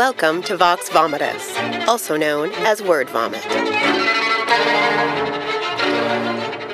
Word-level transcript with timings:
Welcome 0.00 0.42
to 0.44 0.56
Vox 0.56 0.88
Vomitus, 0.88 1.86
also 1.86 2.16
known 2.16 2.50
as 2.64 2.80
Word 2.80 3.10
Vomit. 3.10 3.42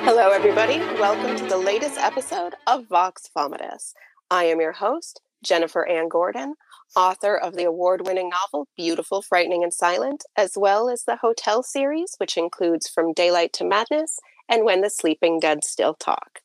Hello, 0.05 0.29
everybody. 0.29 0.79
Welcome 0.97 1.35
to 1.35 1.45
the 1.45 1.57
latest 1.57 1.97
episode 1.97 2.55
of 2.67 2.87
Vox 2.87 3.29
Vomitus. 3.35 3.93
I 4.31 4.45
am 4.45 4.61
your 4.61 4.71
host, 4.71 5.19
Jennifer 5.43 5.85
Anne 5.85 6.07
Gordon, 6.07 6.53
author 6.95 7.35
of 7.35 7.57
the 7.57 7.65
award 7.65 8.07
winning 8.07 8.29
novel 8.29 8.69
Beautiful, 8.77 9.21
Frightening, 9.21 9.61
and 9.61 9.73
Silent, 9.73 10.23
as 10.37 10.53
well 10.55 10.87
as 10.87 11.03
the 11.03 11.17
Hotel 11.17 11.61
series, 11.61 12.15
which 12.19 12.37
includes 12.37 12.87
From 12.87 13.11
Daylight 13.11 13.51
to 13.55 13.65
Madness 13.65 14.19
and 14.47 14.63
When 14.63 14.79
the 14.79 14.89
Sleeping 14.89 15.41
Dead 15.41 15.65
Still 15.65 15.95
Talk. 15.95 16.39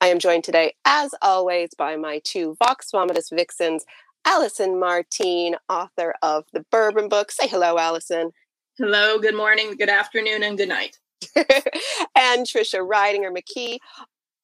I 0.00 0.06
am 0.06 0.18
joined 0.18 0.44
today, 0.44 0.76
as 0.86 1.14
always, 1.20 1.74
by 1.76 1.96
my 1.96 2.22
two 2.24 2.56
Vox 2.58 2.90
Vomitus 2.90 3.28
vixens, 3.30 3.84
Allison 4.26 4.78
Martine, 4.78 5.56
author 5.68 6.14
of 6.22 6.44
the 6.52 6.64
Bourbon 6.70 7.08
Book. 7.08 7.30
Say 7.30 7.48
hello, 7.48 7.78
Allison. 7.78 8.32
Hello, 8.78 9.18
good 9.18 9.34
morning, 9.34 9.76
good 9.76 9.88
afternoon, 9.88 10.42
and 10.42 10.56
good 10.56 10.68
night. 10.68 10.98
and 11.36 12.46
Trisha 12.46 12.86
Ridinger 12.86 13.30
McKee, 13.30 13.78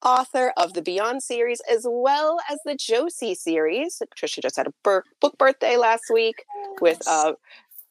author 0.04 0.52
of 0.56 0.74
the 0.74 0.82
Beyond 0.82 1.22
series 1.22 1.60
as 1.70 1.86
well 1.88 2.38
as 2.50 2.58
the 2.64 2.74
Josie 2.74 3.34
series. 3.34 4.00
Trisha 4.16 4.42
just 4.42 4.56
had 4.56 4.66
a 4.66 4.72
book 4.82 5.38
birthday 5.38 5.76
last 5.76 6.04
week 6.12 6.44
with 6.80 7.00
uh, 7.06 7.32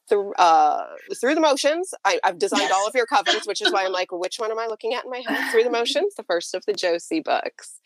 through 0.08 0.34
uh, 0.36 0.86
through 1.20 1.36
the 1.36 1.42
motions. 1.42 1.94
I, 2.06 2.20
have 2.24 2.38
designed 2.38 2.72
all 2.72 2.88
of 2.88 2.96
your 2.96 3.06
covers, 3.06 3.46
which 3.46 3.62
is 3.62 3.72
why 3.72 3.86
I'm 3.86 3.92
like, 3.92 4.12
which 4.12 4.38
one 4.38 4.52
am 4.52 4.60
I 4.60 4.68
looking 4.68 4.94
at 4.94 5.06
in 5.06 5.12
my 5.12 5.24
head? 5.28 5.52
Through 5.52 5.64
the 5.64 5.70
motions, 5.80 6.16
the 6.16 6.24
first 6.24 6.54
of 6.54 6.66
the 6.66 6.74
Josie 6.74 7.20
books. 7.20 7.80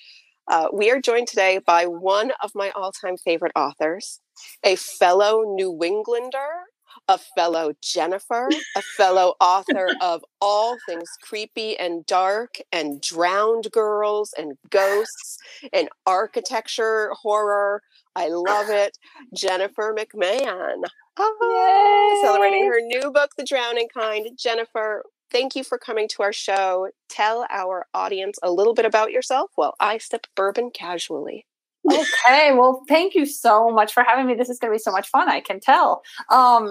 Uh, 0.48 0.68
we 0.74 0.90
are 0.92 1.00
joined 1.00 1.28
today 1.28 1.60
by 1.66 1.86
one 1.86 2.32
of 2.44 2.52
my 2.56 2.72
all 2.72 2.92
time 2.92 3.18
favorite 3.18 3.52
authors, 3.56 4.20
a 4.64 4.76
fellow 4.76 5.44
New 5.46 5.72
Englander, 5.84 6.66
a 7.08 7.18
fellow 7.18 7.74
Jennifer, 7.82 8.50
a 8.76 8.82
fellow 8.82 9.36
author 9.40 9.90
of 10.02 10.24
all 10.42 10.78
things 10.88 11.10
creepy 11.24 11.78
and 11.78 12.06
dark 12.06 12.56
and 12.72 13.02
drowned 13.02 13.72
girls 13.72 14.34
and 14.38 14.54
ghosts 14.70 15.38
and 15.72 15.90
architecture 16.06 17.12
horror. 17.22 17.82
I 18.16 18.28
love 18.30 18.70
it. 18.70 18.98
Jennifer 19.36 19.96
McMahon. 19.98 20.84
Oh, 21.18 22.22
celebrating 22.24 22.66
her 22.68 22.82
new 22.82 23.12
book, 23.12 23.32
The 23.38 23.46
Drowning 23.46 23.88
Kind. 23.94 24.38
Jennifer, 24.38 25.04
thank 25.32 25.56
you 25.56 25.64
for 25.64 25.78
coming 25.78 26.08
to 26.10 26.24
our 26.24 26.34
show. 26.34 26.90
Tell 27.10 27.46
our 27.50 27.88
audience 27.94 28.38
a 28.44 28.52
little 28.52 28.74
bit 28.74 28.86
about 28.86 29.12
yourself 29.12 29.52
while 29.56 29.76
I 29.80 29.98
sip 29.98 30.28
bourbon 30.36 30.72
casually. 30.74 31.46
okay, 31.92 32.52
well, 32.54 32.84
thank 32.88 33.16
you 33.16 33.26
so 33.26 33.72
much 33.72 33.92
for 33.92 34.04
having 34.04 34.28
me. 34.28 34.36
This 34.36 34.50
is 34.50 34.60
going 34.60 34.72
to 34.72 34.76
be 34.76 34.80
so 34.80 34.92
much 34.92 35.08
fun. 35.10 35.28
I 35.30 35.40
can 35.40 35.60
tell. 35.60 36.04
Um, 36.30 36.70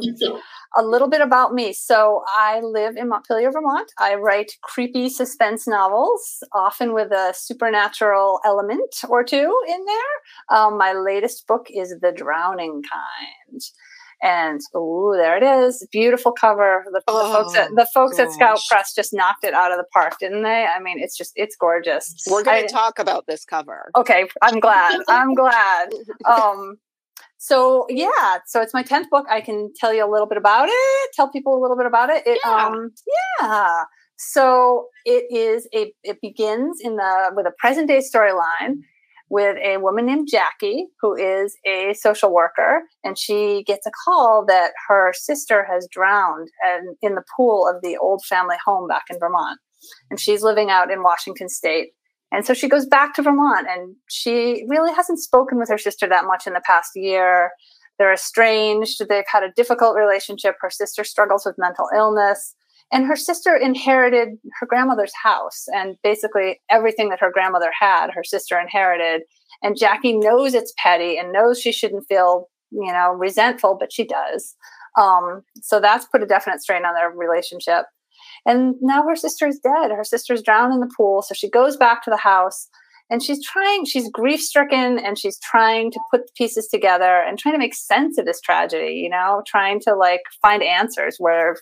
a 0.76 0.84
little 0.84 1.08
bit 1.08 1.20
about 1.20 1.52
me. 1.52 1.72
So, 1.72 2.22
I 2.28 2.60
live 2.60 2.96
in 2.96 3.08
Montpelier, 3.08 3.50
Vermont. 3.50 3.90
I 3.98 4.14
write 4.14 4.52
creepy 4.62 5.08
suspense 5.08 5.66
novels, 5.66 6.44
often 6.54 6.94
with 6.94 7.10
a 7.10 7.34
supernatural 7.34 8.40
element 8.44 8.94
or 9.08 9.24
two 9.24 9.52
in 9.66 9.84
there. 9.84 10.56
Um, 10.56 10.78
my 10.78 10.92
latest 10.92 11.46
book 11.48 11.66
is 11.70 11.96
The 12.00 12.12
Drowning 12.12 12.82
Kind. 12.82 13.62
And 14.22 14.60
ooh, 14.76 15.14
there 15.16 15.36
it 15.36 15.42
is. 15.42 15.86
Beautiful 15.90 16.32
cover. 16.32 16.84
The, 16.92 17.00
oh, 17.08 17.26
the 17.26 17.34
folks 17.34 17.56
at 17.56 17.70
the 17.74 17.88
folks 17.92 18.16
gosh. 18.18 18.26
at 18.26 18.32
Scout 18.32 18.60
Press 18.68 18.94
just 18.94 19.14
knocked 19.14 19.44
it 19.44 19.54
out 19.54 19.72
of 19.72 19.78
the 19.78 19.86
park, 19.92 20.18
didn't 20.20 20.42
they? 20.42 20.66
I 20.66 20.78
mean, 20.80 20.98
it's 20.98 21.16
just 21.16 21.32
it's 21.36 21.56
gorgeous. 21.56 22.14
We're 22.30 22.44
going 22.44 22.66
to 22.66 22.72
talk 22.72 22.98
about 22.98 23.26
this 23.26 23.44
cover. 23.44 23.90
Okay, 23.96 24.28
I'm 24.42 24.60
glad. 24.60 25.00
I'm 25.08 25.34
glad. 25.34 25.90
Um 26.26 26.76
so 27.38 27.86
yeah, 27.88 28.38
so 28.46 28.60
it's 28.60 28.74
my 28.74 28.82
10th 28.82 29.08
book. 29.10 29.24
I 29.30 29.40
can 29.40 29.72
tell 29.74 29.94
you 29.94 30.04
a 30.04 30.10
little 30.10 30.26
bit 30.26 30.36
about 30.36 30.68
it, 30.70 31.10
tell 31.14 31.30
people 31.30 31.58
a 31.58 31.60
little 31.60 31.76
bit 31.76 31.86
about 31.86 32.10
it. 32.10 32.22
it 32.26 32.38
yeah. 32.44 32.66
um 32.66 32.90
yeah. 33.40 33.84
So 34.18 34.88
it 35.06 35.24
is 35.34 35.66
a 35.74 35.94
it 36.02 36.18
begins 36.20 36.78
in 36.82 36.96
the 36.96 37.30
with 37.34 37.46
a 37.46 37.52
present 37.58 37.88
day 37.88 38.00
storyline 38.00 38.82
with 39.30 39.56
a 39.64 39.78
woman 39.78 40.06
named 40.06 40.28
Jackie, 40.30 40.88
who 41.00 41.14
is 41.14 41.56
a 41.64 41.94
social 41.94 42.34
worker, 42.34 42.82
and 43.04 43.16
she 43.16 43.62
gets 43.64 43.86
a 43.86 43.92
call 44.04 44.44
that 44.46 44.72
her 44.88 45.12
sister 45.16 45.64
has 45.70 45.88
drowned 45.90 46.48
and 46.62 46.96
in 47.00 47.14
the 47.14 47.24
pool 47.36 47.66
of 47.66 47.80
the 47.80 47.96
old 47.96 48.24
family 48.24 48.56
home 48.64 48.88
back 48.88 49.04
in 49.08 49.18
Vermont. 49.20 49.58
And 50.10 50.20
she's 50.20 50.42
living 50.42 50.68
out 50.68 50.90
in 50.90 51.02
Washington 51.02 51.48
State. 51.48 51.92
And 52.32 52.44
so 52.44 52.54
she 52.54 52.68
goes 52.68 52.86
back 52.86 53.14
to 53.14 53.22
Vermont, 53.22 53.66
and 53.68 53.94
she 54.08 54.64
really 54.68 54.92
hasn't 54.92 55.20
spoken 55.20 55.58
with 55.58 55.68
her 55.68 55.78
sister 55.78 56.08
that 56.08 56.26
much 56.26 56.46
in 56.46 56.52
the 56.52 56.62
past 56.66 56.90
year. 56.94 57.50
They're 57.98 58.12
estranged. 58.12 59.02
They've 59.08 59.24
had 59.30 59.42
a 59.42 59.52
difficult 59.56 59.96
relationship. 59.96 60.56
Her 60.60 60.70
sister 60.70 61.04
struggles 61.04 61.44
with 61.44 61.56
mental 61.58 61.88
illness. 61.94 62.54
And 62.92 63.06
her 63.06 63.16
sister 63.16 63.54
inherited 63.54 64.30
her 64.58 64.66
grandmother's 64.66 65.12
house 65.22 65.66
and 65.72 65.96
basically 66.02 66.60
everything 66.70 67.08
that 67.10 67.20
her 67.20 67.30
grandmother 67.32 67.70
had, 67.78 68.10
her 68.10 68.24
sister 68.24 68.58
inherited. 68.58 69.22
And 69.62 69.78
Jackie 69.78 70.16
knows 70.16 70.54
it's 70.54 70.74
petty 70.76 71.16
and 71.16 71.32
knows 71.32 71.60
she 71.60 71.72
shouldn't 71.72 72.06
feel, 72.08 72.48
you 72.70 72.92
know, 72.92 73.12
resentful, 73.12 73.76
but 73.78 73.92
she 73.92 74.04
does. 74.04 74.56
Um, 74.98 75.42
so 75.62 75.80
that's 75.80 76.06
put 76.06 76.22
a 76.22 76.26
definite 76.26 76.62
strain 76.62 76.84
on 76.84 76.94
their 76.94 77.10
relationship. 77.10 77.84
And 78.44 78.74
now 78.80 79.06
her 79.06 79.16
sister 79.16 79.46
is 79.46 79.60
dead. 79.60 79.90
Her 79.90 80.04
sister's 80.04 80.42
drowned 80.42 80.74
in 80.74 80.80
the 80.80 80.92
pool. 80.96 81.22
So 81.22 81.34
she 81.34 81.48
goes 81.48 81.76
back 81.76 82.02
to 82.04 82.10
the 82.10 82.16
house 82.16 82.68
and 83.10 83.22
she's 83.22 83.44
trying, 83.44 83.84
she's 83.84 84.10
grief 84.10 84.40
stricken 84.40 84.98
and 84.98 85.18
she's 85.18 85.38
trying 85.40 85.90
to 85.90 86.00
put 86.10 86.22
the 86.22 86.32
pieces 86.36 86.68
together 86.68 87.22
and 87.26 87.38
trying 87.38 87.54
to 87.54 87.58
make 87.58 87.74
sense 87.74 88.18
of 88.18 88.24
this 88.24 88.40
tragedy, 88.40 88.94
you 88.94 89.10
know, 89.10 89.42
trying 89.46 89.80
to 89.80 89.94
like 89.94 90.22
find 90.40 90.62
answers 90.62 91.16
where 91.18 91.56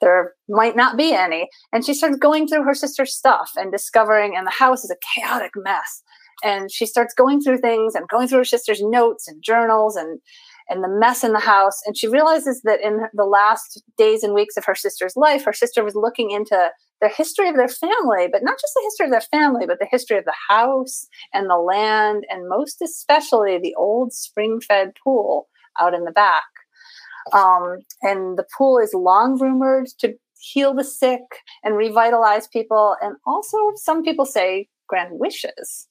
there 0.00 0.34
might 0.48 0.76
not 0.76 0.96
be 0.96 1.14
any. 1.14 1.48
And 1.72 1.84
she 1.84 1.94
starts 1.94 2.16
going 2.16 2.46
through 2.46 2.64
her 2.64 2.74
sister's 2.74 3.14
stuff 3.14 3.50
and 3.56 3.72
discovering, 3.72 4.36
and 4.36 4.46
the 4.46 4.52
house 4.52 4.84
is 4.84 4.90
a 4.90 5.20
chaotic 5.20 5.52
mess. 5.56 6.02
And 6.44 6.70
she 6.70 6.86
starts 6.86 7.14
going 7.14 7.40
through 7.40 7.58
things 7.58 7.94
and 7.94 8.08
going 8.08 8.28
through 8.28 8.38
her 8.38 8.44
sister's 8.44 8.80
notes 8.82 9.26
and 9.26 9.42
journals 9.42 9.96
and 9.96 10.20
and 10.68 10.84
the 10.84 10.88
mess 10.88 11.24
in 11.24 11.32
the 11.32 11.40
house. 11.40 11.80
And 11.86 11.96
she 11.96 12.08
realizes 12.08 12.60
that 12.62 12.80
in 12.80 13.00
the 13.14 13.24
last 13.24 13.82
days 13.96 14.22
and 14.22 14.34
weeks 14.34 14.56
of 14.56 14.64
her 14.66 14.74
sister's 14.74 15.16
life, 15.16 15.44
her 15.44 15.52
sister 15.52 15.82
was 15.82 15.94
looking 15.94 16.30
into 16.30 16.70
the 17.00 17.08
history 17.08 17.48
of 17.48 17.56
their 17.56 17.68
family, 17.68 18.28
but 18.30 18.42
not 18.42 18.58
just 18.60 18.74
the 18.74 18.82
history 18.84 19.06
of 19.06 19.12
their 19.12 19.20
family, 19.20 19.66
but 19.66 19.78
the 19.78 19.88
history 19.90 20.18
of 20.18 20.24
the 20.24 20.34
house 20.48 21.06
and 21.32 21.48
the 21.48 21.56
land, 21.56 22.24
and 22.28 22.48
most 22.48 22.82
especially 22.82 23.58
the 23.58 23.74
old 23.76 24.12
spring 24.12 24.60
fed 24.60 24.92
pool 25.02 25.48
out 25.80 25.94
in 25.94 26.04
the 26.04 26.12
back. 26.12 26.42
Um, 27.32 27.78
and 28.02 28.38
the 28.38 28.46
pool 28.56 28.78
is 28.78 28.92
long 28.94 29.38
rumored 29.38 29.88
to 30.00 30.14
heal 30.38 30.74
the 30.74 30.84
sick 30.84 31.20
and 31.64 31.76
revitalize 31.76 32.46
people. 32.48 32.96
And 33.00 33.16
also, 33.26 33.56
some 33.76 34.02
people 34.02 34.24
say 34.24 34.68
grant 34.88 35.10
wishes. 35.12 35.88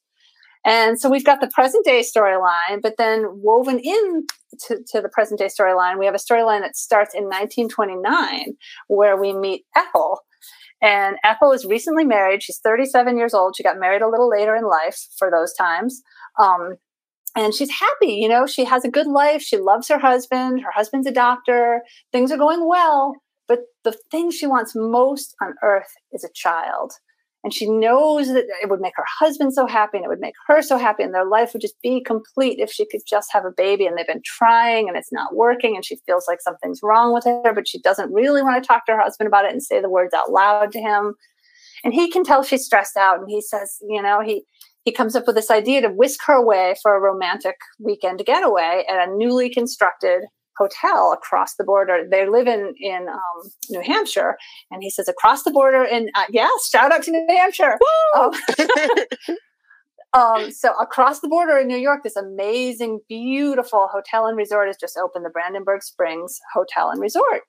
And 0.66 1.00
so 1.00 1.10
we've 1.10 1.24
got 1.24 1.40
the 1.40 1.50
present 1.54 1.86
day 1.86 2.02
storyline, 2.02 2.82
but 2.82 2.96
then 2.98 3.26
woven 3.32 3.80
in 3.80 4.26
to, 4.68 4.80
to 4.92 5.02
the 5.02 5.10
present 5.10 5.40
day 5.40 5.48
storyline, 5.48 5.98
we 5.98 6.06
have 6.06 6.16
a 6.16 6.18
storyline 6.18 6.62
that 6.62 6.76
starts 6.76 7.14
in 7.14 7.24
1929 7.24 8.56
where 8.88 9.16
we 9.16 9.34
meet 9.34 9.64
Ethel. 9.76 10.22
And 10.82 11.18
Ethel 11.24 11.54
is 11.54 11.66
recently 11.66 12.06
married. 12.06 12.44
She's 12.44 12.60
37 12.60 13.18
years 13.18 13.34
old. 13.34 13.56
She 13.56 13.64
got 13.64 13.80
married 13.80 14.02
a 14.02 14.10
little 14.10 14.30
later 14.30 14.56
in 14.56 14.68
life 14.68 15.00
for 15.18 15.32
those 15.32 15.54
times. 15.54 16.02
Um, 16.40 16.76
and 17.38 17.54
she's 17.54 17.72
happy 17.72 18.14
you 18.14 18.28
know 18.28 18.46
she 18.46 18.66
has 18.66 18.84
a 18.84 18.92
good 18.92 19.08
life 19.08 19.42
she 19.42 19.58
loves 19.58 19.88
her 19.88 20.00
husband 20.00 20.62
her 20.62 20.72
husband's 20.74 21.08
a 21.08 21.12
doctor 21.12 21.82
things 22.12 22.32
are 22.32 22.38
going 22.38 22.68
well 22.68 23.16
but 23.48 23.60
the 23.84 23.96
thing 24.12 24.30
she 24.30 24.46
wants 24.46 24.74
most 24.76 25.36
on 25.42 25.54
earth 25.64 25.92
is 26.12 26.24
a 26.24 26.30
child. 26.34 26.94
And 27.44 27.54
she 27.54 27.70
knows 27.70 28.28
that 28.28 28.46
it 28.62 28.70
would 28.70 28.82
make 28.82 28.96
her 28.98 29.06
husband 29.20 29.54
so 29.54 29.68
happy 29.68 29.98
and 29.98 30.06
it 30.06 30.10
would 30.10 30.20
make 30.20 30.34
her 30.48 30.62
so 30.62 30.78
happy 30.78 31.04
and 31.04 31.14
their 31.14 31.26
life 31.26 31.54
would 31.54 31.62
just 31.62 31.80
be 31.82 32.04
complete 32.04 32.60
if 32.60 32.70
she 32.70 32.86
could 32.86 33.02
just 33.08 33.32
have 33.32 33.46
a 33.46 33.54
baby 33.56 33.86
and 33.86 33.98
they've 33.98 34.08
been 34.08 34.24
trying 34.26 34.90
and 34.90 34.98
it's 34.98 35.14
not 35.14 35.36
working 35.36 35.76
and 35.76 35.86
she 35.86 35.98
feels 36.06 36.26
like 36.28 36.42
something's 36.42 36.82
wrong 36.84 37.14
with 37.14 37.24
her 37.24 37.54
but 37.54 37.68
she 37.68 37.80
doesn't 37.80 38.12
really 38.12 38.42
want 38.42 38.62
to 38.62 38.68
talk 38.68 38.86
to 38.86 38.92
her 38.92 39.00
husband 39.00 39.28
about 39.28 39.46
it 39.46 39.52
and 39.52 39.64
say 39.64 39.80
the 39.80 39.90
words 39.90 40.14
out 40.14 40.32
loud 40.32 40.72
to 40.74 40.82
him. 40.82 41.14
And 41.86 41.94
he 41.94 42.12
can 42.12 42.26
tell 42.26 42.44
she's 42.44 42.66
stressed 42.66 42.98
out 42.98 43.20
and 43.20 43.30
he 43.30 43.40
says 43.40 43.78
you 43.88 44.02
know 44.02 44.20
he 44.20 44.44
he 44.88 44.94
comes 44.94 45.18
up 45.18 45.28
with 45.28 45.36
this 45.36 45.52
idea 45.52 45.82
to 45.82 45.90
whisk 45.90 46.22
her 46.28 46.34
away 46.34 46.74
for 46.82 46.96
a 46.96 47.02
romantic 47.02 47.58
weekend 47.78 48.24
getaway 48.26 48.86
at 48.90 49.06
a 49.06 49.14
newly 49.18 49.50
constructed 49.50 50.22
hotel 50.58 51.12
across 51.12 51.56
the 51.56 51.66
border. 51.66 52.08
They 52.10 52.26
live 52.26 52.48
in 52.48 52.74
in 52.80 53.10
um, 53.10 53.52
New 53.70 53.82
Hampshire, 53.82 54.38
and 54.72 54.82
he 54.82 54.90
says 54.90 55.10
across 55.10 55.44
the 55.44 55.52
border. 55.52 55.84
And 55.84 56.10
uh, 56.16 56.28
yes, 56.30 56.70
shout 56.70 56.94
out 56.94 57.04
to 57.04 57.12
New 57.12 57.26
Hampshire. 57.28 57.78
Um, 58.16 58.32
um, 60.14 60.52
so 60.52 60.74
across 60.80 61.20
the 61.20 61.28
border 61.28 61.58
in 61.58 61.68
New 61.68 61.76
York, 61.76 62.04
this 62.04 62.16
amazing, 62.16 63.02
beautiful 63.10 63.90
hotel 63.92 64.26
and 64.26 64.38
resort 64.38 64.68
has 64.70 64.78
just 64.78 64.98
opened, 64.98 65.26
the 65.26 65.30
Brandenburg 65.30 65.84
Springs 65.84 66.40
Hotel 66.54 66.92
and 66.92 67.02
Resort, 67.02 67.42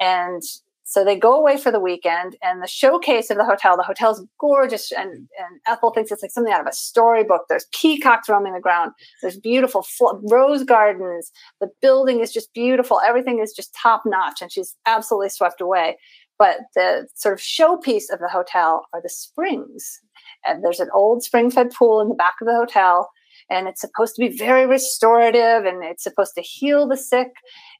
and 0.00 0.42
So 0.90 1.04
they 1.04 1.16
go 1.16 1.38
away 1.38 1.58
for 1.58 1.70
the 1.70 1.78
weekend, 1.78 2.38
and 2.42 2.62
the 2.62 2.66
showcase 2.66 3.28
of 3.28 3.36
the 3.36 3.44
hotel, 3.44 3.76
the 3.76 3.82
hotel's 3.82 4.24
gorgeous, 4.40 4.90
and, 4.90 5.10
mm. 5.10 5.26
and 5.38 5.60
Ethel 5.66 5.90
thinks 5.90 6.10
it's 6.10 6.22
like 6.22 6.30
something 6.30 6.50
out 6.52 6.62
of 6.62 6.66
a 6.66 6.72
storybook. 6.72 7.42
There's 7.46 7.66
peacocks 7.74 8.26
roaming 8.26 8.54
the 8.54 8.60
ground, 8.60 8.92
there's 9.20 9.38
beautiful 9.38 9.82
fl- 9.82 10.18
rose 10.30 10.64
gardens, 10.64 11.30
the 11.60 11.68
building 11.82 12.20
is 12.20 12.32
just 12.32 12.54
beautiful, 12.54 13.02
everything 13.06 13.38
is 13.38 13.52
just 13.52 13.76
top 13.76 14.04
notch, 14.06 14.40
and 14.40 14.50
she's 14.50 14.76
absolutely 14.86 15.28
swept 15.28 15.60
away. 15.60 15.98
But 16.38 16.60
the 16.74 17.06
sort 17.14 17.34
of 17.34 17.40
showpiece 17.40 18.10
of 18.10 18.20
the 18.20 18.30
hotel 18.32 18.86
are 18.94 19.02
the 19.02 19.10
springs. 19.10 20.00
And 20.46 20.64
there's 20.64 20.80
an 20.80 20.88
old 20.94 21.22
spring 21.22 21.50
fed 21.50 21.70
pool 21.70 22.00
in 22.00 22.08
the 22.08 22.14
back 22.14 22.36
of 22.40 22.46
the 22.46 22.54
hotel 22.54 23.10
and 23.50 23.66
it's 23.66 23.80
supposed 23.80 24.14
to 24.14 24.20
be 24.20 24.36
very 24.36 24.66
restorative 24.66 25.64
and 25.64 25.82
it's 25.82 26.04
supposed 26.04 26.34
to 26.34 26.42
heal 26.42 26.86
the 26.86 26.96
sick. 26.96 27.28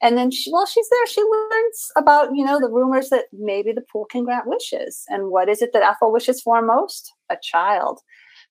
And 0.01 0.17
then 0.17 0.31
she, 0.31 0.51
while 0.51 0.67
she's 0.67 0.89
there. 0.91 1.07
She 1.07 1.23
learns 1.23 1.91
about 1.97 2.31
you 2.35 2.45
know 2.45 2.59
the 2.61 2.71
rumors 2.71 3.11
that 3.11 3.27
maybe 3.33 3.73
the 3.73 3.85
pool 3.93 4.07
can 4.07 4.25
grant 4.25 4.47
wishes. 4.47 5.05
And 5.09 5.31
what 5.31 5.49
is 5.49 5.63
it 5.63 5.71
that 5.73 5.83
ethel 5.83 6.13
wishes 6.13 6.41
for 6.41 6.63
most? 6.63 7.13
A 7.31 7.37
child. 7.43 8.01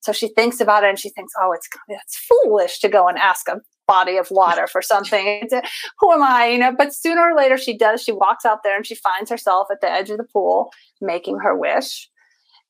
So 0.02 0.12
she 0.12 0.28
thinks 0.28 0.60
about 0.60 0.84
it 0.84 0.90
and 0.90 1.00
she 1.00 1.10
thinks 1.10 1.34
oh 1.42 1.52
it's 1.54 1.68
it's 1.88 2.18
foolish 2.18 2.80
to 2.80 2.90
go 2.90 3.08
and 3.08 3.18
ask 3.18 3.48
a 3.48 3.62
body 3.88 4.18
of 4.18 4.30
water 4.30 4.68
for 4.68 4.82
something. 4.82 5.48
Who 6.00 6.12
am 6.12 6.24
i? 6.24 6.48
You 6.48 6.60
know 6.60 6.74
but 6.78 6.94
sooner 6.94 7.22
or 7.22 7.36
later 7.36 7.58
she 7.58 7.78
does. 7.78 8.04
She 8.04 8.12
walks 8.12 8.46
out 8.46 8.64
there 8.64 8.76
and 8.76 8.86
she 8.86 8.96
finds 8.96 9.30
herself 9.30 9.68
at 9.72 9.82
the 9.82 9.90
edge 9.90 10.10
of 10.10 10.18
the 10.18 10.24
pool 10.24 10.72
making 11.02 11.40
her 11.40 11.58
wish 11.58 12.10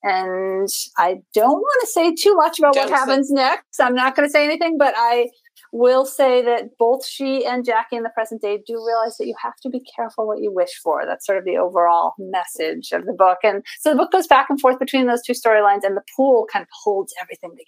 and 0.04 0.70
I 0.98 1.18
don't 1.34 1.60
want 1.60 1.82
to 1.82 1.88
say 1.88 2.14
too 2.14 2.36
much 2.36 2.60
about 2.60 2.74
don't 2.74 2.90
what 2.90 3.00
happens 3.00 3.30
say- 3.30 3.36
next. 3.36 3.80
I'm 3.80 3.96
not 3.96 4.16
going 4.16 4.28
to 4.28 4.32
say 4.32 4.44
anything, 4.44 4.78
but 4.78 4.94
I 4.98 5.28
will 5.74 6.06
say 6.06 6.42
that 6.44 6.78
both 6.78 7.06
she 7.06 7.46
and 7.46 7.66
Jackie 7.66 7.98
in 7.98 8.04
the 8.04 8.10
present 8.10 8.42
day 8.42 8.60
do 8.66 8.76
realize 8.76 9.18
that 9.18 9.28
you 9.28 9.36
have 9.42 9.56
to 9.64 9.70
be 9.70 9.82
careful 9.96 10.28
what 10.28 10.40
you 10.42 10.52
wish 10.52 10.74
for. 10.82 11.06
That's 11.06 11.26
sort 11.26 11.38
of 11.38 11.46
the 11.46 11.58
overall 11.58 12.14
message 12.18 12.92
of 12.92 13.06
the 13.06 13.14
book. 13.14 13.40
And 13.44 13.64
so 13.80 13.92
the 13.92 13.98
book 13.98 14.12
goes 14.12 14.28
back 14.28 14.48
and 14.50 14.60
forth 14.60 14.80
between 14.80 15.08
those 15.08 15.22
two 15.22 15.34
storylines, 15.34 15.84
and 15.84 15.98
the 15.98 16.04
pool 16.16 16.48
kind 16.52 16.64
of 16.64 16.70
holds 16.84 17.14
everything 17.22 17.52
together. 17.52 17.66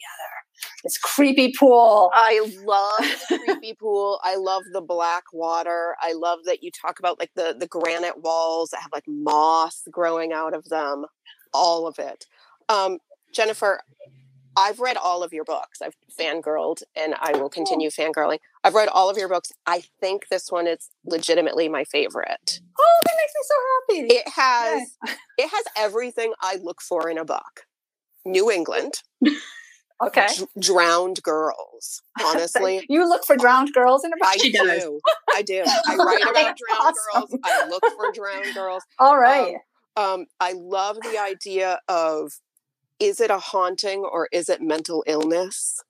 This 0.83 0.97
creepy 0.97 1.53
pool. 1.57 2.11
I 2.13 2.39
love 2.63 3.19
the 3.29 3.39
creepy 3.39 3.75
pool. 3.79 4.19
I 4.23 4.35
love 4.35 4.63
the 4.71 4.81
black 4.81 5.23
water. 5.33 5.95
I 6.01 6.13
love 6.13 6.39
that 6.45 6.63
you 6.63 6.71
talk 6.71 6.99
about 6.99 7.19
like 7.19 7.31
the 7.35 7.55
the 7.57 7.67
granite 7.67 8.21
walls 8.21 8.69
that 8.69 8.81
have 8.81 8.91
like 8.93 9.05
moss 9.07 9.83
growing 9.91 10.31
out 10.33 10.53
of 10.53 10.65
them 10.65 11.05
all 11.53 11.87
of 11.87 11.99
it. 11.99 12.25
Um, 12.67 12.99
Jennifer, 13.33 13.81
I've 14.57 14.79
read 14.79 14.97
all 14.97 15.23
of 15.23 15.31
your 15.31 15.43
books. 15.45 15.81
I've 15.81 15.95
fangirled 16.19 16.83
and 16.95 17.15
I 17.19 17.37
will 17.37 17.49
continue 17.49 17.89
fangirling. 17.89 18.39
I've 18.63 18.73
read 18.73 18.89
all 18.89 19.09
of 19.09 19.17
your 19.17 19.29
books. 19.29 19.51
I 19.65 19.83
think 20.01 20.27
this 20.29 20.51
one 20.51 20.67
is 20.67 20.89
legitimately 21.05 21.69
my 21.69 21.83
favorite. 21.83 22.59
Oh, 22.79 22.99
that 23.05 23.15
makes 23.17 23.33
me 23.35 23.43
so 23.43 23.55
happy. 24.07 24.13
It 24.15 24.27
has 24.35 24.97
it 25.37 25.49
has 25.49 25.63
everything 25.77 26.33
I 26.41 26.57
look 26.61 26.81
for 26.81 27.09
in 27.09 27.17
a 27.17 27.25
book. 27.25 27.65
New 28.25 28.51
England. 28.51 29.01
Okay. 30.01 30.27
D- 30.37 30.45
drowned 30.59 31.21
girls. 31.23 32.01
Honestly, 32.23 32.85
you 32.89 33.07
look 33.07 33.25
for 33.25 33.35
drowned 33.35 33.73
girls 33.73 34.03
in 34.03 34.11
a 34.13 34.15
book. 34.17 34.27
I 34.27 34.37
do. 34.79 34.99
I 35.35 35.41
do. 35.41 35.63
I 35.65 35.95
write 35.95 36.21
about 36.21 36.33
drowned 36.33 36.95
awesome. 37.13 37.29
girls. 37.29 37.41
I 37.43 37.67
look 37.67 37.83
for 37.95 38.11
drowned 38.13 38.53
girls. 38.53 38.83
All 38.97 39.17
right. 39.17 39.55
Um, 39.55 39.61
um, 39.95 40.25
I 40.39 40.53
love 40.53 40.97
the 41.01 41.17
idea 41.19 41.79
of 41.87 42.31
is 42.99 43.19
it 43.19 43.31
a 43.31 43.37
haunting 43.39 43.99
or 43.99 44.27
is 44.31 44.49
it 44.49 44.61
mental 44.61 45.03
illness? 45.07 45.81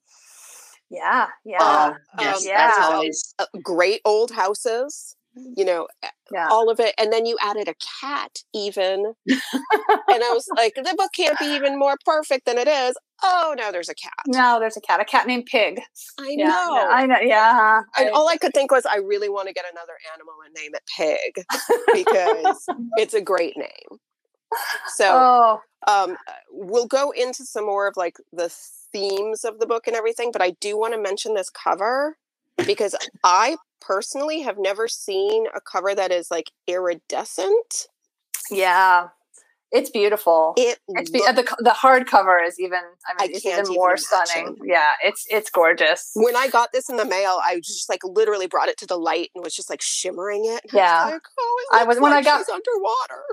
Yeah, 0.90 1.28
yeah, 1.46 1.58
uh, 1.62 1.94
yes, 2.20 2.42
um, 2.42 2.48
yeah. 2.48 2.68
That's 2.68 2.80
always 2.80 3.36
uh, 3.40 3.46
great 3.62 4.02
old 4.06 4.32
houses 4.32 5.16
you 5.36 5.64
know 5.64 5.88
yeah. 6.32 6.48
all 6.50 6.70
of 6.70 6.80
it 6.80 6.94
and 6.98 7.12
then 7.14 7.26
you 7.26 7.38
added 7.42 7.68
a 7.68 7.76
cat 8.02 8.40
even. 8.54 9.14
And 9.28 10.24
i 10.24 10.32
was 10.34 10.48
like 10.58 10.76
the 10.76 10.96
book 10.98 11.12
can't 11.16 11.38
be 11.40 11.46
even 11.46 11.78
more 11.78 11.96
perfect 12.06 12.46
than 12.46 12.58
it 12.58 12.68
is. 12.68 12.96
Oh 13.24 13.56
no 13.58 13.72
there's 13.72 13.90
a 13.90 13.96
cat. 13.96 14.14
No 14.28 14.60
there's 14.60 14.78
a 14.78 14.82
cat 14.82 15.00
a 15.00 15.06
cat 15.06 15.28
named 15.28 15.46
pig. 15.46 15.80
I 16.20 16.36
yeah, 16.38 16.48
know. 16.48 16.76
Yeah, 16.76 16.88
i 16.90 17.06
know 17.06 17.20
yeah 17.22 17.82
and 17.98 18.10
all 18.10 18.28
i 18.28 18.38
could 18.38 18.54
think 18.54 18.72
was 18.72 18.86
i 18.86 18.98
really 18.98 19.30
want 19.30 19.48
to 19.48 19.54
get 19.54 19.66
another 19.72 19.94
animal 20.14 20.34
and 20.46 20.54
name 20.54 20.72
it 20.74 20.84
pig 20.98 21.46
because 21.94 22.66
it's 22.98 23.14
a 23.14 23.22
great 23.22 23.58
name. 23.58 24.00
So 24.88 25.06
oh. 25.08 25.62
um, 25.88 26.18
we'll 26.52 26.88
go 26.88 27.12
into 27.12 27.46
some 27.46 27.68
more 27.68 27.88
of 27.88 27.96
like 27.96 28.18
the 28.34 28.50
themes 28.92 29.44
of 29.44 29.60
the 29.60 29.68
book 29.68 29.88
and 29.88 29.96
everything 29.96 30.32
but 30.32 30.42
i 30.42 30.52
do 30.60 30.78
want 30.78 30.94
to 30.94 31.00
mention 31.00 31.36
this 31.36 31.50
cover 31.50 32.18
because 32.66 32.96
I 33.24 33.58
personally 33.82 34.42
have 34.42 34.58
never 34.58 34.88
seen 34.88 35.48
a 35.56 35.62
cover 35.62 35.96
that 35.96 36.12
is 36.12 36.30
like 36.30 36.52
iridescent. 36.68 37.88
Yeah. 38.52 39.10
It's 39.72 39.92
beautiful. 39.92 40.54
It 40.58 40.80
it's 40.90 41.12
be- 41.12 41.20
the 41.20 41.44
the 41.60 41.70
hardcover 41.70 42.40
is 42.44 42.60
even. 42.60 42.80
I 42.80 43.22
mean, 43.24 43.32
I 43.32 43.36
it's 43.36 43.46
even 43.46 43.66
more 43.68 43.92
even 43.92 43.98
stunning. 44.04 44.58
Yeah, 44.64 44.94
it's 45.04 45.28
it's 45.30 45.52
gorgeous. 45.52 46.10
When 46.16 46.36
I 46.36 46.48
got 46.48 46.70
this 46.74 46.90
in 46.90 46.98
the 46.98 47.06
mail, 47.06 47.40
I 47.46 47.60
just 47.60 47.88
like 47.88 48.00
literally 48.04 48.48
brought 48.48 48.70
it 48.70 48.78
to 48.80 48.88
the 48.88 48.98
light 48.98 49.30
and 49.36 49.44
was 49.44 49.54
just 49.54 49.70
like 49.70 49.82
shimmering 49.82 50.46
it. 50.46 50.62
Yeah, 50.74 50.92
I 50.92 51.06
was, 51.06 51.14
like, 51.14 51.22
oh, 51.40 51.68
I 51.72 51.84
was 51.84 52.00
when 52.00 52.14
I 52.14 52.24
got 52.24 52.50
underwater 52.50 53.24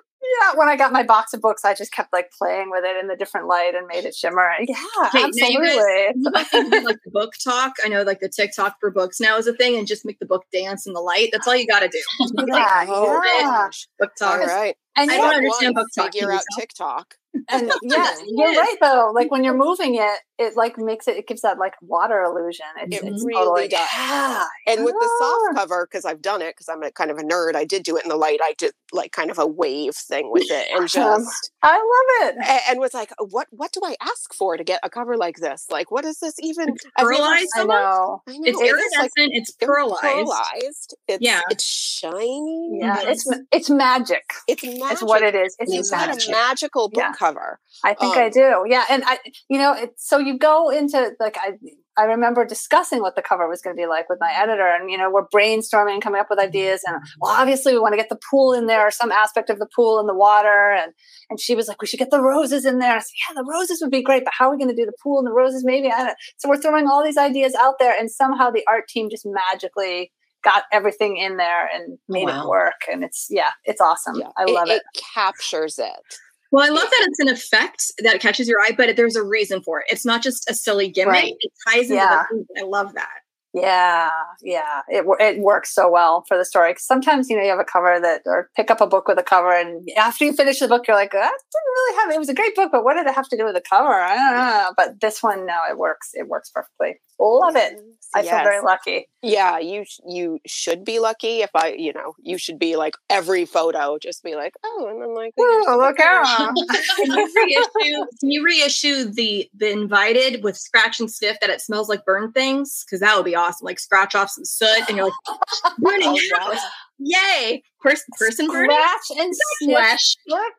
yeah, 0.40 0.58
when 0.58 0.68
I 0.68 0.76
got 0.76 0.92
my 0.92 1.02
box 1.02 1.32
of 1.32 1.40
books, 1.40 1.64
I 1.64 1.74
just 1.74 1.92
kept 1.92 2.12
like 2.12 2.30
playing 2.36 2.70
with 2.70 2.84
it 2.84 2.96
in 3.00 3.08
the 3.08 3.16
different 3.16 3.46
light 3.46 3.72
and 3.74 3.86
made 3.86 4.04
it 4.04 4.14
shimmer. 4.14 4.50
Yeah, 4.60 4.76
hey, 5.12 5.24
absolutely. 5.24 5.68
You 5.68 6.30
guys, 6.32 6.46
you 6.52 6.70
guys 6.70 6.84
like 6.84 6.98
the 7.04 7.10
book 7.10 7.32
talk. 7.42 7.74
I 7.84 7.88
know 7.88 8.02
like 8.02 8.20
the 8.20 8.28
TikTok 8.28 8.76
for 8.80 8.90
books 8.90 9.20
now 9.20 9.36
is 9.38 9.46
a 9.46 9.52
thing, 9.52 9.76
and 9.76 9.86
just 9.86 10.04
make 10.04 10.18
the 10.18 10.26
book 10.26 10.44
dance 10.52 10.86
in 10.86 10.92
the 10.92 11.00
light. 11.00 11.30
That's 11.32 11.46
all 11.46 11.56
you 11.56 11.66
got 11.66 11.80
to 11.80 11.88
do. 11.88 12.00
yeah, 12.48 12.86
oh, 12.88 13.20
yeah. 13.40 13.68
BookTok. 14.00 14.40
All 14.40 14.46
right. 14.46 14.76
And 14.96 15.10
I 15.10 15.16
don't 15.16 15.34
understand 15.34 15.76
BookTok. 15.76 16.12
Figure 16.12 16.32
out 16.32 16.42
TikTok 16.58 17.16
and 17.48 17.72
yeah, 17.82 18.14
you're 18.26 18.52
right 18.52 18.76
though. 18.80 19.12
Like 19.14 19.30
when 19.30 19.44
you're 19.44 19.56
moving 19.56 19.96
it, 19.96 20.18
it 20.38 20.56
like 20.56 20.78
makes 20.78 21.08
it. 21.08 21.16
It 21.16 21.26
gives 21.26 21.42
that 21.42 21.58
like 21.58 21.74
water 21.80 22.22
illusion. 22.22 22.66
It's, 22.82 22.96
it 22.96 23.04
it's 23.04 23.24
really 23.24 23.40
totally, 23.40 23.68
does. 23.68 23.88
Yeah. 23.96 24.46
And 24.68 24.84
with 24.84 24.94
the 24.94 25.10
soft 25.18 25.56
cover, 25.56 25.86
because 25.90 26.04
I've 26.04 26.20
done 26.20 26.42
it, 26.42 26.56
because 26.56 26.68
I'm 26.68 26.82
a 26.82 26.90
kind 26.90 27.12
of 27.12 27.18
a 27.18 27.22
nerd. 27.22 27.54
I 27.54 27.64
did 27.64 27.84
do 27.84 27.96
it 27.96 28.02
in 28.02 28.08
the 28.08 28.16
light. 28.16 28.40
I 28.42 28.54
did 28.58 28.72
like 28.92 29.12
kind 29.12 29.30
of 29.30 29.38
a 29.38 29.46
wave 29.46 29.94
thing 29.94 30.32
with 30.32 30.50
it, 30.50 30.66
and 30.74 30.88
just 30.88 31.52
I 31.62 31.76
love 31.76 32.28
it. 32.28 32.36
And, 32.36 32.60
and 32.68 32.80
was 32.80 32.92
like, 32.92 33.12
what 33.18 33.46
What 33.50 33.72
do 33.72 33.80
I 33.84 33.94
ask 34.00 34.34
for 34.34 34.56
to 34.56 34.64
get 34.64 34.80
a 34.82 34.90
cover 34.90 35.16
like 35.16 35.36
this? 35.36 35.66
Like, 35.70 35.92
what 35.92 36.04
is 36.04 36.18
this 36.18 36.34
even? 36.42 36.70
It's 36.70 36.84
pearlized. 36.98 37.46
I 37.56 37.64
know. 37.64 38.22
I 38.26 38.32
know. 38.32 38.40
It's 38.42 38.60
iridescent. 38.60 39.12
Like, 39.16 39.30
it's 39.32 39.52
pearlized. 39.52 40.00
Pearlized. 40.00 40.94
It's, 41.06 41.18
yeah. 41.20 41.42
It's 41.50 41.64
shiny. 41.64 42.78
Yeah. 42.80 43.02
It's 43.04 43.30
it's 43.52 43.70
magic. 43.70 44.24
It's 44.48 44.64
magic. 44.64 44.78
It's 44.92 45.02
what 45.02 45.22
it 45.22 45.34
is. 45.34 45.56
It's, 45.58 45.72
it's 45.72 45.90
magic. 45.90 46.28
a 46.28 46.30
magical 46.30 46.88
book 46.88 47.02
yeah. 47.02 47.12
cover. 47.12 47.60
I 47.84 47.94
think 47.94 48.16
um, 48.16 48.22
I 48.22 48.28
do. 48.28 48.64
Yeah, 48.68 48.84
and 48.90 49.02
I, 49.06 49.18
you 49.48 49.58
know, 49.58 49.72
it, 49.72 49.94
so 49.96 50.18
you 50.18 50.38
go 50.38 50.70
into 50.70 51.12
like 51.20 51.36
I, 51.38 51.52
I 51.98 52.04
remember 52.04 52.44
discussing 52.44 53.00
what 53.00 53.16
the 53.16 53.22
cover 53.22 53.48
was 53.48 53.62
going 53.62 53.74
to 53.74 53.80
be 53.80 53.86
like 53.86 54.08
with 54.08 54.18
my 54.20 54.32
editor, 54.36 54.66
and 54.66 54.90
you 54.90 54.98
know, 54.98 55.10
we're 55.10 55.26
brainstorming 55.28 55.94
and 55.94 56.02
coming 56.02 56.20
up 56.20 56.28
with 56.28 56.38
ideas, 56.38 56.82
and 56.86 56.96
well, 57.20 57.32
obviously 57.32 57.72
we 57.72 57.78
want 57.78 57.92
to 57.92 57.96
get 57.96 58.08
the 58.08 58.18
pool 58.30 58.52
in 58.52 58.66
there, 58.66 58.86
or 58.86 58.90
some 58.90 59.10
aspect 59.10 59.50
of 59.50 59.58
the 59.58 59.68
pool 59.74 59.98
in 60.00 60.06
the 60.06 60.14
water, 60.14 60.72
and 60.72 60.92
and 61.30 61.40
she 61.40 61.54
was 61.54 61.68
like, 61.68 61.80
we 61.80 61.86
should 61.86 61.98
get 61.98 62.10
the 62.10 62.20
roses 62.20 62.64
in 62.64 62.78
there. 62.78 62.96
I 62.96 62.98
said, 62.98 63.12
yeah, 63.28 63.34
the 63.42 63.48
roses 63.50 63.80
would 63.82 63.90
be 63.90 64.02
great, 64.02 64.24
but 64.24 64.34
how 64.36 64.48
are 64.48 64.52
we 64.52 64.58
going 64.58 64.74
to 64.74 64.76
do 64.76 64.86
the 64.86 64.96
pool 65.02 65.18
and 65.18 65.26
the 65.26 65.32
roses? 65.32 65.62
Maybe 65.64 65.90
I 65.90 66.04
don't. 66.04 66.16
So 66.36 66.48
we're 66.48 66.60
throwing 66.60 66.86
all 66.86 67.04
these 67.04 67.18
ideas 67.18 67.54
out 67.54 67.74
there, 67.78 67.96
and 67.98 68.10
somehow 68.10 68.50
the 68.50 68.64
art 68.68 68.88
team 68.88 69.08
just 69.10 69.26
magically 69.26 70.12
got 70.42 70.64
everything 70.72 71.16
in 71.16 71.36
there 71.36 71.68
and 71.74 71.98
made 72.08 72.26
wow. 72.26 72.44
it 72.44 72.48
work. 72.48 72.82
And 72.90 73.04
it's 73.04 73.26
yeah, 73.30 73.50
it's 73.64 73.80
awesome. 73.80 74.16
Yeah. 74.16 74.30
I 74.36 74.44
love 74.44 74.68
it, 74.68 74.72
it. 74.72 74.82
It 74.94 75.02
captures 75.14 75.78
it. 75.78 76.18
Well, 76.52 76.64
I 76.64 76.68
love 76.68 76.88
that 76.88 77.06
it's 77.08 77.18
an 77.18 77.28
effect 77.28 77.92
that 77.98 78.20
catches 78.20 78.48
your 78.48 78.60
eye, 78.60 78.72
but 78.76 78.96
there's 78.96 79.16
a 79.16 79.22
reason 79.22 79.62
for 79.62 79.80
it. 79.80 79.86
It's 79.90 80.06
not 80.06 80.22
just 80.22 80.48
a 80.48 80.54
silly 80.54 80.88
gimmick. 80.88 81.12
Right. 81.12 81.34
It 81.40 81.52
ties 81.66 81.90
into 81.90 81.96
yeah. 81.96 82.24
the 82.30 82.62
I 82.62 82.64
love 82.64 82.94
that. 82.94 83.08
Yeah, 83.56 84.10
yeah, 84.42 84.82
it 84.86 85.06
it 85.18 85.40
works 85.40 85.74
so 85.74 85.90
well 85.90 86.24
for 86.28 86.36
the 86.36 86.44
story. 86.44 86.74
Cause 86.74 86.84
sometimes 86.84 87.30
you 87.30 87.36
know 87.36 87.42
you 87.42 87.48
have 87.48 87.58
a 87.58 87.64
cover 87.64 87.98
that, 87.98 88.20
or 88.26 88.50
pick 88.54 88.70
up 88.70 88.82
a 88.82 88.86
book 88.86 89.08
with 89.08 89.18
a 89.18 89.22
cover, 89.22 89.50
and 89.50 89.88
after 89.96 90.26
you 90.26 90.34
finish 90.34 90.58
the 90.58 90.68
book, 90.68 90.86
you're 90.86 90.96
like, 90.96 91.12
that 91.12 91.18
didn't 91.22 91.72
really 91.74 91.96
have. 91.96 92.14
It 92.14 92.18
was 92.18 92.28
a 92.28 92.34
great 92.34 92.54
book, 92.54 92.70
but 92.70 92.84
what 92.84 92.94
did 92.94 93.06
it 93.06 93.14
have 93.14 93.28
to 93.30 93.36
do 93.36 93.46
with 93.46 93.54
the 93.54 93.62
cover? 93.62 93.94
I 93.94 94.14
don't 94.14 94.34
know. 94.34 94.72
But 94.76 95.00
this 95.00 95.22
one, 95.22 95.46
no, 95.46 95.58
it 95.70 95.78
works. 95.78 96.10
It 96.12 96.28
works 96.28 96.50
perfectly. 96.50 97.00
Love 97.18 97.56
it. 97.56 97.80
I 98.16 98.20
yes. 98.20 98.30
feel 98.30 98.44
very 98.44 98.62
lucky. 98.62 99.08
Yeah, 99.20 99.58
you 99.58 99.84
you 100.08 100.38
should 100.46 100.86
be 100.86 101.00
lucky. 101.00 101.42
If 101.42 101.50
I, 101.54 101.74
you 101.76 101.92
know, 101.92 102.14
you 102.18 102.38
should 102.38 102.58
be 102.58 102.76
like 102.76 102.94
every 103.10 103.44
photo, 103.44 103.98
just 103.98 104.22
be 104.22 104.36
like, 104.36 104.54
oh, 104.64 104.88
and 104.90 105.02
then 105.02 105.14
like, 105.14 105.34
oh, 105.38 105.76
look 105.78 106.00
out. 106.00 106.24
can 106.96 107.10
you 107.10 107.32
reissue? 107.36 108.06
Can 108.20 108.30
you 108.30 108.42
reissue 108.42 109.04
the 109.04 109.50
the 109.54 109.70
invited 109.70 110.42
with 110.42 110.56
scratch 110.56 110.98
and 110.98 111.10
sniff 111.10 111.38
that 111.40 111.50
it 111.50 111.60
smells 111.60 111.90
like 111.90 112.06
burn 112.06 112.32
things? 112.32 112.84
Because 112.86 113.00
that 113.00 113.14
would 113.16 113.26
be 113.26 113.34
awesome. 113.34 113.66
Like 113.66 113.78
scratch 113.78 114.14
off 114.14 114.30
some 114.30 114.46
soot, 114.46 114.88
and 114.88 114.96
you're 114.96 115.06
like 115.06 115.76
burning 115.78 116.08
oh, 116.34 116.38
house. 116.38 116.62
Yay! 116.98 117.62
Person, 117.82 118.06
person 118.18 118.48
scratch 118.48 119.10
and 119.18 119.34
flesh. 119.62 120.16
Look, 120.26 120.54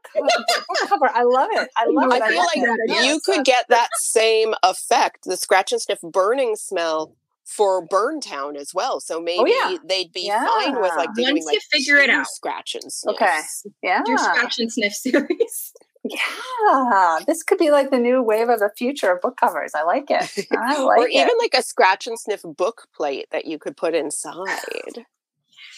cover. 0.88 1.10
I 1.12 1.24
love 1.24 1.50
it. 1.54 1.70
I 1.76 1.86
love 1.90 2.14
it. 2.14 2.22
I 2.22 2.30
feel 2.30 2.46
like 2.46 3.04
you 3.04 3.20
could 3.26 3.44
get 3.44 3.66
that 3.70 3.90
same 3.96 4.54
effect, 4.62 5.24
the 5.24 5.38
scratch 5.38 5.72
and 5.72 5.82
sniff 5.82 6.00
burning 6.02 6.56
smell 6.56 7.16
for 7.48 7.88
Burntown 7.88 8.56
as 8.58 8.74
well. 8.74 9.00
So 9.00 9.20
maybe 9.22 9.40
Oh, 9.56 9.70
yeah. 9.72 9.78
they'd 9.88 10.12
be 10.12 10.30
fine 10.30 10.80
with 10.82 10.92
like 10.98 11.14
doing 11.16 11.36
Once 11.36 11.46
like 11.46 11.60
figure 11.72 11.96
it 11.98 12.10
out. 12.10 12.28
scratch 12.28 12.76
and 12.76 12.92
sniff. 12.92 13.16
Okay. 13.16 13.40
Yeah. 13.82 14.02
Your 14.06 14.18
scratch 14.18 14.60
and 14.60 14.72
sniff 14.72 14.94
series. 14.96 15.74
Yeah. 16.04 17.20
This 17.26 17.44
could 17.44 17.58
be 17.58 17.72
like 17.72 17.90
the 17.90 17.98
new 17.98 18.22
wave 18.22 18.50
of 18.50 18.60
the 18.60 18.70
future 18.78 19.12
of 19.12 19.22
book 19.22 19.38
covers. 19.38 19.72
I 19.76 19.84
like 19.84 20.06
it. 20.10 20.48
I 20.52 20.82
like 20.84 21.00
or 21.00 21.08
it. 21.08 21.14
even 21.14 21.34
like 21.40 21.54
a 21.58 21.62
scratch 21.64 22.06
and 22.08 22.20
sniff 22.20 22.42
book 22.44 22.88
plate 22.96 23.28
that 23.32 23.46
you 23.46 23.58
could 23.60 23.76
put 23.78 23.96
inside. 23.96 25.06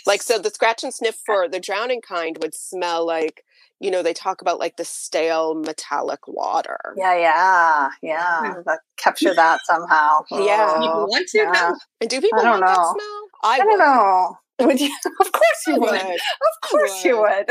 Like 0.05 0.21
so 0.21 0.37
the 0.39 0.49
scratch 0.49 0.83
and 0.83 0.93
sniff 0.93 1.17
for 1.25 1.47
the 1.47 1.59
drowning 1.59 2.01
kind 2.01 2.37
would 2.41 2.53
smell 2.55 3.05
like, 3.05 3.43
you 3.79 3.89
know, 3.91 4.03
they 4.03 4.13
talk 4.13 4.41
about 4.41 4.59
like 4.59 4.75
the 4.77 4.85
stale 4.85 5.55
metallic 5.55 6.27
water. 6.27 6.79
yeah, 6.97 7.15
yeah, 7.15 7.89
yeah. 8.01 8.53
That- 8.65 8.79
capture 8.97 9.33
that 9.35 9.61
somehow. 9.65 10.19
Yeah. 10.31 10.73
Oh, 10.75 10.79
People 10.81 11.07
want 11.07 11.27
to, 11.29 11.37
yeah. 11.37 11.51
though? 11.53 11.75
And 12.01 12.09
do 12.09 12.19
people 12.21 12.39
I 12.39 12.43
don't 12.43 12.51
want 12.61 12.65
that 12.65 12.77
know. 12.77 12.93
smell? 12.93 13.23
I, 13.43 13.53
I 13.53 13.57
don't 13.59 13.67
would. 13.69 13.79
know. 13.79 14.37
Would 14.59 14.81
you? 14.81 14.93
Of 15.21 15.31
course 15.31 15.67
you 15.67 15.73
would. 15.79 15.91
would. 15.91 16.01
Of 16.01 16.69
course 16.69 17.05
you 17.05 17.17
would. 17.21 17.45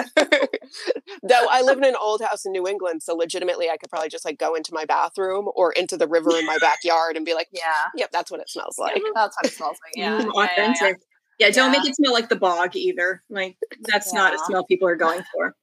Though 1.23 1.47
I 1.51 1.63
live 1.63 1.79
in 1.79 1.85
an 1.85 1.95
old 1.99 2.21
house 2.21 2.45
in 2.45 2.53
New 2.53 2.69
England, 2.69 3.03
so 3.03 3.15
legitimately 3.15 3.71
I 3.71 3.79
could 3.79 3.89
probably 3.89 4.11
just 4.11 4.27
like 4.27 4.39
go 4.39 4.55
into 4.55 4.75
my 4.75 4.85
bathroom 4.85 5.49
or 5.55 5.73
into 5.73 5.97
the 5.97 6.07
river 6.07 6.37
in 6.37 6.45
my 6.45 6.59
backyard 6.61 7.17
and 7.17 7.25
be 7.25 7.33
like, 7.33 7.49
Yeah. 7.51 7.63
"Yep, 7.97 8.11
that's 8.13 8.31
what 8.31 8.41
it 8.41 8.51
smells 8.51 8.79
like." 8.79 9.01
That's 9.15 9.35
what 9.41 9.47
it 9.51 9.55
smells 9.57 9.79
like. 9.87 9.97
Yeah. 9.97 10.19
Yeah, 10.19 10.19
yeah, 10.19 10.31
yeah. 10.35 10.43
authentic. 10.45 11.01
Yeah, 11.39 11.51
don't 11.51 11.73
Yeah. 11.73 11.79
make 11.81 11.89
it 11.89 11.97
smell 11.97 12.13
like 12.13 12.29
the 12.29 12.37
bog 12.37 12.75
either. 12.77 13.23
Like 13.31 13.57
that's 13.83 14.13
not 14.13 14.35
a 14.35 14.39
smell 14.47 14.65
people 14.65 14.89
are 14.89 14.97
going 14.97 15.23
for. 15.33 15.55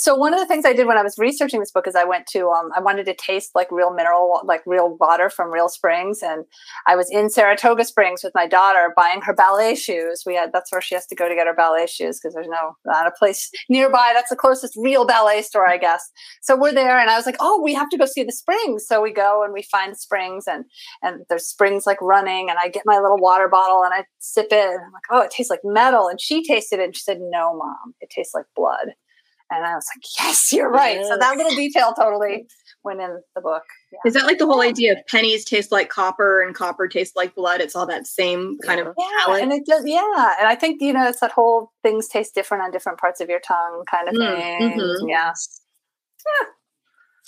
So 0.00 0.14
one 0.14 0.32
of 0.32 0.38
the 0.38 0.46
things 0.46 0.64
I 0.64 0.74
did 0.74 0.86
when 0.86 0.96
I 0.96 1.02
was 1.02 1.18
researching 1.18 1.58
this 1.58 1.72
book 1.72 1.88
is 1.88 1.96
I 1.96 2.04
went 2.04 2.28
to 2.28 2.50
um, 2.50 2.70
I 2.72 2.80
wanted 2.80 3.04
to 3.06 3.14
taste 3.14 3.50
like 3.56 3.66
real 3.72 3.92
mineral 3.92 4.40
like 4.44 4.62
real 4.64 4.96
water 5.00 5.28
from 5.28 5.52
real 5.52 5.68
springs 5.68 6.20
and 6.22 6.44
I 6.86 6.94
was 6.94 7.10
in 7.10 7.28
Saratoga 7.28 7.84
Springs 7.84 8.22
with 8.22 8.32
my 8.32 8.46
daughter 8.46 8.94
buying 8.96 9.22
her 9.22 9.34
ballet 9.34 9.74
shoes. 9.74 10.22
We 10.24 10.36
had 10.36 10.52
that's 10.52 10.70
where 10.70 10.80
she 10.80 10.94
has 10.94 11.04
to 11.08 11.16
go 11.16 11.28
to 11.28 11.34
get 11.34 11.48
her 11.48 11.54
ballet 11.54 11.88
shoes 11.88 12.20
because 12.20 12.32
there's 12.34 12.46
no 12.48 12.76
not 12.86 13.08
a 13.08 13.10
place 13.18 13.50
nearby. 13.68 14.12
That's 14.14 14.30
the 14.30 14.36
closest 14.36 14.74
real 14.76 15.04
ballet 15.04 15.42
store, 15.42 15.68
I 15.68 15.78
guess. 15.78 16.08
So 16.42 16.56
we're 16.56 16.72
there 16.72 16.96
and 16.96 17.10
I 17.10 17.16
was 17.16 17.26
like, 17.26 17.36
"Oh, 17.40 17.60
we 17.60 17.74
have 17.74 17.88
to 17.88 17.98
go 17.98 18.06
see 18.06 18.22
the 18.22 18.30
springs." 18.30 18.86
So 18.86 19.02
we 19.02 19.12
go 19.12 19.42
and 19.42 19.52
we 19.52 19.62
find 19.62 19.96
springs 19.96 20.44
and 20.46 20.64
and 21.02 21.24
there's 21.28 21.48
springs 21.48 21.86
like 21.86 22.00
running 22.00 22.50
and 22.50 22.58
I 22.62 22.68
get 22.68 22.84
my 22.86 23.00
little 23.00 23.18
water 23.18 23.48
bottle 23.48 23.82
and 23.82 23.92
I 23.92 24.04
sip 24.20 24.46
it 24.52 24.70
and 24.70 24.78
I'm 24.78 24.92
like, 24.92 25.10
"Oh, 25.10 25.22
it 25.22 25.32
tastes 25.32 25.50
like 25.50 25.62
metal." 25.64 26.06
And 26.06 26.20
she 26.20 26.44
tasted 26.44 26.78
it 26.78 26.84
and 26.84 26.96
she 26.96 27.02
said, 27.02 27.18
"No, 27.20 27.56
mom, 27.56 27.94
it 28.00 28.10
tastes 28.10 28.32
like 28.32 28.46
blood." 28.54 28.94
And 29.50 29.64
I 29.64 29.74
was 29.74 29.86
like, 29.96 30.04
yes, 30.18 30.52
you're 30.52 30.70
right. 30.70 31.00
So 31.08 31.16
that 31.16 31.36
little 31.36 31.54
detail 31.54 31.94
totally 31.94 32.46
went 32.84 33.00
in 33.00 33.20
the 33.34 33.40
book. 33.40 33.62
Yeah. 33.90 33.98
Is 34.04 34.14
that 34.14 34.26
like 34.26 34.38
the 34.38 34.46
whole 34.46 34.60
idea 34.60 34.92
of 34.92 34.98
pennies 35.06 35.44
taste 35.44 35.72
like 35.72 35.88
copper 35.88 36.42
and 36.42 36.54
copper 36.54 36.86
tastes 36.86 37.16
like 37.16 37.34
blood? 37.34 37.60
It's 37.60 37.74
all 37.74 37.86
that 37.86 38.06
same 38.06 38.58
kind 38.64 38.80
of 38.80 38.88
Yeah, 38.98 39.06
palate. 39.26 39.42
and 39.42 39.52
it 39.52 39.64
does. 39.66 39.84
Yeah, 39.86 40.34
and 40.38 40.46
I 40.48 40.54
think 40.54 40.82
you 40.82 40.92
know 40.92 41.06
it's 41.08 41.20
that 41.20 41.32
whole 41.32 41.72
things 41.82 42.08
taste 42.08 42.34
different 42.34 42.62
on 42.62 42.70
different 42.70 42.98
parts 42.98 43.20
of 43.20 43.28
your 43.28 43.40
tongue 43.40 43.84
kind 43.90 44.08
of 44.08 44.14
Mm, 44.14 44.58
thing. 44.58 44.78
mhm. 44.78 45.08
Yes. 45.08 45.62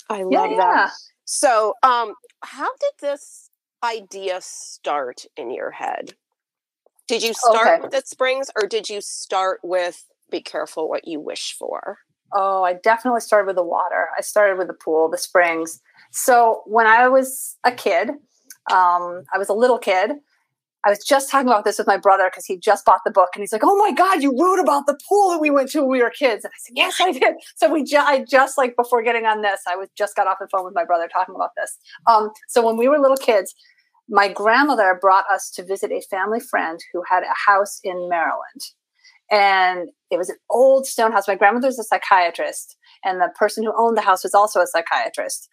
I 0.09 0.17
Yeah, 0.19 0.23
love 0.23 0.49
that. 0.49 0.57
yeah. 0.57 0.89
So, 1.25 1.73
um, 1.83 2.13
how 2.43 2.69
did 2.79 2.91
this 3.01 3.49
idea 3.83 4.39
start 4.41 5.25
in 5.37 5.49
your 5.51 5.71
head? 5.71 6.13
Did 7.07 7.23
you 7.23 7.33
start 7.33 7.67
Okay. 7.67 7.81
with 7.81 7.91
the 7.91 8.01
springs, 8.05 8.51
or 8.55 8.67
did 8.67 8.89
you 8.89 9.01
start 9.01 9.59
with 9.63 10.05
"Be 10.29 10.41
careful 10.41 10.87
what 10.89 11.07
you 11.07 11.19
wish 11.19 11.55
for"? 11.57 11.99
Oh, 12.33 12.63
I 12.63 12.73
definitely 12.73 13.21
started 13.21 13.47
with 13.47 13.55
the 13.57 13.63
water. 13.63 14.07
I 14.17 14.21
started 14.21 14.57
with 14.57 14.67
the 14.67 14.73
pool, 14.73 15.09
the 15.09 15.17
springs. 15.17 15.81
So 16.11 16.61
when 16.65 16.87
I 16.87 17.07
was 17.07 17.57
a 17.63 17.71
kid, 17.71 18.09
um, 18.71 19.23
I 19.33 19.37
was 19.37 19.49
a 19.49 19.53
little 19.53 19.77
kid. 19.77 20.11
I 20.83 20.89
was 20.89 21.03
just 21.03 21.29
talking 21.29 21.47
about 21.47 21.63
this 21.63 21.77
with 21.77 21.85
my 21.85 21.97
brother 21.97 22.27
because 22.29 22.45
he 22.45 22.57
just 22.57 22.85
bought 22.85 23.01
the 23.05 23.11
book 23.11 23.29
and 23.35 23.43
he's 23.43 23.53
like, 23.53 23.61
"Oh 23.63 23.77
my 23.77 23.91
god, 23.91 24.23
you 24.23 24.35
wrote 24.37 24.59
about 24.59 24.87
the 24.87 24.97
pool 25.07 25.29
that 25.31 25.39
we 25.39 25.51
went 25.51 25.69
to 25.71 25.81
when 25.81 25.89
we 25.89 26.01
were 26.01 26.09
kids." 26.09 26.43
And 26.43 26.51
I 26.51 26.57
said, 26.57 26.73
"Yes, 26.75 26.97
I 26.99 27.11
did." 27.11 27.35
So 27.55 27.71
we, 27.71 27.83
ju- 27.83 27.97
I 27.97 28.25
just 28.27 28.57
like 28.57 28.75
before 28.75 29.03
getting 29.03 29.25
on 29.25 29.41
this, 29.41 29.61
I 29.67 29.75
was 29.75 29.89
just 29.95 30.15
got 30.15 30.27
off 30.27 30.37
the 30.39 30.47
phone 30.51 30.65
with 30.65 30.73
my 30.73 30.85
brother 30.85 31.07
talking 31.07 31.35
about 31.35 31.51
this. 31.55 31.77
Um, 32.07 32.31
so 32.47 32.65
when 32.65 32.77
we 32.77 32.87
were 32.87 32.97
little 32.99 33.17
kids, 33.17 33.53
my 34.09 34.27
grandmother 34.27 34.97
brought 34.99 35.25
us 35.31 35.51
to 35.51 35.63
visit 35.63 35.91
a 35.91 36.01
family 36.09 36.39
friend 36.39 36.79
who 36.93 37.03
had 37.07 37.23
a 37.23 37.51
house 37.51 37.79
in 37.83 38.09
Maryland, 38.09 38.61
and 39.29 39.89
it 40.11 40.17
was 40.17 40.29
an 40.29 40.37
old 40.49 40.85
stone 40.85 41.11
house. 41.11 41.27
My 41.27 41.35
grandmother's 41.35 41.79
a 41.79 41.83
psychiatrist, 41.83 42.77
and 43.03 43.19
the 43.19 43.31
person 43.37 43.63
who 43.63 43.73
owned 43.77 43.97
the 43.97 44.01
house 44.01 44.23
was 44.23 44.33
also 44.33 44.59
a 44.59 44.67
psychiatrist. 44.67 45.47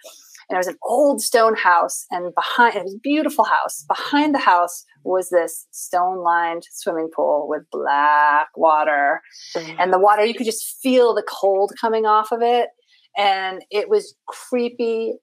And 0.49 0.57
it 0.57 0.59
was 0.59 0.67
an 0.67 0.79
old 0.83 1.21
stone 1.21 1.55
house, 1.57 2.07
and 2.11 2.35
behind 2.35 2.75
it 2.75 2.83
was 2.83 2.95
a 2.95 3.00
beautiful 3.03 3.45
house. 3.45 3.85
Behind 3.87 4.35
the 4.35 4.38
house 4.38 4.85
was 5.05 5.29
this 5.29 5.67
stone-lined 5.73 6.62
swimming 6.73 7.11
pool 7.15 7.47
with 7.49 7.62
black 7.71 8.49
water, 8.57 9.21
mm. 9.55 9.77
and 9.79 9.93
the 9.93 9.99
water 9.99 10.25
you 10.25 10.35
could 10.35 10.47
just 10.47 10.79
feel 10.83 11.15
the 11.15 11.27
cold 11.29 11.73
coming 11.81 12.07
off 12.07 12.33
of 12.33 12.41
it, 12.43 12.69
and 13.17 13.62
it 13.71 13.88
was 13.88 14.15
creepy 14.27 15.15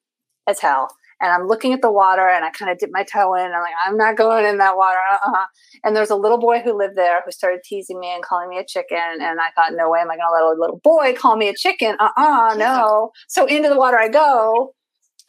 as 0.47 0.59
hell. 0.59 0.89
And 1.21 1.31
I'm 1.31 1.47
looking 1.47 1.73
at 1.73 1.81
the 1.81 1.91
water, 1.91 2.27
and 2.27 2.43
I 2.43 2.49
kind 2.49 2.71
of 2.71 2.77
dip 2.77 2.89
my 2.91 3.03
toe 3.03 3.33
in. 3.35 3.45
And 3.45 3.53
I'm 3.53 3.61
like, 3.61 3.73
I'm 3.85 3.97
not 3.97 4.17
going 4.17 4.45
in 4.45 4.57
that 4.57 4.77
water. 4.77 4.97
Uh-uh. 5.13 5.45
And 5.83 5.95
there's 5.95 6.09
a 6.09 6.15
little 6.15 6.37
boy 6.37 6.61
who 6.61 6.77
lived 6.77 6.95
there 6.95 7.21
who 7.23 7.31
started 7.31 7.61
teasing 7.63 7.99
me 7.99 8.13
and 8.13 8.23
calling 8.23 8.49
me 8.49 8.57
a 8.57 8.65
chicken. 8.65 8.97
And 8.97 9.39
I 9.39 9.49
thought, 9.55 9.73
no 9.73 9.89
way 9.89 9.99
am 9.99 10.11
I 10.11 10.17
going 10.17 10.27
to 10.27 10.33
let 10.33 10.57
a 10.57 10.59
little 10.59 10.81
boy 10.83 11.13
call 11.13 11.37
me 11.37 11.47
a 11.47 11.55
chicken. 11.55 11.95
Uh 11.99 12.09
uh 12.17 12.55
no. 12.57 13.11
So 13.27 13.45
into 13.45 13.69
the 13.69 13.77
water 13.77 13.97
I 13.97 14.09
go. 14.09 14.73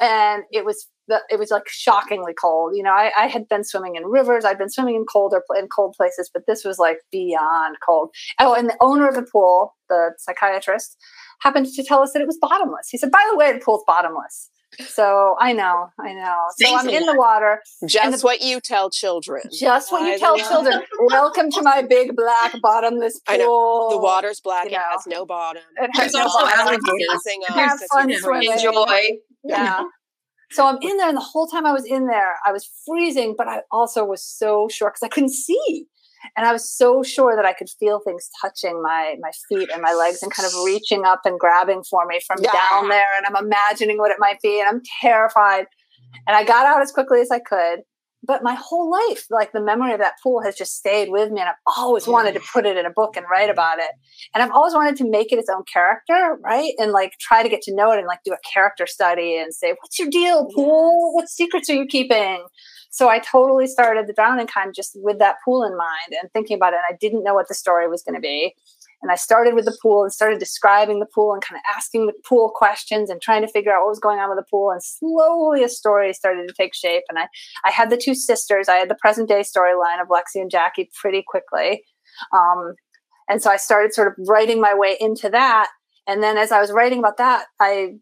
And 0.00 0.42
it 0.52 0.64
was 0.64 0.88
the, 1.08 1.20
it 1.30 1.38
was 1.38 1.50
like 1.50 1.68
shockingly 1.68 2.34
cold. 2.34 2.72
You 2.74 2.82
know, 2.82 2.90
I, 2.90 3.12
I 3.16 3.26
had 3.26 3.48
been 3.48 3.64
swimming 3.64 3.96
in 3.96 4.04
rivers. 4.04 4.44
I'd 4.44 4.58
been 4.58 4.70
swimming 4.70 4.96
in 4.96 5.04
colder 5.04 5.42
in 5.58 5.68
cold 5.68 5.94
places, 5.96 6.30
but 6.32 6.42
this 6.46 6.64
was 6.64 6.78
like 6.78 6.98
beyond 7.12 7.76
cold. 7.86 8.10
Oh, 8.40 8.54
and 8.54 8.68
the 8.68 8.76
owner 8.80 9.08
of 9.08 9.14
the 9.14 9.22
pool, 9.22 9.74
the 9.88 10.12
psychiatrist, 10.18 10.96
happened 11.40 11.66
to 11.66 11.84
tell 11.84 12.02
us 12.02 12.12
that 12.12 12.22
it 12.22 12.26
was 12.26 12.38
bottomless. 12.40 12.88
He 12.90 12.98
said, 12.98 13.10
"By 13.10 13.24
the 13.30 13.36
way, 13.36 13.52
the 13.52 13.60
pool's 13.60 13.84
bottomless." 13.86 14.50
So 14.88 15.36
I 15.40 15.52
know, 15.52 15.88
I 15.98 16.12
know. 16.12 16.36
So 16.58 16.74
I'm 16.76 16.88
in 16.88 17.06
the 17.06 17.14
water, 17.16 17.62
Just 17.86 18.22
what 18.24 18.42
you 18.42 18.60
tell 18.60 18.90
children. 18.90 19.42
just 19.52 19.90
what 19.92 20.00
By 20.02 20.06
you 20.08 20.12
the 20.14 20.18
tell 20.18 20.34
way. 20.34 20.40
children. 20.42 20.82
Welcome 21.00 21.50
to 21.52 21.62
my 21.62 21.82
big 21.82 22.14
black 22.16 22.54
bottomless 22.60 23.20
pool. 23.20 23.34
I 23.34 23.38
know. 23.38 23.88
The 23.90 23.98
water's 23.98 24.40
black. 24.40 24.64
you 24.66 24.70
It 24.72 24.74
know. 24.74 24.82
has 24.90 25.06
no 25.06 25.26
bottom. 25.26 25.62
It 25.76 25.90
There's 25.94 26.04
has 26.06 26.14
no 26.14 26.22
also 26.24 26.40
bottom. 26.44 26.60
alligators. 26.60 27.24
Have 27.48 27.80
fun 27.92 28.08
you 28.08 28.18
swimming. 28.18 28.52
Enjoy. 28.52 29.10
yeah. 29.44 29.84
So 30.52 30.66
I'm 30.66 30.78
in 30.80 30.96
there, 30.96 31.08
and 31.08 31.16
the 31.16 31.20
whole 31.22 31.48
time 31.48 31.66
I 31.66 31.72
was 31.72 31.84
in 31.84 32.06
there, 32.06 32.36
I 32.46 32.52
was 32.52 32.70
freezing, 32.86 33.34
but 33.36 33.48
I 33.48 33.62
also 33.72 34.04
was 34.04 34.22
so 34.22 34.68
sure 34.70 34.90
because 34.90 35.02
I 35.02 35.08
couldn't 35.08 35.32
see, 35.32 35.86
and 36.36 36.46
I 36.46 36.52
was 36.52 36.70
so 36.70 37.02
sure 37.02 37.36
that 37.36 37.44
I 37.44 37.52
could 37.52 37.68
feel 37.78 38.00
things 38.00 38.28
touching 38.40 38.82
my 38.82 39.16
my 39.20 39.30
feet 39.48 39.70
and 39.72 39.82
my 39.82 39.92
legs 39.94 40.22
and 40.22 40.32
kind 40.32 40.46
of 40.46 40.52
reaching 40.64 41.04
up 41.04 41.22
and 41.24 41.38
grabbing 41.38 41.82
for 41.88 42.06
me 42.06 42.20
from 42.26 42.38
Yeah. 42.42 42.52
down 42.52 42.88
there. 42.88 43.06
And 43.16 43.26
I'm 43.26 43.44
imagining 43.44 43.98
what 43.98 44.10
it 44.10 44.18
might 44.18 44.40
be, 44.42 44.60
and 44.60 44.68
I'm 44.68 44.82
terrified. 45.00 45.66
And 46.26 46.36
I 46.36 46.44
got 46.44 46.66
out 46.66 46.82
as 46.82 46.92
quickly 46.92 47.20
as 47.20 47.30
I 47.30 47.38
could. 47.38 47.80
But 48.22 48.42
my 48.42 48.54
whole 48.54 48.90
life, 48.90 49.26
like 49.30 49.52
the 49.52 49.60
memory 49.62 49.92
of 49.92 50.00
that 50.00 50.14
pool 50.20 50.42
has 50.42 50.56
just 50.56 50.74
stayed 50.74 51.10
with 51.10 51.30
me. 51.30 51.40
And 51.40 51.48
I've 51.48 51.76
always 51.76 52.08
wanted 52.08 52.34
to 52.34 52.40
put 52.52 52.66
it 52.66 52.76
in 52.76 52.84
a 52.84 52.90
book 52.90 53.16
and 53.16 53.24
write 53.30 53.50
about 53.50 53.78
it. 53.78 53.90
And 54.34 54.42
I've 54.42 54.50
always 54.50 54.74
wanted 54.74 54.96
to 54.96 55.08
make 55.08 55.32
it 55.32 55.38
its 55.38 55.48
own 55.48 55.62
character, 55.72 56.36
right? 56.42 56.72
And 56.78 56.90
like 56.90 57.12
try 57.20 57.44
to 57.44 57.48
get 57.48 57.62
to 57.62 57.74
know 57.74 57.92
it 57.92 57.98
and 57.98 58.06
like 58.08 58.20
do 58.24 58.32
a 58.32 58.38
character 58.52 58.86
study 58.88 59.36
and 59.38 59.54
say, 59.54 59.74
what's 59.80 59.98
your 59.98 60.08
deal, 60.08 60.46
pool? 60.52 61.14
What 61.14 61.28
secrets 61.28 61.70
are 61.70 61.74
you 61.74 61.86
keeping? 61.86 62.44
So 62.96 63.10
I 63.10 63.18
totally 63.18 63.66
started 63.66 64.06
the 64.06 64.14
drowning 64.14 64.46
kind 64.46 64.72
just 64.74 64.92
with 65.02 65.18
that 65.18 65.36
pool 65.44 65.62
in 65.64 65.76
mind 65.76 66.18
and 66.18 66.32
thinking 66.32 66.56
about 66.56 66.72
it. 66.72 66.76
And 66.76 66.94
I 66.94 66.96
didn't 66.98 67.24
know 67.24 67.34
what 67.34 67.46
the 67.46 67.52
story 67.52 67.86
was 67.88 68.02
going 68.02 68.14
to 68.14 68.22
be. 68.22 68.54
And 69.02 69.12
I 69.12 69.16
started 69.16 69.54
with 69.54 69.66
the 69.66 69.76
pool 69.82 70.02
and 70.02 70.10
started 70.10 70.38
describing 70.38 70.98
the 70.98 71.06
pool 71.14 71.34
and 71.34 71.42
kind 71.42 71.58
of 71.58 71.76
asking 71.76 72.06
the 72.06 72.14
pool 72.26 72.50
questions 72.54 73.10
and 73.10 73.20
trying 73.20 73.42
to 73.42 73.48
figure 73.48 73.70
out 73.70 73.82
what 73.82 73.90
was 73.90 73.98
going 73.98 74.18
on 74.18 74.30
with 74.30 74.38
the 74.38 74.50
pool. 74.50 74.70
And 74.70 74.82
slowly 74.82 75.62
a 75.62 75.68
story 75.68 76.14
started 76.14 76.48
to 76.48 76.54
take 76.54 76.74
shape. 76.74 77.02
And 77.10 77.18
I, 77.18 77.28
I 77.66 77.70
had 77.70 77.90
the 77.90 77.98
two 77.98 78.14
sisters. 78.14 78.66
I 78.66 78.76
had 78.76 78.88
the 78.88 78.94
present 78.94 79.28
day 79.28 79.42
storyline 79.42 80.00
of 80.00 80.08
Lexi 80.08 80.40
and 80.40 80.50
Jackie 80.50 80.88
pretty 80.98 81.22
quickly. 81.28 81.84
Um, 82.32 82.76
and 83.28 83.42
so 83.42 83.50
I 83.50 83.58
started 83.58 83.92
sort 83.92 84.08
of 84.08 84.14
writing 84.26 84.58
my 84.58 84.72
way 84.74 84.96
into 84.98 85.28
that. 85.28 85.68
And 86.06 86.22
then 86.22 86.38
as 86.38 86.50
I 86.50 86.62
was 86.62 86.72
writing 86.72 87.00
about 87.00 87.18
that, 87.18 87.44
I 87.60 87.96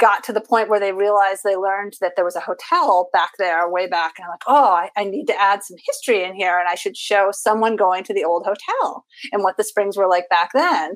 got 0.00 0.24
to 0.24 0.32
the 0.32 0.40
point 0.40 0.68
where 0.68 0.80
they 0.80 0.92
realized 0.92 1.42
they 1.44 1.54
learned 1.54 1.92
that 2.00 2.14
there 2.16 2.24
was 2.24 2.34
a 2.34 2.40
hotel 2.40 3.10
back 3.12 3.32
there 3.38 3.70
way 3.70 3.86
back 3.86 4.14
and 4.18 4.24
i'm 4.24 4.30
like 4.30 4.42
oh 4.46 4.72
I, 4.72 4.90
I 4.96 5.04
need 5.04 5.26
to 5.26 5.40
add 5.40 5.62
some 5.62 5.76
history 5.86 6.24
in 6.24 6.34
here 6.34 6.58
and 6.58 6.68
i 6.68 6.74
should 6.74 6.96
show 6.96 7.30
someone 7.32 7.76
going 7.76 8.02
to 8.04 8.14
the 8.14 8.24
old 8.24 8.44
hotel 8.44 9.04
and 9.30 9.44
what 9.44 9.56
the 9.56 9.64
springs 9.64 9.96
were 9.96 10.08
like 10.08 10.28
back 10.28 10.50
then 10.54 10.94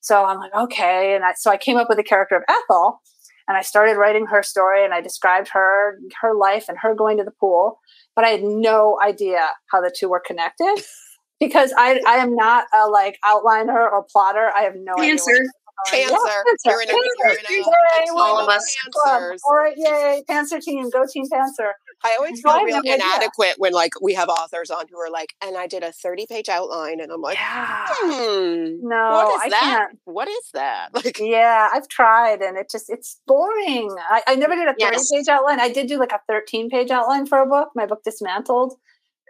so 0.00 0.24
i'm 0.24 0.38
like 0.38 0.54
okay 0.54 1.14
and 1.14 1.24
I, 1.24 1.34
so 1.36 1.50
i 1.50 1.56
came 1.56 1.76
up 1.76 1.88
with 1.88 1.98
the 1.98 2.04
character 2.04 2.36
of 2.36 2.44
ethel 2.48 3.02
and 3.48 3.58
i 3.58 3.60
started 3.60 3.96
writing 3.96 4.26
her 4.26 4.42
story 4.42 4.84
and 4.84 4.94
i 4.94 5.00
described 5.00 5.48
her 5.52 5.98
her 6.22 6.34
life 6.34 6.66
and 6.68 6.78
her 6.80 6.94
going 6.94 7.18
to 7.18 7.24
the 7.24 7.32
pool 7.32 7.80
but 8.14 8.24
i 8.24 8.28
had 8.28 8.42
no 8.42 8.98
idea 9.04 9.40
how 9.70 9.80
the 9.80 9.94
two 9.94 10.08
were 10.08 10.22
connected 10.24 10.76
because 11.40 11.72
i 11.76 12.00
i 12.06 12.14
am 12.14 12.36
not 12.36 12.66
a 12.72 12.88
like 12.88 13.18
outliner 13.24 13.90
or 13.90 14.06
plotter 14.12 14.50
i 14.54 14.62
have 14.62 14.74
no 14.76 14.94
Pantser. 14.94 15.28
idea 15.28 15.50
Pantser. 15.88 16.42
Yeah, 16.64 16.72
You're 16.72 16.82
in 16.82 16.88
a, 16.90 16.92
you're 16.92 17.30
in 17.32 17.46
a, 17.46 17.52
Yay, 17.52 18.04
a 18.08 18.12
all 18.16 18.40
of 18.40 18.48
us. 18.48 18.76
Pantsers. 19.06 19.38
all 19.46 19.56
right, 19.56 19.74
yay, 19.76 20.22
Pantser 20.28 20.60
team, 20.60 20.88
go 20.90 21.04
team 21.10 21.24
Pantser. 21.32 21.72
I 22.04 22.16
always 22.18 22.40
So 22.42 22.50
I 22.50 22.56
feel 22.58 22.64
real 22.66 22.74
no 22.76 22.80
idea. 22.92 22.94
inadequate 22.96 23.54
when 23.58 23.72
like 23.72 23.92
we 24.02 24.12
have 24.14 24.28
authors 24.28 24.70
on 24.70 24.84
who 24.90 24.98
are 24.98 25.10
like, 25.10 25.34
and 25.42 25.56
I 25.56 25.66
did 25.66 25.82
a 25.82 25.90
30 25.92 26.26
page 26.26 26.48
outline 26.50 27.00
and 27.00 27.10
I'm 27.10 27.20
like, 27.22 27.36
Yeah. 27.38 27.86
hmm, 27.88 28.76
No, 28.82 29.10
what 29.12 29.34
is 29.36 29.42
I 29.44 29.48
that? 29.50 29.60
can't. 29.62 29.98
What 30.04 30.28
is 30.28 30.50
that? 30.54 30.88
Like, 30.94 31.18
Yeah, 31.18 31.68
I've 31.72 31.88
tried 31.88 32.40
and 32.42 32.58
it 32.58 32.68
just 32.70 32.90
it's 32.90 33.20
boring. 33.26 33.94
I, 34.10 34.22
I 34.26 34.34
never 34.36 34.54
did 34.54 34.68
a 34.68 34.72
30 34.72 34.76
Yes. 34.80 35.10
page 35.10 35.28
outline. 35.28 35.60
I 35.60 35.70
did 35.70 35.86
do 35.86 35.98
like 35.98 36.12
a 36.12 36.20
13 36.28 36.68
page 36.70 36.90
outline 36.90 37.26
for 37.26 37.38
a 37.40 37.46
book, 37.46 37.70
my 37.74 37.86
book 37.86 38.02
Dismantled, 38.04 38.74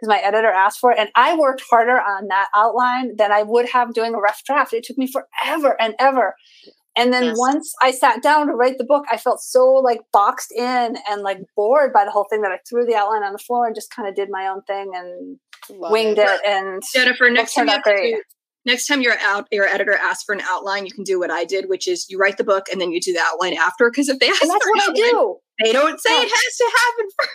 because 0.05 0.21
my 0.21 0.25
editor 0.27 0.49
asked 0.49 0.79
for 0.79 0.91
it. 0.91 0.99
And 0.99 1.09
I 1.15 1.35
worked 1.37 1.63
harder 1.69 1.99
on 1.99 2.27
that 2.27 2.47
outline 2.55 3.15
than 3.17 3.31
I 3.31 3.43
would 3.43 3.69
have 3.69 3.93
doing 3.93 4.13
a 4.13 4.17
rough 4.17 4.43
draft. 4.45 4.73
It 4.73 4.83
took 4.83 4.97
me 4.97 5.07
forever 5.07 5.79
and 5.79 5.95
ever. 5.99 6.35
And 6.97 7.11
then 7.11 7.23
Yes. 7.25 7.37
once 7.37 7.73
I 7.81 7.91
sat 7.91 8.21
down 8.23 8.47
to 8.47 8.53
write 8.53 8.77
the 8.77 8.85
book, 8.85 9.03
I 9.11 9.17
felt 9.17 9.41
so 9.41 9.65
like 9.67 9.99
boxed 10.13 10.51
in 10.53 10.97
and 11.09 11.21
like 11.21 11.39
bored 11.55 11.91
by 11.91 12.05
the 12.05 12.11
whole 12.11 12.25
thing 12.29 12.41
that 12.41 12.51
I 12.51 12.59
threw 12.69 12.85
the 12.85 12.95
outline 12.95 13.23
on 13.23 13.33
the 13.33 13.39
floor 13.39 13.65
and 13.65 13.75
just 13.75 13.93
kind 13.93 14.07
of 14.07 14.15
did 14.15 14.29
my 14.29 14.47
own 14.47 14.61
thing 14.63 14.91
and 14.95 15.37
love 15.69 15.91
winged 15.91 16.17
it. 16.19 16.41
And 16.45 16.81
Jennifer, 16.93 17.29
next 17.29 17.53
time 17.53 17.67
you 17.67 17.73
out 17.73 17.81
have 17.85 17.95
do, 17.97 18.21
next 18.65 18.87
time 18.87 19.01
your 19.01 19.17
out 19.19 19.47
your 19.51 19.65
editor 19.65 19.93
asks 19.93 20.23
for 20.23 20.33
an 20.33 20.41
outline, 20.41 20.85
you 20.85 20.91
can 20.93 21.03
do 21.03 21.19
what 21.19 21.31
I 21.31 21.43
did, 21.43 21.67
which 21.67 21.85
is 21.87 22.05
you 22.09 22.17
write 22.17 22.37
the 22.37 22.45
book 22.45 22.67
and 22.71 22.79
then 22.79 22.91
you 22.91 23.01
do 23.01 23.11
the 23.11 23.19
outline 23.21 23.55
after. 23.55 23.89
Because 23.89 24.07
if 24.07 24.19
they 24.19 24.29
ask 24.29 24.41
and 24.41 24.51
that's 24.51 24.65
what 24.65 24.89
I 24.89 24.93
do. 24.93 25.37
they 25.63 25.73
don't 25.73 25.99
say 25.99 26.13
Yeah. 26.15 26.23
it 26.23 26.29
has 26.31 26.57
to 26.57 26.71
happen 26.77 27.05
first. 27.19 27.31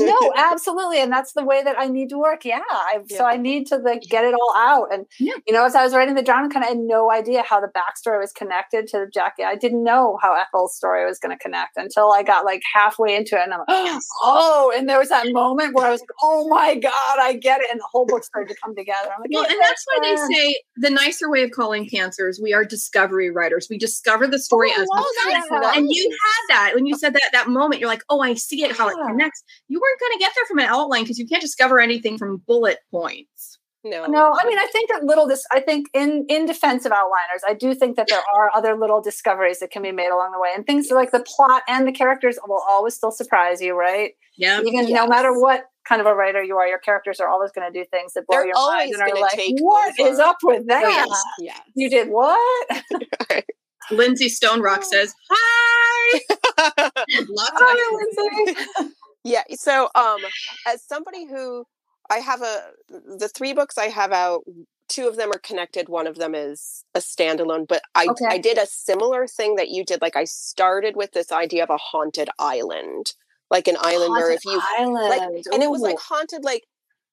No 0.00 0.32
absolutely 0.36 1.00
and 1.00 1.12
that's 1.12 1.32
the 1.32 1.44
way 1.44 1.62
that 1.62 1.76
i 1.78 1.86
need 1.86 2.08
to 2.10 2.18
work 2.18 2.44
yeah, 2.44 2.60
I, 2.70 2.98
Yeah. 3.08 3.18
so 3.18 3.24
i 3.24 3.36
need 3.36 3.66
to 3.68 3.76
like 3.76 4.02
get 4.02 4.24
it 4.24 4.34
all 4.34 4.54
out 4.56 4.92
and 4.92 5.06
Yeah. 5.18 5.34
you 5.46 5.52
know 5.52 5.64
as 5.64 5.74
i 5.74 5.82
was 5.84 5.94
writing 5.94 6.14
the 6.14 6.22
drowning 6.22 6.50
kind 6.50 6.64
of 6.64 6.68
had 6.68 6.78
no 6.78 7.10
idea 7.10 7.42
how 7.42 7.60
the 7.60 7.68
backstory 7.68 8.18
was 8.20 8.32
connected 8.32 8.86
to 8.88 8.98
the 8.98 9.06
jackie 9.12 9.44
i 9.44 9.54
didn't 9.56 9.82
know 9.84 10.18
how 10.22 10.34
ethel's 10.34 10.76
story 10.76 11.04
was 11.04 11.18
going 11.18 11.36
to 11.36 11.42
connect 11.42 11.76
until 11.76 12.12
i 12.12 12.22
got 12.22 12.44
like 12.44 12.62
halfway 12.74 13.14
into 13.16 13.34
it 13.36 13.42
and 13.42 13.52
i'm 13.54 13.60
like 13.68 14.00
oh 14.22 14.72
and 14.76 14.88
there 14.88 14.98
was 14.98 15.08
that 15.08 15.26
moment 15.32 15.74
where 15.74 15.86
i 15.86 15.90
was 15.90 16.00
like 16.00 16.10
oh 16.22 16.48
my 16.48 16.74
god 16.74 17.18
i 17.20 17.32
get 17.34 17.60
it 17.60 17.66
and 17.70 17.80
the 17.80 17.88
whole 17.90 18.06
book 18.06 18.24
started 18.24 18.48
to 18.52 18.60
come 18.62 18.74
together 18.74 19.08
i'm 19.14 19.20
like 19.20 19.30
Well, 19.32 19.44
"Yeah, 19.44 19.52
and 19.52 19.60
that's 19.62 19.84
why 19.86 19.98
they 20.02 20.34
say 20.34 20.56
the 20.76 20.90
nicer 20.90 21.30
way 21.30 21.42
of 21.42 21.50
calling 21.50 21.88
pantsers, 21.88 22.40
we 22.42 22.52
are 22.52 22.64
discovery 22.64 23.30
writers. 23.30 23.66
We 23.70 23.78
discover 23.78 24.26
the 24.26 24.38
story 24.38 24.70
Oh, 24.76 24.82
as 24.82 24.88
wow, 24.92 25.04
we 25.26 25.32
that's 25.32 25.48
go. 25.48 25.58
nice. 25.58 25.76
And 25.76 25.86
you 25.90 26.10
had 26.10 26.54
that 26.54 26.72
when 26.74 26.84
you 26.86 26.96
said 26.98 27.14
that 27.14 27.22
that 27.32 27.48
moment, 27.48 27.80
you're 27.80 27.88
like, 27.88 28.02
oh, 28.10 28.20
I 28.20 28.34
see 28.34 28.62
it, 28.62 28.76
how 28.76 28.88
it 28.88 28.96
connects. 29.06 29.42
You 29.68 29.80
weren't 29.80 30.00
going 30.00 30.12
to 30.12 30.18
get 30.18 30.32
there 30.34 30.46
from 30.46 30.58
an 30.58 30.66
outline 30.66 31.02
because 31.02 31.18
you 31.18 31.26
can't 31.26 31.42
discover 31.42 31.80
anything 31.80 32.18
from 32.18 32.42
bullet 32.46 32.78
points. 32.90 33.58
No. 33.84 34.04
no 34.06 34.36
i 34.36 34.44
mean 34.44 34.58
i 34.58 34.66
think 34.72 34.90
that 34.90 35.04
little 35.04 35.28
this 35.28 35.44
i 35.52 35.60
think 35.60 35.86
in 35.94 36.26
in 36.28 36.44
defense 36.44 36.84
of 36.86 36.90
outliners 36.90 37.48
i 37.48 37.54
do 37.54 37.72
think 37.72 37.94
that 37.94 38.08
there 38.08 38.22
are 38.34 38.50
other 38.52 38.76
little 38.76 39.00
discoveries 39.00 39.60
that 39.60 39.70
can 39.70 39.82
be 39.82 39.92
made 39.92 40.08
along 40.08 40.32
the 40.32 40.40
way 40.40 40.48
and 40.56 40.66
things 40.66 40.90
like 40.90 41.12
the 41.12 41.20
plot 41.20 41.62
and 41.68 41.86
the 41.86 41.92
characters 41.92 42.36
will 42.48 42.64
always 42.68 42.96
still 42.96 43.12
surprise 43.12 43.60
you 43.60 43.78
right 43.78 44.14
Yeah. 44.36 44.60
even 44.66 44.92
no 44.92 45.06
matter 45.06 45.32
what 45.32 45.66
kind 45.88 46.00
of 46.00 46.08
a 46.08 46.16
writer 46.16 46.42
you 46.42 46.56
are 46.56 46.66
your 46.66 46.80
characters 46.80 47.20
are 47.20 47.28
always 47.28 47.52
going 47.52 47.72
to 47.72 47.78
do 47.78 47.86
things 47.92 48.14
that 48.14 48.26
blow 48.26 48.38
They're 48.38 48.48
your 48.48 48.56
mind 48.56 48.92
and 48.92 49.02
are 49.02 49.20
like 49.20 49.30
take 49.30 49.54
what 49.60 49.94
over. 50.00 50.10
is 50.10 50.18
up 50.18 50.38
with 50.42 50.62
oh, 50.62 50.66
that 50.66 51.06
yes. 51.08 51.22
Yeah. 51.38 51.60
you 51.76 51.88
did 51.88 52.08
what 52.08 52.82
Lindsay 53.90 54.28
Stone 54.28 54.60
Rock 54.60 54.80
oh. 54.82 54.88
says, 54.90 55.14
Hi. 55.30 56.20
Lots 56.58 57.50
of 57.50 57.56
Hi, 57.60 58.44
Lindsay. 58.44 58.94
Yeah. 59.26 59.42
So, 59.54 59.88
um, 59.94 60.18
as 60.66 60.82
somebody 60.82 61.26
who 61.26 61.64
I 62.10 62.18
have 62.18 62.42
a 62.42 62.70
the 62.88 63.28
three 63.28 63.52
books 63.52 63.76
I 63.76 63.86
have 63.86 64.12
out, 64.12 64.44
two 64.88 65.08
of 65.08 65.16
them 65.16 65.30
are 65.32 65.38
connected. 65.38 65.88
One 65.88 66.06
of 66.06 66.16
them 66.16 66.34
is 66.34 66.84
a 66.94 67.00
standalone. 67.00 67.66
But 67.66 67.82
I 67.94 68.06
Okay. 68.10 68.26
I 68.26 68.38
did 68.38 68.58
a 68.58 68.66
similar 68.66 69.26
thing 69.26 69.56
that 69.56 69.68
you 69.68 69.84
did. 69.84 70.00
Like 70.00 70.16
I 70.16 70.24
started 70.24 70.94
with 70.96 71.12
this 71.12 71.32
idea 71.32 71.64
of 71.64 71.70
a 71.70 71.76
haunted 71.76 72.28
island, 72.38 73.12
like 73.50 73.68
an 73.68 73.76
island 73.80 74.12
where 74.12 74.30
if 74.30 74.44
you 74.44 74.60
island 74.78 75.44
and 75.52 75.62
it 75.62 75.70
was 75.70 75.82
like 75.82 75.98
haunted 75.98 76.44
like 76.44 76.64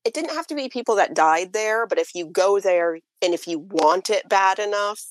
it 0.06 0.14
didn't 0.14 0.36
have 0.36 0.48
to 0.48 0.56
be 0.56 0.68
people 0.70 0.96
that 0.96 1.14
died 1.14 1.54
there 1.54 1.88
but 1.88 1.98
if 1.98 2.14
you 2.14 2.26
go 2.26 2.60
there 2.60 2.96
and 3.22 3.34
if 3.34 3.48
you 3.48 3.60
want 3.60 4.10
it 4.10 4.28
bad 4.28 4.60
enough 4.60 5.02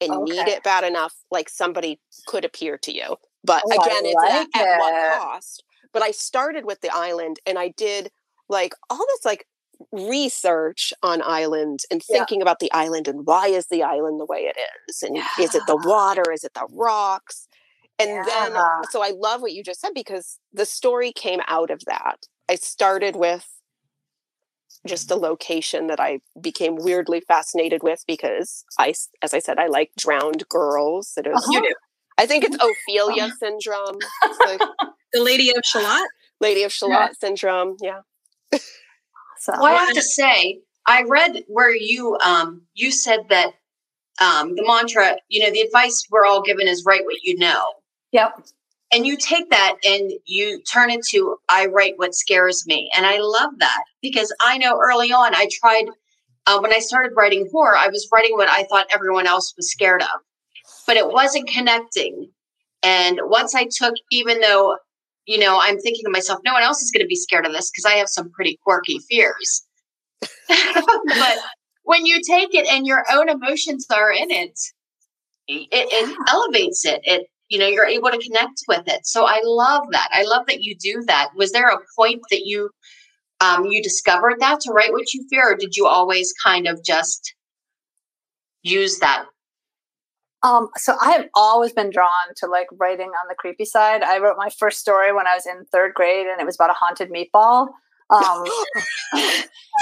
and 0.00 0.24
need 0.24 0.48
it 0.48 0.62
bad 0.62 0.84
enough 0.84 1.14
like 1.30 1.48
somebody 1.48 2.00
could 2.26 2.44
appear 2.44 2.76
to 2.76 2.92
you 2.92 3.16
but 3.44 3.62
Oh, 3.66 3.70
I 3.72 3.86
again 3.86 4.04
it's 4.04 4.14
like 4.14 4.48
at, 4.54 4.66
at 4.66 4.78
what 4.78 5.20
cost 5.20 5.64
but 5.92 6.02
i 6.02 6.10
started 6.10 6.64
with 6.64 6.80
the 6.80 6.94
island 6.94 7.38
and 7.46 7.58
i 7.58 7.68
did 7.76 8.10
like 8.48 8.74
all 8.90 8.98
this 9.08 9.24
like 9.24 9.46
research 9.90 10.92
on 11.02 11.22
islands 11.22 11.84
and 11.90 12.02
Yeah. 12.08 12.18
thinking 12.18 12.42
about 12.42 12.60
the 12.60 12.70
island 12.72 13.08
and 13.08 13.26
why 13.26 13.48
is 13.48 13.66
the 13.66 13.82
island 13.82 14.20
the 14.20 14.26
way 14.26 14.40
it 14.42 14.56
is 14.88 15.02
and 15.02 15.16
is 15.40 15.54
it 15.54 15.62
the 15.66 15.76
water 15.76 16.30
is 16.32 16.44
it 16.44 16.54
the 16.54 16.66
rocks 16.72 17.48
and 17.98 18.24
then 18.26 18.52
so 18.90 19.02
i 19.02 19.10
love 19.10 19.42
what 19.42 19.52
you 19.52 19.62
just 19.64 19.80
said 19.80 19.92
because 19.94 20.38
the 20.52 20.66
story 20.66 21.12
came 21.12 21.40
out 21.48 21.70
of 21.70 21.80
that 21.86 22.18
i 22.48 22.54
started 22.54 23.16
with 23.16 23.48
just 24.86 25.10
a 25.10 25.16
location 25.16 25.86
that 25.86 26.00
i 26.00 26.18
became 26.40 26.76
weirdly 26.76 27.20
fascinated 27.20 27.82
with 27.82 28.02
because 28.06 28.64
i 28.78 28.92
as 29.22 29.32
i 29.34 29.38
said 29.38 29.58
i 29.58 29.66
like 29.66 29.90
drowned 29.96 30.44
girls 30.48 31.12
it 31.16 31.26
is 31.26 31.34
Uh-huh. 31.34 31.52
You 31.52 31.62
do. 31.62 31.74
i 32.18 32.26
think 32.26 32.44
it's 32.44 32.56
ophelia 32.60 33.30
syndrome 33.38 33.98
it's 34.24 34.38
like 34.44 34.60
The 35.12 35.22
Lady 35.22 35.50
of 35.50 35.62
Shalott. 35.64 36.08
lady 36.40 36.62
of 36.64 36.72
shalott 36.72 37.12
syndrome 37.20 37.76
yeah 37.80 38.00
so 39.38 39.52
Well, 39.52 39.66
I 39.66 39.74
have 39.84 39.94
to 39.94 40.02
say, 40.02 40.60
I 40.86 41.02
read 41.02 41.44
where 41.48 41.74
you 41.74 42.16
um 42.24 42.62
you 42.74 42.90
said 42.90 43.20
that 43.28 43.52
um 44.20 44.54
the 44.54 44.64
mantra, 44.66 45.16
you 45.28 45.42
know, 45.42 45.50
the 45.50 45.60
advice 45.60 46.04
we're 46.10 46.24
all 46.26 46.42
given 46.42 46.66
is 46.68 46.84
write 46.84 47.04
what 47.04 47.22
you 47.22 47.36
know. 47.38 47.64
yep 48.12 48.32
And 48.92 49.06
you 49.06 49.16
take 49.16 49.50
that 49.50 49.76
and 49.84 50.12
you 50.26 50.62
turn 50.62 50.90
it 50.90 51.04
to 51.10 51.36
I 51.48 51.66
write 51.66 51.94
what 51.96 52.14
scares 52.14 52.64
me. 52.66 52.90
And 52.96 53.06
I 53.06 53.18
love 53.18 53.50
that 53.58 53.82
because 54.00 54.32
I 54.40 54.58
know 54.58 54.78
early 54.80 55.12
on 55.12 55.34
I 55.34 55.48
tried 55.60 55.86
uh, 56.46 56.58
when 56.60 56.72
I 56.72 56.78
started 56.80 57.12
writing 57.16 57.48
horror, 57.52 57.76
I 57.76 57.88
was 57.88 58.08
writing 58.12 58.32
what 58.36 58.48
I 58.48 58.64
thought 58.64 58.86
everyone 58.92 59.26
else 59.28 59.54
was 59.56 59.70
scared 59.70 60.02
of, 60.02 60.08
but 60.88 60.96
it 60.96 61.08
wasn't 61.08 61.48
connecting. 61.48 62.30
And 62.82 63.20
once 63.24 63.54
I 63.54 63.68
took, 63.70 63.94
even 64.10 64.40
though, 64.40 64.76
you 65.26 65.38
know, 65.38 65.58
I'm 65.60 65.78
thinking 65.78 66.04
to 66.04 66.10
myself, 66.10 66.40
no 66.44 66.52
one 66.52 66.62
else 66.62 66.82
is 66.82 66.90
going 66.90 67.04
to 67.04 67.08
be 67.08 67.16
scared 67.16 67.46
of 67.46 67.52
this 67.52 67.70
because 67.70 67.84
I 67.84 67.96
have 67.96 68.08
some 68.08 68.30
pretty 68.30 68.58
quirky 68.64 68.98
fears. 69.08 69.66
but 70.48 71.38
when 71.84 72.06
you 72.06 72.20
take 72.28 72.54
it 72.54 72.66
and 72.68 72.86
your 72.86 73.04
own 73.12 73.28
emotions 73.28 73.86
are 73.90 74.12
in 74.12 74.30
it, 74.30 74.58
it, 75.48 75.68
it 75.72 76.18
elevates 76.28 76.84
it. 76.84 77.00
It, 77.04 77.26
you 77.48 77.58
know, 77.58 77.66
you're 77.66 77.86
able 77.86 78.10
to 78.10 78.18
connect 78.18 78.62
with 78.66 78.84
it. 78.86 79.06
So 79.06 79.26
I 79.26 79.40
love 79.44 79.82
that. 79.90 80.08
I 80.12 80.22
love 80.22 80.46
that 80.46 80.62
you 80.62 80.74
do 80.76 81.02
that. 81.06 81.30
Was 81.36 81.52
there 81.52 81.68
a 81.68 81.78
point 81.96 82.22
that 82.30 82.46
you 82.46 82.70
um, 83.40 83.66
you 83.66 83.82
discovered 83.82 84.36
that 84.38 84.60
to 84.60 84.72
write 84.72 84.92
what 84.92 85.12
you 85.12 85.26
fear, 85.28 85.52
or 85.52 85.56
did 85.56 85.74
you 85.74 85.86
always 85.86 86.32
kind 86.44 86.68
of 86.68 86.82
just 86.84 87.34
use 88.62 89.00
that? 89.00 89.26
Um, 90.42 90.68
so 90.76 90.96
I 91.00 91.12
have 91.12 91.28
always 91.34 91.72
been 91.72 91.90
drawn 91.90 92.08
to 92.36 92.46
like 92.46 92.66
writing 92.72 93.08
on 93.08 93.28
the 93.28 93.34
creepy 93.36 93.64
side. 93.64 94.02
I 94.02 94.18
wrote 94.18 94.36
my 94.36 94.50
first 94.50 94.78
story 94.80 95.12
when 95.12 95.26
I 95.26 95.34
was 95.34 95.46
in 95.46 95.64
third 95.66 95.94
grade, 95.94 96.26
and 96.26 96.40
it 96.40 96.44
was 96.44 96.56
about 96.56 96.70
a 96.70 96.74
haunted 96.74 97.10
meatball. 97.10 97.68
Um, 98.10 98.44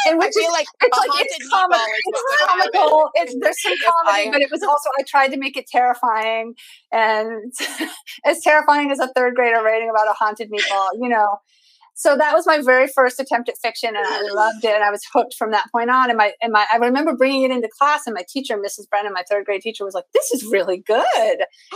and 0.07 0.19
which 0.19 0.37
is 0.37 0.49
like 0.53 0.67
it's 0.83 0.97
a 0.97 1.01
like 1.01 1.21
it's 1.25 1.49
comic, 1.49 1.79
meatball 1.79 1.89
is 1.97 2.13
what 2.13 2.25
it's 2.35 2.43
comical. 2.47 3.11
It's 3.15 3.35
there's 3.41 3.63
some 3.63 3.73
comedy, 3.85 4.29
I- 4.29 4.31
but 4.33 4.41
it 4.43 4.51
was 4.51 4.63
also 4.63 4.91
I 4.99 5.03
tried 5.03 5.29
to 5.29 5.37
make 5.39 5.57
it 5.57 5.67
terrifying, 5.67 6.55
and 6.93 7.53
as 8.25 8.41
terrifying 8.43 8.91
as 8.91 8.99
a 9.01 9.09
third 9.15 9.35
grader 9.35 9.63
writing 9.63 9.91
about 9.91 10.09
a 10.09 10.13
haunted 10.13 10.51
meatball, 10.51 10.89
you 11.01 11.09
know. 11.09 11.39
So 12.01 12.17
that 12.17 12.33
was 12.33 12.47
my 12.47 12.63
very 12.65 12.89
first 12.89 13.21
attempt 13.21 13.51
at 13.51 13.59
fiction, 13.59 13.91
and 13.91 14.07
I 14.07 14.23
loved 14.33 14.65
it, 14.65 14.75
and 14.75 14.83
I 14.83 14.91
was 14.91 15.03
hooked 15.13 15.35
from 15.35 15.51
that 15.51 15.67
point 15.71 15.91
on. 15.91 16.09
And 16.09 16.17
my 16.17 16.33
and 16.41 16.51
my 16.51 16.65
I 16.73 16.77
remember 16.77 17.15
bringing 17.15 17.43
it 17.43 17.51
into 17.51 17.69
class, 17.79 18.07
and 18.07 18.15
my 18.15 18.25
teacher, 18.27 18.57
Mrs. 18.57 18.89
Brennan, 18.89 19.13
my 19.13 19.23
third 19.29 19.45
grade 19.45 19.61
teacher, 19.61 19.85
was 19.85 19.93
like, 19.93 20.07
"This 20.15 20.31
is 20.31 20.47
really 20.51 20.79
good," 20.79 21.05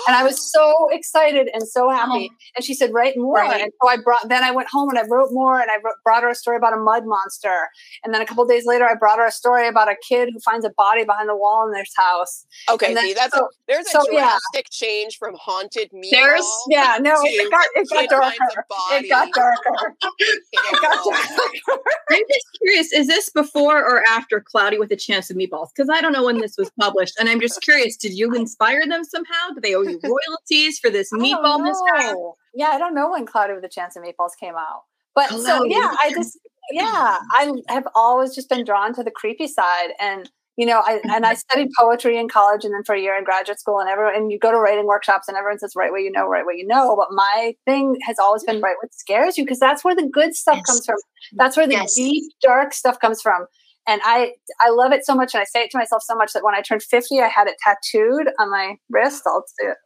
and 0.08 0.16
I 0.16 0.24
was 0.24 0.36
oh. 0.56 0.88
so 0.88 0.96
excited 0.96 1.50
and 1.52 1.68
so 1.68 1.90
happy. 1.90 2.30
Oh. 2.32 2.36
And 2.56 2.64
she 2.64 2.72
said, 2.72 2.94
"Write 2.94 3.18
more." 3.18 3.36
Right. 3.36 3.60
And 3.60 3.70
so 3.82 3.90
I 3.90 3.98
brought. 3.98 4.26
Then 4.30 4.42
I 4.42 4.50
went 4.50 4.68
home 4.70 4.88
and 4.88 4.98
I 4.98 5.02
wrote 5.10 5.28
more, 5.30 5.60
and 5.60 5.70
I 5.70 5.76
wrote, 5.84 5.96
brought 6.04 6.22
her 6.22 6.30
a 6.30 6.34
story 6.34 6.56
about 6.56 6.72
a 6.72 6.78
mud 6.78 7.02
monster. 7.04 7.68
And 8.02 8.14
then 8.14 8.22
a 8.22 8.26
couple 8.26 8.46
days 8.46 8.64
later, 8.64 8.86
I 8.86 8.94
brought 8.94 9.18
her 9.18 9.26
a 9.26 9.30
story 9.30 9.68
about 9.68 9.90
a 9.90 9.96
kid 10.08 10.30
who 10.32 10.40
finds 10.40 10.64
a 10.64 10.70
body 10.70 11.04
behind 11.04 11.28
the 11.28 11.36
wall 11.36 11.66
in 11.66 11.72
their 11.72 11.84
house. 11.98 12.46
okay 12.70 12.94
then- 12.94 13.04
see 13.04 13.12
that's 13.12 13.36
so- 13.36 13.48
there's 13.68 13.86
a 13.88 13.90
so, 13.90 14.04
yeah. 14.10 14.20
drastic 14.20 14.70
change 14.70 15.18
from 15.18 15.34
haunted 15.38 15.92
me 15.92 16.08
There's 16.10 16.46
yeah, 16.70 16.96
no, 16.98 17.14
it 17.24 17.50
got 17.50 17.66
it 17.74 17.90
got 17.90 18.04
a 18.04 18.08
darker. 18.08 18.64
It 18.92 19.08
got 19.10 19.30
darker. 19.32 19.96
In 20.20 20.26
a 20.26 20.76
It 20.76 20.80
got 20.80 21.04
wall. 21.04 21.12
darker. 21.12 21.82
I'm 22.10 22.22
just 22.28 22.58
curious, 22.60 22.92
is 22.92 23.06
this 23.06 23.28
before 23.30 23.78
or 23.78 24.02
after 24.08 24.40
Cloudy 24.40 24.78
with 24.78 24.90
a 24.92 24.96
Chance 24.96 25.30
of 25.30 25.36
Meatballs? 25.36 25.68
Because 25.74 25.90
I 25.90 26.00
don't 26.00 26.12
know 26.12 26.24
when 26.24 26.38
this 26.38 26.56
was 26.56 26.70
published. 26.78 27.14
And 27.18 27.28
I'm 27.28 27.40
just 27.40 27.60
curious, 27.62 27.96
did 27.96 28.12
you 28.12 28.32
inspire 28.34 28.86
them 28.86 29.04
somehow? 29.04 29.50
Do 29.54 29.60
they 29.60 29.74
owe 29.74 29.82
you 29.82 30.00
royalties 30.02 30.78
for 30.78 30.90
this 30.90 31.12
I 31.12 31.16
meatball 31.16 31.62
mishap? 31.62 32.16
Yeah, 32.54 32.68
I 32.68 32.78
don't 32.78 32.94
know 32.94 33.10
when 33.10 33.26
Cloudy 33.26 33.54
with 33.54 33.64
a 33.64 33.68
Chance 33.68 33.96
of 33.96 34.02
Meatballs 34.02 34.36
came 34.38 34.54
out. 34.54 34.82
But 35.14 35.30
so 35.30 35.64
yeah, 35.64 35.94
I 36.02 36.10
just 36.12 36.38
yeah, 36.72 37.18
I 37.32 37.52
have 37.68 37.86
always 37.94 38.34
just 38.34 38.48
been 38.48 38.64
drawn 38.64 38.94
to 38.94 39.04
the 39.04 39.10
creepy 39.10 39.46
side 39.46 39.90
and 40.00 40.30
you 40.56 40.66
know, 40.66 40.80
I, 40.84 41.00
and 41.04 41.26
I 41.26 41.34
studied 41.34 41.68
poetry 41.78 42.16
in 42.18 42.28
college 42.28 42.64
and 42.64 42.72
then 42.72 42.84
for 42.84 42.94
a 42.94 43.00
year 43.00 43.16
in 43.16 43.24
graduate 43.24 43.58
school 43.58 43.80
and 43.80 43.88
everyone, 43.88 44.14
and 44.14 44.30
you 44.30 44.38
go 44.38 44.52
to 44.52 44.58
writing 44.58 44.86
workshops 44.86 45.26
and 45.26 45.36
everyone 45.36 45.58
says, 45.58 45.72
write 45.74 45.90
what 45.90 46.02
you 46.02 46.12
know, 46.12 46.26
write 46.26 46.44
what 46.44 46.56
you 46.56 46.66
know. 46.66 46.94
But 46.96 47.08
my 47.10 47.54
thing 47.64 47.96
has 48.06 48.18
always 48.20 48.44
been 48.44 48.60
write 48.60 48.76
what 48.80 48.94
scares 48.94 49.36
you 49.36 49.44
because 49.44 49.58
that's 49.58 49.84
where 49.84 49.96
the 49.96 50.08
good 50.12 50.34
stuff 50.34 50.56
Yes. 50.56 50.66
comes 50.66 50.86
from. 50.86 50.96
That's 51.32 51.56
where 51.56 51.66
the 51.66 51.74
Yes. 51.74 51.94
deep, 51.94 52.32
dark 52.40 52.72
stuff 52.72 53.00
comes 53.00 53.20
from. 53.20 53.46
And 53.86 54.00
I, 54.02 54.32
I 54.62 54.70
love 54.70 54.92
it 54.92 55.04
so 55.04 55.14
much, 55.14 55.34
and 55.34 55.42
I 55.42 55.44
say 55.44 55.60
it 55.64 55.70
to 55.72 55.76
myself 55.78 56.02
so 56.02 56.14
much 56.14 56.32
that 56.32 56.42
when 56.42 56.54
I 56.54 56.62
turned 56.62 56.82
fifty, 56.82 57.20
I 57.20 57.28
had 57.28 57.48
it 57.48 57.56
tattooed 57.62 58.28
on 58.38 58.50
my 58.50 58.76
wrist. 58.88 59.24
I'll 59.26 59.44
do 59.60 59.68
it. 59.68 59.76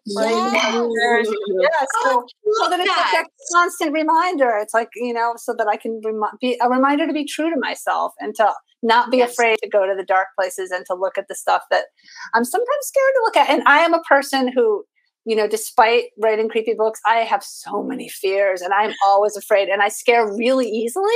there. 1.02 1.18
Yeah, 1.62 1.86
so, 2.04 2.24
so 2.60 2.70
that 2.70 2.78
it's 2.78 2.88
like 2.88 3.10
that 3.12 3.26
constant 3.52 3.92
reminder. 3.92 4.56
It's 4.58 4.72
like 4.72 4.90
you 4.94 5.12
know, 5.12 5.34
so 5.36 5.52
that 5.58 5.66
I 5.66 5.76
can 5.76 6.00
be 6.40 6.56
a 6.62 6.68
reminder 6.68 7.08
to 7.08 7.12
be 7.12 7.24
true 7.24 7.50
to 7.52 7.58
myself 7.58 8.12
and 8.20 8.36
to 8.36 8.52
not 8.82 9.10
be 9.10 9.18
Yes. 9.18 9.32
afraid 9.32 9.58
to 9.62 9.68
go 9.68 9.86
to 9.86 9.94
the 9.96 10.04
dark 10.04 10.28
places 10.38 10.70
and 10.70 10.84
to 10.86 10.94
look 10.94 11.18
at 11.18 11.28
the 11.28 11.34
stuff 11.34 11.62
that 11.70 11.86
I'm 12.34 12.44
sometimes 12.44 12.86
scared 12.86 13.12
to 13.14 13.20
look 13.24 13.36
at. 13.36 13.50
And 13.50 13.62
I 13.66 13.78
am 13.78 13.94
a 13.94 14.00
person 14.02 14.52
who, 14.52 14.84
you 15.24 15.34
know, 15.36 15.48
despite 15.48 16.06
writing 16.18 16.48
creepy 16.48 16.74
books, 16.74 17.00
I 17.06 17.16
have 17.18 17.42
so 17.42 17.82
many 17.82 18.08
fears 18.08 18.62
and 18.62 18.72
I'm 18.72 18.94
always 19.04 19.36
afraid 19.36 19.68
and 19.68 19.82
I 19.82 19.88
scare 19.88 20.32
really 20.32 20.68
easily. 20.68 21.10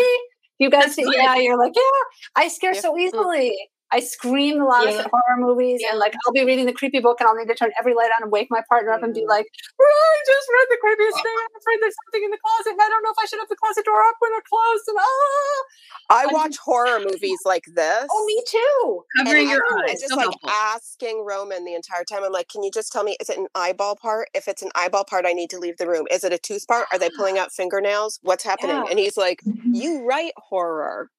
You 0.59 0.70
guys, 0.70 0.94
yeah, 0.96 1.37
you're 1.37 1.59
like, 1.59 1.72
yeah, 1.75 2.42
I 2.42 2.48
scare 2.48 2.75
so 2.75 2.96
easily. 2.96 3.57
I 3.92 4.00
scream 4.00 4.59
the 4.59 4.64
loudest 4.64 4.96
Yeah. 4.96 5.05
at 5.05 5.11
horror 5.11 5.37
movies, 5.38 5.83
and 5.88 5.98
like 5.98 6.14
I'll 6.26 6.33
be 6.33 6.44
reading 6.44 6.66
the 6.66 6.72
creepy 6.72 7.00
book, 7.00 7.20
and 7.20 7.28
I'll 7.28 7.37
need 7.37 7.48
to 7.48 7.55
turn 7.55 7.72
every 7.78 7.92
light 7.94 8.11
on 8.16 8.22
and 8.22 8.33
wake 8.33 8.48
my 8.50 8.62
partner 8.68 8.92
up 8.92 9.02
and 9.02 9.12
be 9.12 9.20
Yeah. 9.20 9.26
like, 9.28 9.46
"I 9.81 10.22
just 10.26 10.48
read 10.48 10.66
the 10.70 10.78
creepiest 10.83 11.22
thing. 11.22 11.37
I'm 11.38 11.57
afraid 11.61 11.78
there's 11.83 11.94
something 12.07 12.24
in 12.24 12.31
the 12.31 12.38
closet, 12.38 12.72
and 12.72 12.81
I 12.83 12.88
don't 12.88 13.02
know 13.05 13.11
if 13.11 13.18
I 13.20 13.26
should 13.26 13.38
have 13.38 13.48
the 13.48 13.57
closet 13.57 13.85
door 13.85 14.00
up 14.02 14.16
when 14.20 14.33
they're 14.33 14.40
closed." 14.48 14.85
And 14.88 14.96
ah, 15.00 15.62
I 16.11 16.20
I'm- 16.24 16.33
watch 16.33 16.57
horror 16.59 17.00
movies 17.00 17.38
like 17.44 17.64
this. 17.74 18.07
oh, 18.11 18.24
me 18.26 18.42
too. 18.46 19.05
Covering 19.18 19.42
and 19.42 19.50
your 19.50 19.62
I'm 19.72 19.85
eyes. 19.90 20.00
just 20.00 20.09
so 20.09 20.16
like 20.16 20.24
helpful. 20.24 20.50
asking 20.50 21.24
Roman 21.24 21.64
the 21.64 21.74
entire 21.74 22.05
time. 22.05 22.24
I'm 22.24 22.33
like, 22.33 22.48
can 22.48 22.62
you 22.62 22.70
just 22.70 22.92
tell 22.92 23.05
me, 23.05 23.16
is 23.20 23.28
it 23.28 23.37
an 23.38 23.48
eyeball 23.55 23.96
part? 23.96 24.28
If 24.35 24.48
it's 24.48 24.62
an 24.62 24.70
eyeball 24.74 25.05
part, 25.05 25.26
I 25.26 25.33
need 25.33 25.50
to 25.50 25.59
leave 25.59 25.76
the 25.76 25.87
room. 25.88 26.07
Is 26.11 26.24
it 26.24 26.33
a 26.33 26.38
tooth 26.38 26.66
part? 26.66 26.87
Are 26.92 26.98
they 26.98 27.11
pulling 27.11 27.37
out 27.38 27.52
fingernails? 27.52 28.18
What's 28.22 28.44
happening? 28.44 28.76
Yeah. 28.76 28.85
And 28.90 28.98
he's 28.98 29.16
like, 29.16 29.40
you 29.44 30.02
write 30.05 30.33
horror. 30.37 31.11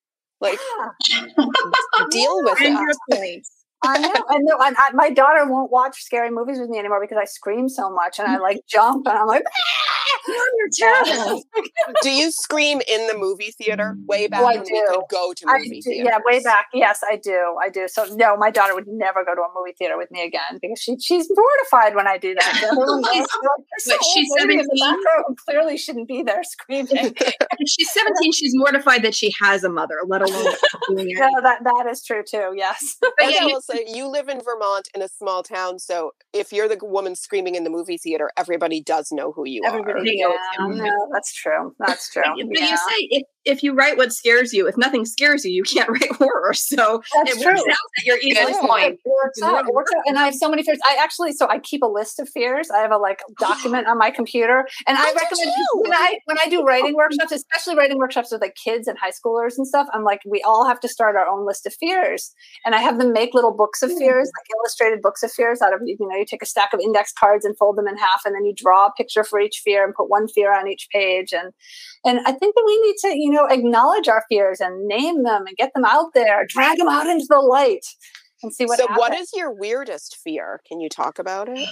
Like, 0.44 0.60
deal 2.12 2.44
with 2.44 2.58
it. 2.60 3.46
I 3.86 3.98
know. 3.98 4.14
I 4.30 4.38
know. 4.40 4.58
And 4.62 4.76
I, 4.78 4.92
my 4.94 5.10
daughter 5.10 5.46
won't 5.50 5.72
watch 5.72 6.02
scary 6.04 6.30
movies 6.32 6.60
with 6.60 6.70
me 6.70 6.80
anymore 6.80 7.02
because 7.02 7.18
I 7.20 7.26
scream 7.26 7.68
so 7.68 7.90
much 7.90 8.20
and 8.20 8.28
I 8.28 8.38
mm. 8.38 8.42
like 8.42 8.62
jump 8.68 9.08
and 9.08 9.18
I'm 9.18 9.28
like, 9.28 9.44
ah! 9.46 9.93
You're 10.28 10.70
terrible. 10.72 11.44
Do 12.04 12.10
you 12.10 12.32
scream 12.32 12.82
in 12.88 13.08
the 13.08 13.18
movie 13.18 13.52
theater? 13.58 13.96
Way 14.08 14.28
back 14.28 14.42
Oh, 14.42 14.46
I 14.46 14.54
when 14.56 14.64
we 14.64 14.70
do. 14.70 14.86
could 14.90 15.04
go 15.10 15.34
to 15.34 15.46
I 15.48 15.58
movie 15.60 15.82
do, 15.82 15.90
theaters. 15.92 16.10
yeah, 16.12 16.20
way 16.26 16.42
back. 16.44 16.68
Yes, 16.74 17.02
I 17.10 17.16
do. 17.18 17.56
I 17.64 17.70
do. 17.70 17.88
So 17.88 18.06
no, 18.16 18.36
my 18.38 18.50
daughter 18.52 18.74
would 18.76 18.88
never 18.88 19.24
go 19.24 19.36
to 19.36 19.42
a 19.42 19.48
movie 19.56 19.74
theater 19.78 19.98
with 19.98 20.12
me 20.12 20.24
again 20.26 20.60
because 20.62 20.80
she 20.80 20.98
she's 21.00 21.28
mortified 21.30 21.96
when 21.96 22.08
I 22.08 22.18
do 22.18 22.34
that. 22.36 22.70
So 22.74 22.74
She's- 23.12 23.20
else 23.20 23.30
is 23.32 23.38
like, 23.44 23.66
"There's 23.70 23.86
what, 23.86 24.04
some 24.04 24.14
she's 24.14 24.30
old 24.32 24.40
lady 24.50 24.60
in 24.60 24.66
the 24.68 24.78
17? 24.78 25.04
back 25.04 25.38
clearly 25.46 25.78
shouldn't 25.78 26.08
be 26.08 26.24
there 26.24 26.44
screaming. 26.44 27.14
She's 27.68 27.88
17, 27.94 28.32
she's 28.32 28.52
mortified 28.56 29.04
that 29.04 29.16
she 29.16 29.34
has 29.42 29.64
a 29.64 29.70
mother, 29.70 29.96
let 30.08 30.22
alone 30.22 30.54
no, 30.90 31.30
that 31.42 31.60
that 31.64 31.86
is 31.90 32.04
true 32.04 32.24
too. 32.30 32.54
Yes. 32.56 32.98
But 33.02 33.12
yeah, 33.32 33.40
I 33.42 33.46
you- 33.48 33.54
will 33.54 33.62
say, 33.62 33.86
you 33.88 34.08
live 34.08 34.28
in 34.30 34.42
Vermont 34.42 34.90
in 34.96 35.02
a 35.02 35.08
small 35.08 35.44
town, 35.44 35.80
so 35.80 36.12
if 36.34 36.52
you're 36.54 36.68
the 36.68 36.78
woman 36.82 37.16
screaming 37.16 37.56
in 37.56 37.64
the 37.64 37.70
movie 37.70 37.98
theater, 37.98 38.32
everybody 38.38 38.82
does 38.82 39.10
know 39.12 39.32
who 39.32 39.46
you 39.48 39.62
are. 39.66 39.70
Everybody, 39.70 39.93
Oh, 39.98 40.04
they 40.04 40.16
know 40.16 40.36
yeah, 40.58 40.66
him. 40.66 40.78
no, 40.78 41.10
that's 41.12 41.34
true. 41.34 41.76
That's 41.80 42.10
true. 42.14 42.24
But, 42.26 42.48
but 42.48 42.60
yeah. 42.60 42.70
you 42.70 42.78
say 42.78 43.08
if, 43.12 43.24
if 43.46 43.64
you 43.64 43.74
write 43.74 43.98
what 43.98 44.12
scares 44.12 44.54
you, 44.54 44.68
if 44.68 44.78
nothing 44.78 45.06
scares 45.06 45.46
you, 45.46 45.52
you 45.52 45.64
can't 45.64 45.90
write 45.90 46.12
horror. 46.16 46.54
So 46.54 47.02
That's 47.16 47.32
it 47.32 47.42
true. 47.42 47.54
works 47.54 47.62
out 47.62 47.78
that 47.98 48.06
you're 48.06 48.20
easily 48.20 48.54
Good 48.54 48.62
point. 48.62 49.00
Works 49.06 49.42
out. 49.42 49.66
Works 49.74 49.92
out. 49.96 50.04
And 50.08 50.18
I 50.18 50.26
have 50.26 50.36
so 50.36 50.50
many 50.50 50.64
fears. 50.64 50.80
I 50.88 50.98
actually, 51.02 51.34
so 51.34 51.48
I 51.48 51.60
keep 51.60 51.82
a 51.84 51.88
list 51.88 52.20
of 52.20 52.30
fears. 52.30 52.70
I 52.70 52.80
have 52.80 52.92
a 52.92 52.98
like 52.98 53.22
document 53.40 53.88
on 53.88 53.98
my 53.98 54.12
computer, 54.12 54.68
and 54.88 54.98
I 54.98 55.04
I 55.04 55.14
recommend 55.14 55.52
when 55.76 55.94
I 55.94 56.20
when 56.26 56.38
I 56.40 56.50
do 56.50 56.64
writing 56.64 56.96
workshops, 56.96 57.32
especially 57.32 57.76
writing 57.76 57.98
workshops 57.98 58.32
with 58.32 58.42
like 58.42 58.56
kids 58.56 58.88
and 58.88 58.98
high 58.98 59.12
schoolers 59.12 59.58
and 59.58 59.68
stuff. 59.68 59.88
I'm 59.94 60.04
like, 60.04 60.22
we 60.26 60.42
all 60.42 60.66
have 60.66 60.80
to 60.82 60.88
start 60.88 61.16
our 61.16 61.28
own 61.28 61.46
list 61.46 61.66
of 61.66 61.74
fears, 61.74 62.34
and 62.66 62.76
I 62.76 62.80
have 62.80 62.98
them 62.98 63.14
make 63.14 63.34
little 63.34 63.54
books 63.54 63.82
of 63.82 63.92
hmm. 63.92 63.98
fears, 63.98 64.32
like 64.38 64.48
illustrated 64.58 65.02
books 65.02 65.24
of 65.24 65.32
fears. 65.32 65.62
Out 65.62 65.74
of 65.74 65.82
you 65.86 65.98
know, 66.00 66.16
you 66.16 66.26
take 66.26 66.42
a 66.42 66.48
stack 66.48 66.74
of 66.74 66.80
index 66.80 67.12
cards 67.12 67.46
and 67.46 67.58
fold 67.58 67.78
them 67.78 67.88
in 67.88 67.98
half, 67.98 68.22
and 68.26 68.36
then 68.36 68.46
you 68.46 68.54
draw 68.56 68.88
a 68.88 68.94
picture 68.94 69.24
for 69.24 69.40
each 69.40 69.62
fear 69.64 69.84
and 69.84 69.94
put 69.94 70.10
one 70.10 70.28
fear 70.28 70.54
on 70.58 70.68
each 70.68 70.88
page. 70.92 71.34
And 71.34 71.54
and 72.06 72.20
I 72.26 72.32
think 72.32 72.56
that 72.56 72.64
we 72.66 72.82
need 72.82 72.96
to, 73.02 73.18
you 73.18 73.30
know, 73.30 73.33
acknowledge 73.50 74.08
our 74.08 74.24
fears 74.30 74.60
and 74.62 74.86
name 74.88 75.24
them 75.24 75.46
and 75.48 75.56
get 75.58 75.72
them 75.74 75.86
out 75.86 76.14
there, 76.14 76.46
drag 76.48 76.78
them 76.78 76.88
out 76.90 77.08
into 77.08 77.26
the 77.30 77.40
light, 77.40 77.86
and 78.42 78.54
see 78.54 78.66
what 78.66 78.78
so, 78.80 78.84
happens. 78.88 79.00
what 79.00 79.14
is 79.14 79.32
your 79.34 79.52
weirdest 79.52 80.18
fear? 80.24 80.62
Can 80.68 80.80
you 80.80 80.90
talk 80.90 81.20
about 81.20 81.50
it? 81.50 81.70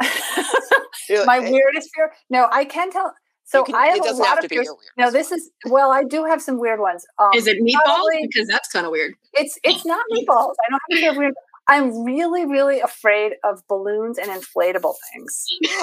My 1.26 1.38
weirdest 1.40 1.90
fear? 1.94 2.12
No, 2.30 2.48
I 2.50 2.64
can 2.64 2.90
tell. 2.90 3.12
So 3.44 3.64
can- 3.64 3.74
I 3.74 3.86
have 3.88 3.96
it 3.96 4.00
a 4.00 4.04
doesn't 4.04 4.18
lot 4.18 4.28
have 4.28 4.38
of 4.38 4.42
to 4.44 4.48
be 4.48 4.56
fears. 4.56 4.66
your. 4.66 4.76
No, 4.96 5.10
this 5.10 5.30
one. 5.30 5.38
is 5.40 5.50
well, 5.66 5.90
I 5.92 6.04
do 6.04 6.24
have 6.24 6.40
some 6.40 6.58
weird 6.58 6.80
ones. 6.80 7.04
Um, 7.18 7.30
Is 7.34 7.46
it 7.46 7.58
meatballs? 7.62 7.84
probably- 7.84 8.26
Because 8.32 8.48
that's 8.48 8.68
kind 8.68 8.86
of 8.86 8.92
weird. 8.92 9.14
It's 9.34 9.58
it's 9.64 9.84
not 9.84 10.04
meatballs. 10.12 10.54
I 10.66 10.70
don't 10.70 10.80
have 10.90 10.98
to 11.00 11.04
have 11.06 11.16
weird. 11.16 11.34
I'm 11.68 12.02
really, 12.04 12.44
really 12.44 12.80
afraid 12.80 13.34
of 13.44 13.62
balloons 13.68 14.18
and 14.18 14.28
inflatable 14.30 14.94
things. 15.12 15.46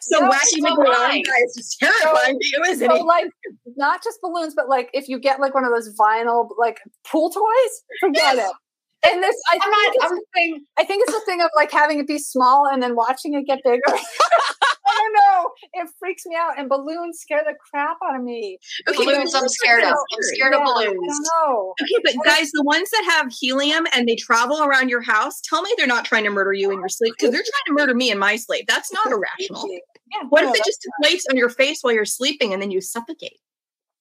So 0.00 0.20
No, 0.20 0.30
wacky 0.30 0.60
so 0.60 0.66
am 0.66 1.22
guy 1.22 1.38
is 1.44 1.54
just 1.56 1.78
terrifying 1.80 2.38
to 2.38 2.46
you, 2.46 2.62
isn't 2.68 2.88
So 2.90 3.04
like 3.04 3.26
not 3.76 4.02
just 4.02 4.18
balloons, 4.22 4.54
but 4.54 4.68
like 4.68 4.90
if 4.92 5.08
you 5.08 5.18
get 5.18 5.40
like 5.40 5.54
one 5.54 5.64
of 5.64 5.70
those 5.70 5.94
vinyl 5.96 6.48
like 6.58 6.80
pool 7.06 7.30
toys, 7.30 7.82
forget 8.00 8.36
it. 8.36 8.52
And 9.08 9.22
this, 9.22 9.36
I 9.52 9.54
I'm 9.54 9.60
think, 9.60 9.70
not- 9.72 9.94
it's 9.94 10.04
I'm- 10.04 10.14
the 10.16 10.22
thing. 10.34 10.64
I 10.78 10.84
think 10.84 11.02
it's 11.06 11.12
the 11.16 11.24
thing 11.24 11.40
of 11.40 11.50
like 11.54 11.70
having 11.70 12.00
it 12.00 12.06
be 12.08 12.18
small 12.18 12.66
and 12.66 12.82
then 12.82 12.96
watching 12.96 13.34
it 13.34 13.46
get 13.46 13.60
bigger. 13.64 13.80
I 14.98 15.02
don't 15.02 15.12
know. 15.12 15.50
It 15.74 15.88
freaks 15.98 16.26
me 16.26 16.34
out, 16.36 16.58
and 16.58 16.68
balloons 16.68 17.18
scare 17.20 17.42
the 17.46 17.54
crap 17.70 17.96
out 18.04 18.16
of 18.16 18.22
me. 18.22 18.58
Okay, 18.88 18.96
Balloons, 19.04 19.34
I'm 19.34 19.48
scared 19.48 19.84
of. 19.84 19.90
I'm 19.90 20.22
scared 20.22 20.54
of 20.54 20.60
Yeah, 20.60 20.66
I 20.72 20.84
balloons. 20.86 20.96
don't 21.30 21.52
know. 21.52 21.74
Okay, 21.82 22.02
but 22.16 22.24
guys, 22.24 22.50
the 22.52 22.62
ones 22.62 22.90
that 22.90 23.04
have 23.16 23.32
helium 23.32 23.86
and 23.94 24.08
they 24.08 24.16
travel 24.16 24.62
around 24.62 24.88
your 24.88 25.02
house, 25.02 25.40
tell 25.42 25.62
me 25.62 25.70
they're 25.76 25.86
not 25.86 26.04
trying 26.04 26.24
to 26.24 26.30
murder 26.30 26.52
you 26.52 26.70
in 26.70 26.78
your 26.80 26.88
sleep 26.88 27.14
because 27.18 27.32
they're 27.32 27.42
trying 27.42 27.66
to 27.66 27.72
murder 27.80 27.94
me 27.94 28.10
in 28.10 28.18
my 28.18 28.36
sleep. 28.36 28.66
That's 28.68 28.92
not 28.92 29.06
irrational. 29.06 29.68
Yeah, 30.10 30.20
What 30.28 30.42
no, 30.42 30.50
if 30.50 30.56
it 30.56 30.64
just 30.64 30.86
deflates 31.04 31.30
on 31.30 31.36
your 31.36 31.50
face 31.50 31.78
while 31.82 31.92
you're 31.94 32.04
sleeping 32.04 32.52
and 32.52 32.60
then 32.62 32.70
you 32.70 32.80
suffocate? 32.80 33.38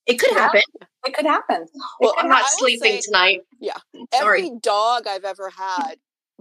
It 0.05 0.19
could 0.19 0.31
Yeah. 0.31 0.39
happen. 0.39 0.61
it 1.05 1.13
could 1.13 1.25
happen? 1.25 1.65
Well, 1.99 2.13
could 2.13 2.23
I'm 2.23 2.29
not 2.29 2.43
will 2.43 2.57
sleeping 2.59 2.93
say- 2.93 3.01
tonight. 3.01 3.41
Yeah. 3.59 3.77
Sorry. 4.13 4.39
Every 4.45 4.57
dog 4.61 5.05
I've 5.07 5.25
ever 5.25 5.49
had 5.49 5.95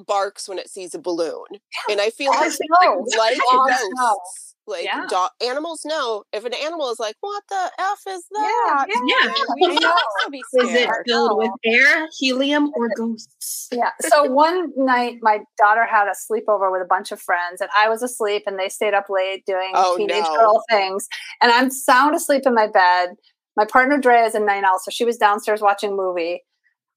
barks 0.06 0.48
when 0.48 0.58
it 0.58 0.68
sees 0.70 0.94
a 0.94 0.98
balloon, 0.98 1.44
and 1.90 2.00
I 2.00 2.10
feel 2.10 2.32
like 2.32 2.52
know. 2.82 3.04
like 3.18 3.36
Dogs 3.38 3.72
know. 3.72 3.90
ghosts. 3.98 4.54
Like 4.68 4.84
Yeah. 4.84 5.06
dog, 5.08 5.30
animals 5.40 5.82
know 5.84 6.24
if 6.32 6.44
an 6.44 6.52
animal 6.52 6.90
is 6.90 6.98
like, 6.98 7.14
"What 7.20 7.44
the 7.48 7.70
f 7.78 8.00
is 8.08 8.24
Yeah, 8.34 8.40
that?" 8.42 8.86
Yeah. 8.88 9.32
we 9.54 9.78
know. 9.78 9.90
also 9.92 10.30
be 10.30 10.38
Is 10.38 10.46
it 10.54 10.70
scared. 10.70 11.04
filled 11.06 11.38
with 11.38 11.50
air, 11.64 12.08
helium, 12.18 12.72
or 12.74 12.88
ghosts? 12.96 13.68
Yeah. 13.72 13.90
So 14.02 14.24
one 14.24 14.72
night, 14.76 15.18
my 15.22 15.40
daughter 15.56 15.86
had 15.86 16.08
a 16.08 16.12
sleepover 16.12 16.72
with 16.72 16.82
a 16.82 16.86
bunch 16.88 17.12
of 17.12 17.20
friends, 17.22 17.60
and 17.60 17.70
I 17.78 17.88
was 17.88 18.02
asleep, 18.02 18.42
and 18.46 18.58
they 18.58 18.68
stayed 18.68 18.92
up 18.94 19.06
late 19.08 19.44
doing 19.46 19.70
Oh, 19.74 19.96
teenage 19.96 20.24
no. 20.24 20.36
girl 20.36 20.64
things. 20.68 21.06
And 21.40 21.52
I'm 21.52 21.70
sound 21.70 22.16
asleep 22.16 22.42
in 22.44 22.54
my 22.54 22.66
bed. 22.66 23.10
My 23.56 23.64
partner 23.66 23.98
Drea 23.98 24.24
is 24.24 24.34
a 24.34 24.40
night 24.40 24.64
owl, 24.64 24.80
so 24.80 24.90
she 24.90 25.04
was 25.04 25.16
downstairs 25.16 25.62
watching 25.62 25.92
a 25.92 25.96
movie. 25.96 26.42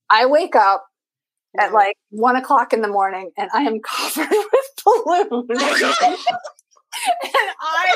I 0.10 0.26
wake 0.28 0.56
up 0.56 0.86
at 1.58 1.74
like 1.74 1.96
one 2.10 2.36
o'clock 2.36 2.74
in 2.74 2.82
the 2.82 2.88
morning, 2.88 3.32
and 3.38 3.50
I 3.54 3.64
am 3.64 3.80
covered 3.86 4.30
with 4.30 5.30
balloons. 5.30 5.98
and 7.24 7.50
I 7.62 7.94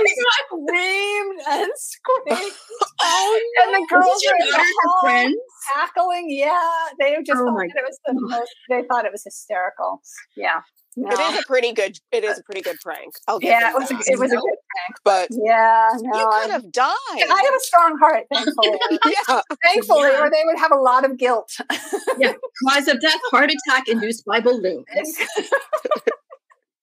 screamed 0.47 1.39
and 1.49 1.71
screamed. 1.75 2.53
Oh, 3.01 3.41
And 3.65 3.73
the 3.73 3.87
girls 3.89 4.21
were 4.25 4.35
in 4.39 4.51
the 4.51 4.65
hall 4.83 5.31
cackling. 5.73 6.25
Yeah, 6.29 6.69
they 6.99 7.15
just 7.25 7.41
Oh 7.41 7.45
thought 7.45 7.65
it 7.65 7.83
was 7.83 7.99
the 8.05 8.13
most. 8.13 8.51
They 8.69 8.83
thought 8.89 9.05
it 9.05 9.11
was 9.11 9.23
hysterical. 9.23 10.01
Yeah, 10.37 10.61
no. 10.95 11.09
It 11.11 11.19
is 11.19 11.39
a 11.39 11.47
pretty 11.47 11.73
good. 11.73 11.97
It 12.11 12.23
is 12.23 12.37
a 12.39 12.43
pretty 12.43 12.61
good 12.61 12.77
prank. 12.83 13.13
I'll 13.27 13.39
yeah, 13.41 13.71
it 13.71 13.73
was. 13.73 13.91
A, 13.91 13.95
it 14.11 14.19
was 14.19 14.31
a 14.31 14.35
good. 14.35 14.57
But 15.03 15.27
Yeah, 15.31 15.89
no, 15.99 16.19
you 16.19 16.29
could 16.41 16.51
have 16.51 16.71
died. 16.71 16.93
I 17.11 17.43
have 17.45 17.55
a 17.55 17.59
strong 17.59 17.97
heart, 17.99 18.25
thankfully. 18.33 18.79
yeah. 19.05 19.41
thankfully, 19.63 20.09
Yeah. 20.09 20.21
or 20.25 20.29
they 20.29 20.41
would 20.45 20.57
have 20.57 20.71
a 20.71 20.77
lot 20.77 21.05
of 21.05 21.17
guilt. 21.17 21.51
Cause 21.69 22.87
of 22.87 22.99
death, 23.01 23.19
heart 23.31 23.49
attack 23.51 23.87
induced 23.87 24.25
by 24.25 24.39
balloons. 24.39 24.85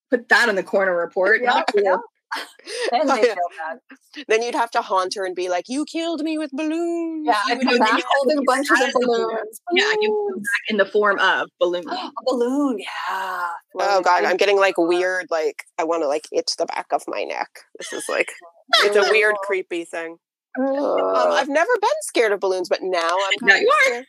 Put 0.09 0.27
that 0.29 0.49
in 0.49 0.55
the 0.55 0.63
corner 0.63 0.95
report. 0.97 1.41
Yeah, 1.41 1.63
yeah. 1.75 1.95
then 2.91 3.07
they 3.07 3.13
Oh, 3.13 3.15
feel 3.23 3.35
bad. 3.57 4.25
Then 4.27 4.41
you'd 4.43 4.55
have 4.55 4.71
to 4.71 4.81
haunt 4.81 5.13
her 5.15 5.25
and 5.25 5.35
be 5.35 5.49
like, 5.49 5.65
"You 5.67 5.85
killed 5.85 6.21
me 6.21 6.37
with 6.37 6.51
balloons." 6.51 7.25
Yeah, 7.25 7.35
You 7.47 7.53
I 7.53 7.57
would 7.57 7.67
come 7.67 7.77
back 7.79 8.03
holding 8.17 8.43
bunches 8.45 8.71
of 8.71 8.87
As 8.87 8.95
a 8.95 8.99
balloon. 8.99 9.27
balloons. 9.27 9.61
Yeah, 9.73 9.91
you 10.01 10.29
come 10.31 10.39
back 10.39 10.69
in 10.69 10.77
the 10.77 10.85
form 10.85 11.19
of 11.19 11.47
balloons. 11.59 11.85
a 11.91 12.11
balloon. 12.25 12.79
Yeah. 12.79 13.49
Oh 13.79 14.01
god, 14.03 14.25
I'm 14.25 14.37
getting 14.37 14.57
like 14.57 14.77
Uh, 14.79 14.83
weird. 14.83 15.27
Like 15.29 15.63
I 15.77 15.83
want 15.83 16.03
to 16.03 16.07
like 16.07 16.27
itch 16.31 16.55
the 16.57 16.65
back 16.65 16.87
of 16.91 17.03
my 17.07 17.23
neck. 17.23 17.49
This 17.77 17.93
is 17.93 18.05
like 18.09 18.29
it's 18.79 18.95
a 18.95 19.09
weird, 19.11 19.35
creepy 19.43 19.85
thing. 19.85 20.17
Um, 20.59 20.97
I've 21.15 21.47
never 21.47 21.71
been 21.81 21.89
scared 22.01 22.33
of 22.33 22.41
balloons, 22.41 22.67
but 22.67 22.79
now 22.81 23.07
I'm. 23.09 23.47
Now 23.47 23.55
you 23.55 23.71
are. 23.87 24.03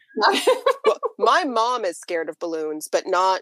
well, 0.87 0.99
my 1.19 1.45
mom 1.45 1.85
is 1.85 1.99
scared 1.99 2.29
of 2.29 2.37
balloons, 2.41 2.89
but 2.91 3.07
not 3.07 3.41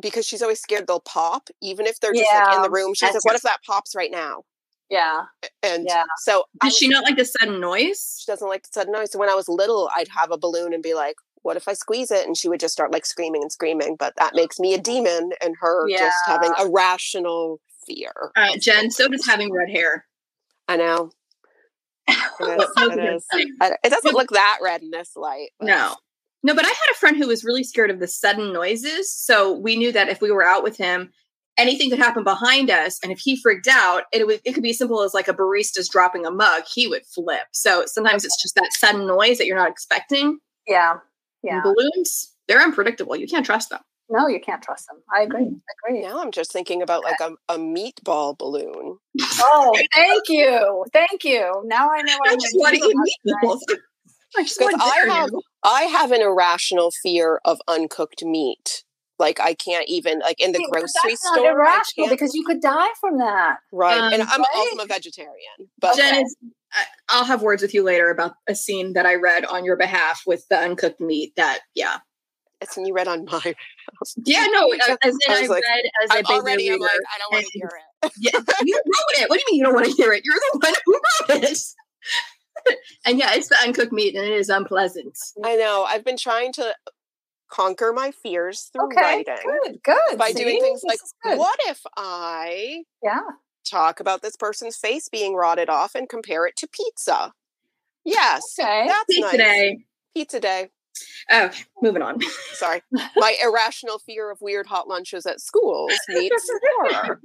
because 0.00 0.26
she's 0.26 0.42
always 0.42 0.60
scared 0.60 0.86
they'll 0.86 1.00
pop, 1.00 1.48
even 1.60 1.86
if 1.86 2.00
they're 2.00 2.12
just 2.12 2.28
yeah, 2.30 2.46
like 2.46 2.56
in 2.56 2.62
the 2.62 2.70
room. 2.70 2.94
She's 2.94 3.12
like, 3.12 3.24
"What 3.24 3.36
if 3.36 3.42
that 3.42 3.58
pops 3.66 3.94
right 3.94 4.10
now?" 4.10 4.44
Yeah. 4.92 5.22
And 5.62 5.86
yeah. 5.88 6.04
so 6.18 6.44
does 6.60 6.76
she 6.76 6.86
not 6.86 7.04
like 7.04 7.16
the 7.16 7.24
sudden 7.24 7.60
noise? 7.60 8.18
She 8.20 8.30
doesn't 8.30 8.46
like 8.46 8.64
the 8.64 8.68
sudden 8.72 8.92
noise. 8.92 9.10
So 9.10 9.18
when 9.18 9.30
I 9.30 9.34
was 9.34 9.48
little, 9.48 9.88
I'd 9.96 10.08
have 10.08 10.30
a 10.30 10.36
balloon 10.36 10.74
and 10.74 10.82
be 10.82 10.92
like, 10.92 11.16
what 11.42 11.56
if 11.56 11.66
I 11.66 11.72
squeeze 11.72 12.10
it? 12.10 12.26
And 12.26 12.36
she 12.36 12.48
would 12.48 12.60
just 12.60 12.74
start 12.74 12.92
like 12.92 13.06
screaming 13.06 13.40
and 13.42 13.50
screaming. 13.50 13.96
But 13.98 14.14
that 14.16 14.34
makes 14.34 14.60
me 14.60 14.74
a 14.74 14.78
demon 14.78 15.32
and 15.42 15.54
her 15.60 15.88
yeah. 15.88 15.98
just 15.98 16.16
having 16.26 16.52
a 16.58 16.68
rational 16.68 17.58
fear. 17.86 18.12
Uh, 18.36 18.56
Jen, 18.60 18.90
so 18.90 19.08
does 19.08 19.26
having 19.26 19.50
red 19.50 19.70
hair. 19.70 20.06
I 20.68 20.76
know. 20.76 21.10
It, 22.40 22.60
is, 22.60 23.24
it, 23.32 23.48
is. 23.62 23.72
it 23.84 23.90
doesn't 23.90 24.14
look 24.14 24.30
that 24.30 24.58
red 24.60 24.82
in 24.82 24.90
this 24.90 25.12
light. 25.14 25.50
But. 25.60 25.66
No. 25.66 25.94
No, 26.42 26.54
but 26.54 26.64
I 26.64 26.68
had 26.68 26.90
a 26.92 26.98
friend 26.98 27.16
who 27.16 27.28
was 27.28 27.44
really 27.44 27.62
scared 27.62 27.90
of 27.90 28.00
the 28.00 28.08
sudden 28.08 28.52
noises. 28.52 29.12
So 29.12 29.52
we 29.52 29.76
knew 29.76 29.92
that 29.92 30.08
if 30.08 30.20
we 30.20 30.30
were 30.30 30.44
out 30.44 30.62
with 30.62 30.76
him, 30.76 31.12
anything 31.56 31.90
could 31.90 31.98
happen 31.98 32.24
behind 32.24 32.70
us. 32.70 32.98
And 33.02 33.12
if 33.12 33.18
he 33.18 33.40
freaked 33.40 33.68
out, 33.68 34.04
it 34.12 34.26
would 34.26 34.40
it 34.44 34.52
could 34.52 34.62
be 34.62 34.70
as 34.70 34.78
simple 34.78 35.02
as 35.02 35.14
like 35.14 35.28
a 35.28 35.34
barista's 35.34 35.88
dropping 35.88 36.26
a 36.26 36.30
mug, 36.30 36.64
he 36.72 36.88
would 36.88 37.06
flip. 37.06 37.46
So 37.52 37.84
sometimes 37.86 38.24
it's 38.24 38.40
just 38.40 38.54
that 38.56 38.70
sudden 38.72 39.06
noise 39.06 39.38
that 39.38 39.46
you're 39.46 39.56
not 39.56 39.70
expecting. 39.70 40.38
Yeah. 40.66 40.94
Yeah. 41.42 41.54
And 41.54 41.62
balloons, 41.62 42.34
they're 42.48 42.60
unpredictable. 42.60 43.16
You 43.16 43.26
can't 43.26 43.46
trust 43.46 43.70
them. 43.70 43.80
No, 44.08 44.28
you 44.28 44.40
can't 44.40 44.62
trust 44.62 44.88
them. 44.88 44.98
I 45.14 45.22
agree. 45.22 45.44
Mm. 45.44 45.54
I 45.54 45.90
agree. 45.90 46.02
Now 46.02 46.20
I'm 46.20 46.32
just 46.32 46.52
thinking 46.52 46.82
about 46.82 47.02
like 47.02 47.20
a, 47.20 47.32
a 47.48 47.56
meatball 47.56 48.36
balloon. 48.36 48.98
Oh, 49.38 49.72
thank 49.94 50.28
you. 50.28 50.84
Thank 50.92 51.24
you. 51.24 51.62
Now 51.66 51.90
I 51.90 52.02
know 52.02 52.18
I 52.26 52.34
just 52.34 52.54
want 52.56 52.76
to 52.76 52.84
eat 52.84 52.96
meatballs. 53.26 53.60
I 54.36 54.42
Because 54.42 54.58
I 54.80 55.06
have 55.08 55.30
I 55.64 55.82
have 55.82 56.12
an 56.12 56.20
irrational 56.20 56.90
fear 56.90 57.40
of 57.44 57.60
uncooked 57.68 58.24
meat. 58.24 58.84
Like 59.18 59.38
I 59.40 59.54
can't 59.54 59.88
even 59.88 60.18
like 60.18 60.40
in 60.40 60.52
the 60.52 60.58
See, 60.58 60.66
grocery 60.70 60.90
that's 61.04 61.28
store. 61.28 61.44
Not 61.44 61.54
irrational 61.54 62.08
because 62.08 62.34
you 62.34 62.44
could 62.44 62.60
die 62.60 62.88
from 63.00 63.18
that. 63.18 63.58
Right, 63.70 63.98
um, 63.98 64.12
and 64.12 64.22
I'm 64.22 64.40
right? 64.40 64.48
also 64.56 64.82
a 64.82 64.86
vegetarian. 64.86 65.70
But 65.78 65.96
Jen 65.96 66.24
is, 66.24 66.36
I'll 67.08 67.24
have 67.24 67.40
words 67.40 67.62
with 67.62 67.72
you 67.72 67.84
later 67.84 68.10
about 68.10 68.34
a 68.48 68.54
scene 68.56 68.94
that 68.94 69.06
I 69.06 69.14
read 69.14 69.44
on 69.44 69.64
your 69.64 69.76
behalf 69.76 70.22
with 70.26 70.48
the 70.48 70.58
uncooked 70.58 71.00
meat. 71.00 71.34
That 71.36 71.60
yeah, 71.76 71.98
it's 72.60 72.76
when 72.76 72.86
you 72.86 72.94
read 72.94 73.06
on 73.06 73.24
my. 73.26 73.54
Yeah, 74.24 74.46
no, 74.50 74.72
as 74.72 74.96
in 75.04 75.18
I, 75.28 75.44
I 75.44 75.46
like, 75.46 75.62
read 75.62 75.84
as 76.02 76.10
I'm 76.10 76.24
already. 76.26 76.72
I'm 76.72 76.80
like, 76.80 76.90
I 76.90 77.18
don't 77.18 77.32
want 77.32 77.46
to 77.46 77.50
hear 77.52 77.70
it. 78.02 78.12
yeah, 78.18 78.40
you 78.64 78.74
wrote 78.74 79.22
it. 79.22 79.30
What 79.30 79.38
do 79.38 79.44
you 79.46 79.52
mean 79.52 79.58
you 79.60 79.64
don't 79.64 79.74
want 79.74 79.86
to 79.86 79.92
hear 79.92 80.12
it? 80.12 80.22
You're 80.24 80.34
the 80.52 80.58
one 80.58 80.74
who 80.84 80.94
wrote 80.94 81.44
it. 81.44 81.58
and 83.06 83.18
yeah, 83.18 83.34
it's 83.34 83.48
the 83.48 83.56
uncooked 83.62 83.92
meat, 83.92 84.14
and 84.14 84.24
it 84.24 84.32
is 84.32 84.48
unpleasant. 84.48 85.16
I 85.44 85.56
know. 85.56 85.84
I've 85.88 86.04
been 86.04 86.16
trying 86.16 86.52
to 86.54 86.74
conquer 87.50 87.92
my 87.92 88.10
fears 88.10 88.70
through 88.72 88.86
okay, 88.86 89.00
writing. 89.00 89.58
Good, 89.64 89.82
good. 89.82 90.18
By 90.18 90.32
See? 90.32 90.42
doing 90.42 90.60
things 90.60 90.82
this 90.82 91.14
like, 91.24 91.38
what 91.38 91.58
if 91.66 91.80
I 91.96 92.84
yeah 93.02 93.20
talk 93.70 94.00
about 94.00 94.22
this 94.22 94.36
person's 94.36 94.76
face 94.76 95.08
being 95.08 95.34
rotted 95.34 95.68
off 95.68 95.94
and 95.94 96.08
compare 96.08 96.46
it 96.46 96.56
to 96.56 96.68
pizza? 96.68 97.32
Yes, 98.04 98.42
okay. 98.58 98.86
that's 98.88 99.04
pizza 99.08 99.36
nice. 99.36 99.36
day. 99.36 99.78
Pizza 100.14 100.40
day. 100.40 100.68
Okay, 101.32 101.64
moving 101.80 102.02
on. 102.02 102.20
Sorry, 102.54 102.82
my 103.16 103.36
irrational 103.42 103.98
fear 103.98 104.30
of 104.30 104.40
weird 104.40 104.66
hot 104.66 104.88
lunches 104.88 105.26
at 105.26 105.40
schools 105.40 105.92
meets 106.08 106.50
horror. 106.80 107.20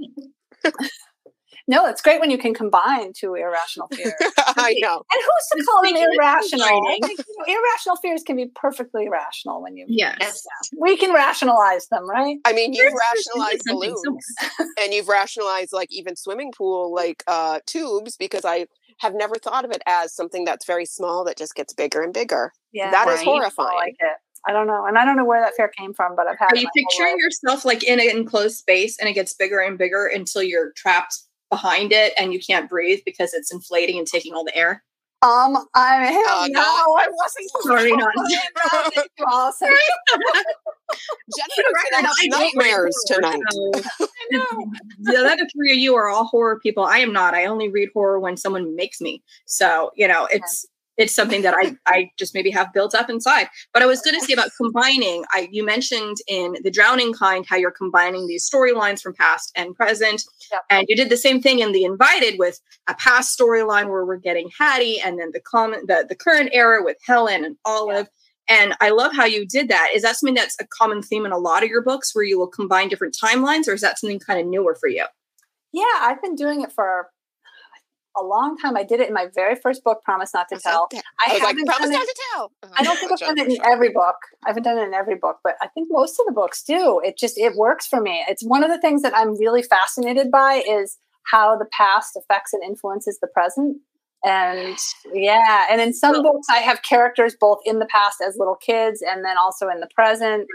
No, 1.69 1.86
it's 1.86 2.01
great 2.01 2.21
when 2.21 2.32
you 2.32 2.38
can 2.38 2.53
combine 2.53 3.12
two 3.13 3.36
irrational 3.36 3.89
fears. 3.89 4.13
I 4.38 4.73
know. 4.80 5.03
And 5.12 5.21
who's 5.21 5.60
to 5.60 5.65
call 5.65 5.84
them 5.84 5.95
irrational? 5.97 6.67
you 6.67 7.01
know, 7.01 7.45
irrational 7.45 7.97
fears 8.01 8.23
can 8.23 8.38
be 8.38 8.49
perfectly 8.56 9.10
rational 9.10 9.62
when 9.62 9.75
you. 9.75 9.86
Yes. 9.89 10.17
Yeah. 10.21 10.80
We 10.82 10.95
can 10.95 11.13
rationalize 11.13 11.88
them, 11.89 12.10
right? 12.10 12.38
I 12.45 12.53
mean, 12.53 12.73
you've 12.73 12.93
rationalized 12.93 13.63
balloons, 13.65 14.01
and 14.82 14.93
you've 14.93 15.10
rationalized 15.10 15.73
like 15.73 15.89
even 15.91 16.15
swimming 16.15 16.53
pool 16.58 16.93
like 16.93 17.23
uh, 17.27 17.60
tubes 17.65 18.15
because 18.15 18.45
I 18.45 18.67
have 18.99 19.13
never 19.13 19.36
thought 19.36 19.65
of 19.65 19.71
it 19.71 19.82
as 19.86 20.15
something 20.15 20.45
that's 20.45 20.65
very 20.65 20.86
small 20.86 21.25
that 21.25 21.38
just 21.38 21.53
gets 21.53 21.73
bigger 21.73 22.01
and 22.01 22.13
bigger. 22.13 22.53
Yeah, 22.71 22.91
that 22.91 23.08
right. 23.08 23.15
is 23.15 23.23
horrifying. 23.23 23.69
I 23.73 23.86
like 23.86 23.95
it. 23.99 24.17
I 24.47 24.53
don't 24.53 24.67
know. 24.67 24.86
And 24.86 24.97
I 24.97 25.03
don't 25.03 25.17
know 25.17 25.25
where 25.25 25.41
that 25.41 25.53
fear 25.58 25.67
came 25.67 25.93
from, 25.93 26.15
but 26.15 26.27
I've 26.27 26.39
had 26.39 26.53
Are 26.53 26.58
you 26.58 26.69
picturing 26.75 27.17
yourself 27.19 27.65
like 27.65 27.84
in 27.84 27.99
an 27.99 28.10
enclosed 28.10 28.56
space 28.56 28.97
and 28.99 29.10
it 29.10 29.13
gets 29.13 29.34
bigger 29.34 29.60
and 29.60 29.77
bigger 29.77 30.06
until 30.06 30.41
you're 30.41 30.71
trapped 30.77 31.17
behind 31.50 31.92
it 31.92 32.14
and 32.18 32.34
you 32.34 32.40
can't 32.40 32.70
breathe 32.70 33.00
because 33.06 33.34
it's 33.34 33.52
inflating 33.52 33.98
and 33.98 34.08
taking 34.08 34.34
all 34.34 34.44
the 34.44 34.56
air? 34.56 34.84
Um, 35.24 35.58
I 35.74 36.12
mean, 36.12 36.26
uh, 36.28 36.48
no, 36.52 36.62
I 36.62 37.08
wasn't 37.10 37.50
sorry. 37.64 37.92
Not 37.92 38.14
awesome. 39.28 39.70
Jennifer's 41.36 41.84
gonna 41.92 42.08
have 42.08 42.16
nightmares 42.28 42.96
tonight. 43.08 43.42
I 43.52 44.14
know. 44.32 44.72
the 45.00 45.18
other 45.18 45.48
three 45.52 45.72
of 45.72 45.78
you 45.80 45.96
are 45.96 46.08
all 46.08 46.26
horror 46.26 46.60
people. 46.60 46.86
I 46.86 47.00
am 47.00 47.12
not. 47.14 47.34
I 47.34 47.46
only 47.46 47.68
read 47.68 47.90
horror 47.96 48.20
when 48.20 48.38
someone 48.38 48.76
makes 48.76 49.02
me. 49.02 49.24
So 49.46 49.90
you 49.96 50.08
know, 50.08 50.28
it's 50.32 50.68
it's 50.98 51.16
something 51.16 51.42
that 51.44 51.56
I 51.56 51.76
I 51.86 52.12
just 52.18 52.34
maybe 52.34 52.52
have 52.52 52.74
built 52.74 52.94
up 52.96 53.10
inside. 53.10 53.48
But 53.74 53.84
I 53.84 53.86
was 53.86 54.02
going 54.02 54.20
to 54.20 54.26
say 54.26 54.34
about 54.34 54.50
combining. 54.58 55.24
I 55.32 55.48
you 55.52 55.66
mentioned 55.66 56.18
in 56.28 56.56
the 56.64 56.72
Drowning 56.72 57.14
Kind 57.14 57.46
how 57.48 57.56
you're 57.56 57.72
combining 57.72 58.28
these 58.28 58.50
storylines 58.50 59.02
from 59.02 59.14
past 59.14 59.52
and 59.56 59.76
present, 59.76 60.24
yep. 60.52 60.64
and 60.70 60.86
you 60.90 60.96
did 60.96 61.10
the 61.10 61.18
same 61.18 61.42
thing 61.42 61.60
in 61.60 61.72
The 61.72 61.84
Invited 61.84 62.38
with 62.38 62.60
a 62.88 62.96
past 62.96 63.38
storyline 63.38 63.90
where 63.90 64.06
we're 64.06 64.18
getting 64.18 64.50
Hattie, 64.58 65.00
and 65.00 65.20
then 65.20 65.32
the 65.34 65.42
common 65.42 65.86
the 65.88 66.06
the 66.08 66.16
current 66.16 66.50
era 66.54 66.84
with 66.84 66.98
Helen 67.06 67.46
and 67.46 67.58
Olive. 67.66 67.98
Yep. 67.98 68.12
And 68.50 68.76
I 68.80 68.92
love 68.92 69.14
how 69.14 69.26
you 69.26 69.46
did 69.46 69.68
that. 69.68 69.90
Is 69.94 70.04
that 70.04 70.16
something 70.16 70.34
that's 70.34 70.56
a 70.62 70.68
common 70.68 71.02
theme 71.02 71.26
in 71.26 71.34
a 71.34 71.38
lot 71.38 71.64
of 71.64 71.70
your 71.70 71.82
books 71.82 72.16
where 72.16 72.24
you 72.24 72.40
will 72.40 72.48
combine 72.48 72.88
different 72.88 73.18
timelines, 73.22 73.68
or 73.68 73.74
is 73.74 73.82
that 73.82 74.00
something 74.00 74.20
kind 74.20 74.40
of 74.40 74.48
newer 74.48 74.74
for 74.80 74.88
you? 74.88 75.06
Yeah, 75.74 75.84
I've 76.00 76.22
been 76.22 76.36
doing 76.36 76.62
it 76.62 76.72
for 76.72 77.10
a 78.19 78.23
long 78.23 78.58
time. 78.58 78.75
I 78.77 78.84
did 78.84 78.99
it 78.99 79.08
in 79.08 79.13
my 79.13 79.27
very 79.34 79.56
first 79.56 79.84
book, 79.84 80.01
Promise 80.03 80.34
Not 80.34 80.47
to 80.49 80.60
Tell. 80.60 80.88
I, 80.93 81.01
I 81.30 81.34
was 81.34 81.41
like, 81.41 81.58
Promise 81.65 81.89
Not 81.89 82.01
to 82.01 82.15
Tell. 82.34 82.51
I 82.77 82.84
don't 82.84 82.97
think 82.97 83.12
I've 83.12 83.19
done 83.19 83.38
it 83.38 83.47
in 83.47 83.58
every 83.65 83.89
book. 83.89 84.15
I 84.45 84.49
haven't 84.49 84.63
done 84.63 84.77
it 84.77 84.84
in 84.84 84.93
every 84.93 85.15
book, 85.15 85.38
but 85.43 85.56
I 85.62 85.67
think 85.67 85.88
most 85.91 86.19
of 86.19 86.25
the 86.25 86.34
books 86.34 86.63
do. 86.63 87.01
It 87.03 87.17
just 87.17 87.38
it 87.38 87.56
works 87.56 87.88
for 87.88 88.01
me. 88.01 88.23
It's 88.27 88.43
one 88.43 88.63
of 88.63 88.69
the 88.69 88.80
things 88.80 89.01
that 89.01 89.15
I'm 89.15 89.38
really 89.38 89.63
fascinated 89.63 90.32
by 90.32 90.63
is 90.67 90.97
how 91.32 91.58
the 91.58 91.67
past 91.71 92.17
affects 92.17 92.53
and 92.53 92.63
influences 92.63 93.19
the 93.21 93.27
present. 93.27 93.77
And 94.25 94.77
yeah, 95.13 95.67
and 95.69 95.80
in 95.80 95.93
some 95.93 96.21
books 96.23 96.47
I 96.49 96.58
have 96.58 96.82
characters 96.82 97.36
both 97.39 97.60
in 97.65 97.80
the 97.80 97.86
past 97.86 98.17
as 98.25 98.36
little 98.38 98.56
kids 98.56 99.03
and 99.08 99.23
then 99.23 99.38
also 99.38 99.69
in 99.69 99.80
the 99.80 99.89
present. 99.93 100.47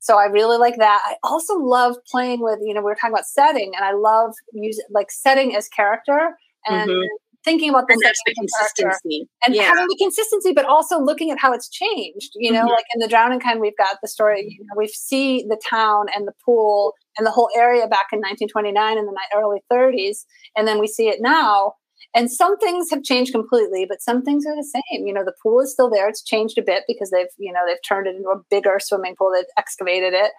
So 0.00 0.18
I 0.18 0.24
really 0.24 0.58
like 0.58 0.78
that. 0.78 1.00
I 1.04 1.14
also 1.22 1.54
love 1.54 1.96
playing 2.10 2.40
with, 2.40 2.58
you 2.60 2.74
know, 2.74 2.80
we 2.80 2.86
were 2.86 2.96
talking 2.96 3.14
about 3.14 3.26
setting 3.26 3.72
and 3.76 3.84
I 3.84 3.92
love 3.92 4.32
using 4.52 4.84
like 4.90 5.12
setting 5.12 5.54
as 5.54 5.68
character 5.68 6.36
and 6.66 6.90
mm-hmm. 6.90 7.06
thinking 7.44 7.70
about 7.70 7.88
the, 7.88 7.94
the 8.26 8.34
consistency 8.34 9.28
and 9.44 9.54
yeah. 9.54 9.62
having 9.62 9.86
the 9.88 9.96
consistency, 9.98 10.52
but 10.52 10.64
also 10.64 11.00
looking 11.00 11.30
at 11.30 11.38
how 11.38 11.52
it's 11.52 11.68
changed. 11.68 12.32
You 12.34 12.52
know, 12.52 12.60
mm-hmm. 12.60 12.68
like 12.68 12.84
in 12.94 13.00
the 13.00 13.08
Drowning 13.08 13.40
Kind, 13.40 13.60
we've 13.60 13.76
got 13.76 13.96
the 14.02 14.08
story. 14.08 14.56
You 14.58 14.64
know, 14.64 14.74
we 14.76 14.88
see 14.88 15.44
the 15.48 15.60
town 15.68 16.06
and 16.14 16.26
the 16.26 16.32
pool 16.44 16.94
and 17.18 17.26
the 17.26 17.30
whole 17.30 17.50
area 17.56 17.86
back 17.86 18.06
in 18.12 18.20
1929 18.20 18.98
in 18.98 19.06
the 19.06 19.12
early 19.34 19.60
30s, 19.70 20.24
and 20.56 20.66
then 20.66 20.78
we 20.78 20.86
see 20.86 21.08
it 21.08 21.18
now. 21.20 21.74
And 22.14 22.30
some 22.30 22.58
things 22.58 22.90
have 22.90 23.02
changed 23.02 23.32
completely, 23.32 23.86
but 23.88 24.02
some 24.02 24.22
things 24.22 24.44
are 24.46 24.54
the 24.54 24.64
same. 24.64 25.06
You 25.06 25.14
know, 25.14 25.24
the 25.24 25.34
pool 25.42 25.60
is 25.60 25.72
still 25.72 25.88
there. 25.88 26.08
It's 26.08 26.22
changed 26.22 26.58
a 26.58 26.62
bit 26.62 26.84
because 26.86 27.10
they've, 27.10 27.32
you 27.38 27.50
know, 27.52 27.60
they've 27.66 27.78
turned 27.86 28.06
it 28.06 28.16
into 28.16 28.28
a 28.28 28.42
bigger 28.50 28.78
swimming 28.80 29.16
pool. 29.16 29.32
They've 29.34 29.46
excavated 29.56 30.12
it. 30.12 30.32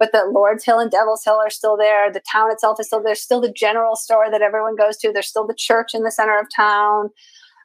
But 0.00 0.10
the 0.10 0.28
Lord's 0.28 0.64
Hill 0.64 0.80
and 0.80 0.90
Devil's 0.90 1.22
Hill 1.24 1.36
are 1.36 1.50
still 1.50 1.76
there. 1.76 2.10
The 2.12 2.22
town 2.32 2.50
itself 2.50 2.80
is 2.80 2.88
still 2.88 2.98
there. 2.98 3.10
There's 3.10 3.22
still 3.22 3.40
the 3.40 3.52
general 3.52 3.94
store 3.94 4.28
that 4.28 4.42
everyone 4.42 4.74
goes 4.74 4.96
to. 4.98 5.12
There's 5.12 5.28
still 5.28 5.46
the 5.46 5.54
church 5.56 5.90
in 5.94 6.02
the 6.02 6.10
center 6.10 6.36
of 6.38 6.46
town. 6.54 7.10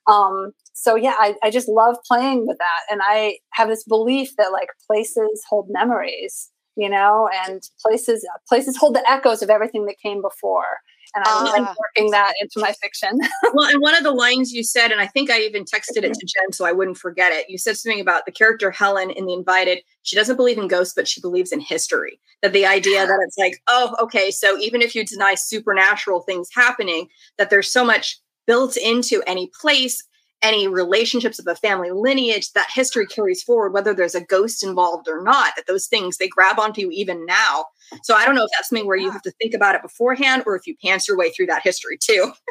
Um, 0.08 0.52
so 0.74 0.96
yeah, 0.96 1.16
I, 1.18 1.34
I 1.42 1.50
just 1.50 1.68
love 1.68 1.98
playing 2.06 2.46
with 2.46 2.60
that. 2.60 2.92
And 2.92 3.02
I 3.04 3.40
have 3.54 3.70
this 3.70 3.84
belief 3.84 4.36
that 4.38 4.52
like 4.52 4.70
places 4.86 5.44
hold 5.50 5.68
memories, 5.70 6.52
you 6.76 6.90
know, 6.90 7.28
and 7.48 7.64
places 7.82 8.28
places 8.48 8.78
hold 8.78 8.94
the 8.94 9.10
echoes 9.10 9.42
of 9.42 9.50
everything 9.50 9.88
that 9.88 9.96
came 10.04 10.22
before 10.22 10.82
and 11.14 11.24
I 11.26 11.58
am 11.58 11.66
uh, 11.66 11.74
working 11.80 12.12
that 12.12 12.34
into 12.42 12.60
my 12.60 12.74
fiction. 12.74 13.20
well, 13.54 13.70
and 13.70 13.82
one 13.82 13.96
of 13.96 14.04
the 14.04 14.12
lines 14.12 14.52
you 14.52 14.64
said, 14.64 14.92
and 14.92 15.02
I 15.02 15.08
think 15.08 15.30
I 15.30 15.40
even 15.42 15.64
texted 15.64 16.04
it 16.04 16.14
to 16.14 16.26
Jen 16.26 16.52
so 16.52 16.66
I 16.66 16.72
wouldn't 16.72 16.98
forget 16.98 17.32
it. 17.32 17.50
You 17.50 17.58
said 17.58 17.78
something 17.78 18.02
about 18.02 18.26
the 18.26 18.32
character 18.32 18.72
Helen 18.72 19.12
in 19.12 19.26
The 19.26 19.34
Invited. 19.34 19.80
She 20.04 20.16
doesn't 20.16 20.36
believe 20.36 20.58
in 20.58 20.68
ghosts, 20.68 20.94
but 20.96 21.08
she 21.08 21.22
believes 21.22 21.52
in 21.52 21.60
history. 21.60 22.20
That 22.42 22.54
the 22.54 22.66
idea 22.66 23.06
that 23.06 23.20
it's 23.26 23.38
like, 23.38 23.62
oh, 23.68 23.96
okay, 24.02 24.32
so 24.32 24.58
even 24.58 24.82
if 24.82 24.96
you 24.96 25.06
deny 25.06 25.36
supernatural 25.36 26.22
things 26.22 26.50
happening, 26.54 27.08
that 27.38 27.50
there's 27.50 27.72
so 27.72 27.86
much 27.86 28.20
built 28.48 28.78
into 28.78 29.22
any 29.28 29.50
place 29.60 30.04
any 30.42 30.68
relationships 30.68 31.40
of 31.40 31.48
a 31.48 31.56
family 31.56 31.92
lineage 31.92 32.52
that 32.54 32.68
history 32.72 33.08
carries 33.08 33.42
forward 33.42 33.74
whether 33.74 33.94
there's 33.94 34.16
a 34.16 34.24
ghost 34.24 34.64
involved 34.64 35.08
or 35.08 35.24
not 35.24 35.54
that 35.56 35.66
those 35.66 35.88
things 35.88 36.18
they 36.18 36.28
grab 36.28 36.60
onto 36.60 36.82
you 36.82 36.90
even 36.92 37.26
now 37.26 37.66
so 38.04 38.16
i 38.16 38.26
don't 38.26 38.36
know 38.36 38.44
if 38.44 38.50
that's 38.56 38.70
something 38.70 38.88
where 38.88 38.98
you 38.98 39.12
have 39.12 39.22
to 39.22 39.32
think 39.42 39.54
about 39.54 39.76
it 39.76 39.82
beforehand 39.82 40.44
or 40.46 40.56
if 40.56 40.66
you 40.68 40.76
pants 40.84 41.08
your 41.08 41.18
way 41.18 41.30
through 41.30 41.46
that 41.46 41.62
history 41.64 41.98
too 42.00 42.32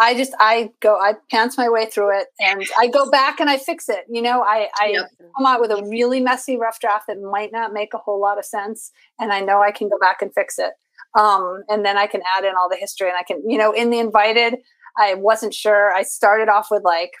I 0.00 0.14
just 0.14 0.32
I 0.38 0.70
go 0.80 0.96
I 0.96 1.14
pants 1.30 1.58
my 1.58 1.68
way 1.68 1.86
through 1.86 2.18
it 2.18 2.28
and 2.40 2.62
I 2.78 2.86
go 2.86 3.10
back 3.10 3.40
and 3.40 3.50
I 3.50 3.58
fix 3.58 3.88
it. 3.88 4.04
You 4.08 4.22
know, 4.22 4.42
I 4.42 4.68
I 4.78 4.92
yep. 4.92 5.06
come 5.36 5.46
out 5.46 5.60
with 5.60 5.70
a 5.70 5.84
really 5.88 6.20
messy 6.20 6.56
rough 6.56 6.78
draft 6.80 7.06
that 7.08 7.20
might 7.20 7.50
not 7.52 7.72
make 7.72 7.94
a 7.94 7.98
whole 7.98 8.20
lot 8.20 8.38
of 8.38 8.44
sense, 8.44 8.92
and 9.18 9.32
I 9.32 9.40
know 9.40 9.60
I 9.60 9.72
can 9.72 9.88
go 9.88 9.98
back 9.98 10.22
and 10.22 10.32
fix 10.32 10.58
it. 10.58 10.72
Um, 11.18 11.62
and 11.68 11.84
then 11.84 11.96
I 11.96 12.06
can 12.06 12.20
add 12.36 12.44
in 12.44 12.52
all 12.54 12.68
the 12.68 12.76
history, 12.76 13.08
and 13.08 13.16
I 13.16 13.24
can 13.24 13.42
you 13.48 13.58
know 13.58 13.72
in 13.72 13.90
the 13.90 13.98
invited. 13.98 14.56
I 14.96 15.14
wasn't 15.14 15.54
sure. 15.54 15.92
I 15.92 16.02
started 16.02 16.48
off 16.48 16.68
with 16.70 16.82
like 16.84 17.12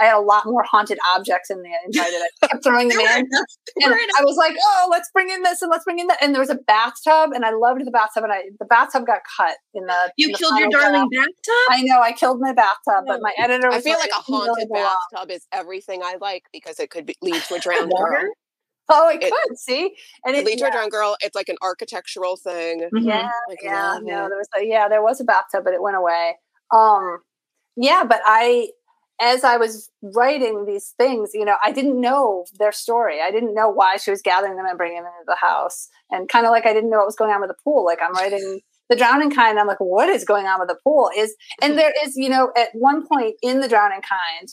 I 0.00 0.04
had 0.04 0.16
a 0.16 0.20
lot 0.20 0.44
more 0.46 0.62
haunted 0.62 0.98
objects 1.14 1.50
in 1.50 1.62
the 1.62 1.70
invited. 1.86 2.20
I 2.42 2.46
kept 2.46 2.64
throwing 2.64 2.88
them 2.88 3.00
in. 3.00 3.06
And 3.06 3.94
I 3.94 4.24
was 4.24 4.36
like, 4.36 4.56
oh, 4.60 4.88
let's 4.90 5.10
bring 5.12 5.30
in 5.30 5.42
this 5.42 5.62
and 5.62 5.70
let's 5.70 5.84
bring 5.84 5.98
in 5.98 6.06
that. 6.08 6.18
And 6.20 6.34
there 6.34 6.40
was 6.40 6.50
a 6.50 6.58
bathtub, 6.66 7.30
and 7.34 7.44
I 7.44 7.52
loved 7.52 7.84
the 7.84 7.90
bathtub. 7.90 8.24
And 8.24 8.32
I 8.32 8.42
the 8.58 8.66
bathtub 8.66 9.06
got 9.06 9.20
cut 9.36 9.56
in 9.74 9.86
the. 9.86 10.12
You 10.16 10.28
in 10.28 10.32
the 10.32 10.38
killed 10.38 10.58
your 10.58 10.68
darling 10.70 11.08
bathtub. 11.10 11.70
I 11.70 11.82
know. 11.82 12.00
I 12.00 12.12
killed 12.12 12.40
my 12.40 12.52
bathtub, 12.52 13.04
but 13.06 13.20
my 13.20 13.32
editor. 13.38 13.70
I 13.70 13.80
feel 13.80 13.98
like, 13.98 14.10
like 14.10 14.20
a 14.20 14.22
haunted 14.22 14.68
bathtub 14.72 15.30
is 15.30 15.46
everything 15.52 16.02
I 16.02 16.16
like 16.20 16.44
because 16.52 16.78
it 16.80 16.90
could 16.90 17.06
be, 17.06 17.16
lead 17.22 17.42
to 17.42 17.54
a 17.54 17.58
drowned 17.58 17.92
girl. 17.96 18.28
Oh, 18.88 19.08
it, 19.08 19.22
it, 19.22 19.32
could 19.32 19.58
see, 19.58 19.94
and 20.24 20.36
it, 20.36 20.44
lead 20.44 20.58
to 20.58 20.64
yeah. 20.64 20.68
a 20.68 20.72
drowned 20.72 20.90
girl. 20.90 21.16
It's 21.20 21.34
like 21.34 21.48
an 21.48 21.56
architectural 21.62 22.36
thing. 22.36 22.80
Mm-hmm. 22.80 23.08
Yeah, 23.08 23.30
like, 23.48 23.58
yeah. 23.62 23.98
No, 24.02 24.28
there 24.28 24.36
was 24.36 24.48
a, 24.58 24.64
yeah, 24.66 24.88
there 24.88 25.02
was 25.02 25.20
a 25.20 25.24
bathtub, 25.24 25.64
but 25.64 25.72
it 25.72 25.80
went 25.80 25.96
away. 25.96 26.34
Um, 26.74 27.18
yeah, 27.76 28.04
but 28.04 28.20
I 28.24 28.68
as 29.22 29.44
I 29.44 29.56
was 29.56 29.88
writing 30.02 30.64
these 30.66 30.94
things, 30.98 31.30
you 31.32 31.44
know, 31.44 31.54
I 31.64 31.70
didn't 31.70 32.00
know 32.00 32.44
their 32.58 32.72
story. 32.72 33.20
I 33.22 33.30
didn't 33.30 33.54
know 33.54 33.70
why 33.70 33.96
she 33.96 34.10
was 34.10 34.20
gathering 34.20 34.56
them 34.56 34.66
and 34.66 34.76
bringing 34.76 35.02
them 35.02 35.12
into 35.20 35.26
the 35.28 35.46
house. 35.46 35.88
And 36.10 36.28
kind 36.28 36.44
of 36.44 36.50
like 36.50 36.66
I 36.66 36.72
didn't 36.72 36.90
know 36.90 36.98
what 36.98 37.06
was 37.06 37.16
going 37.16 37.30
on 37.30 37.40
with 37.40 37.48
the 37.48 37.62
pool. 37.62 37.84
Like 37.84 38.00
I'm 38.02 38.12
writing 38.14 38.60
the 38.90 38.96
drowning 38.96 39.30
kind. 39.30 39.60
I'm 39.60 39.68
like, 39.68 39.78
what 39.78 40.08
is 40.08 40.24
going 40.24 40.46
on 40.46 40.58
with 40.58 40.68
the 40.68 40.78
pool? 40.82 41.08
Is 41.16 41.36
and 41.62 41.78
there 41.78 41.92
is, 42.04 42.16
you 42.16 42.28
know, 42.28 42.50
at 42.56 42.70
one 42.74 43.06
point 43.06 43.36
in 43.42 43.60
the 43.60 43.68
drowning 43.68 44.02
kind, 44.02 44.48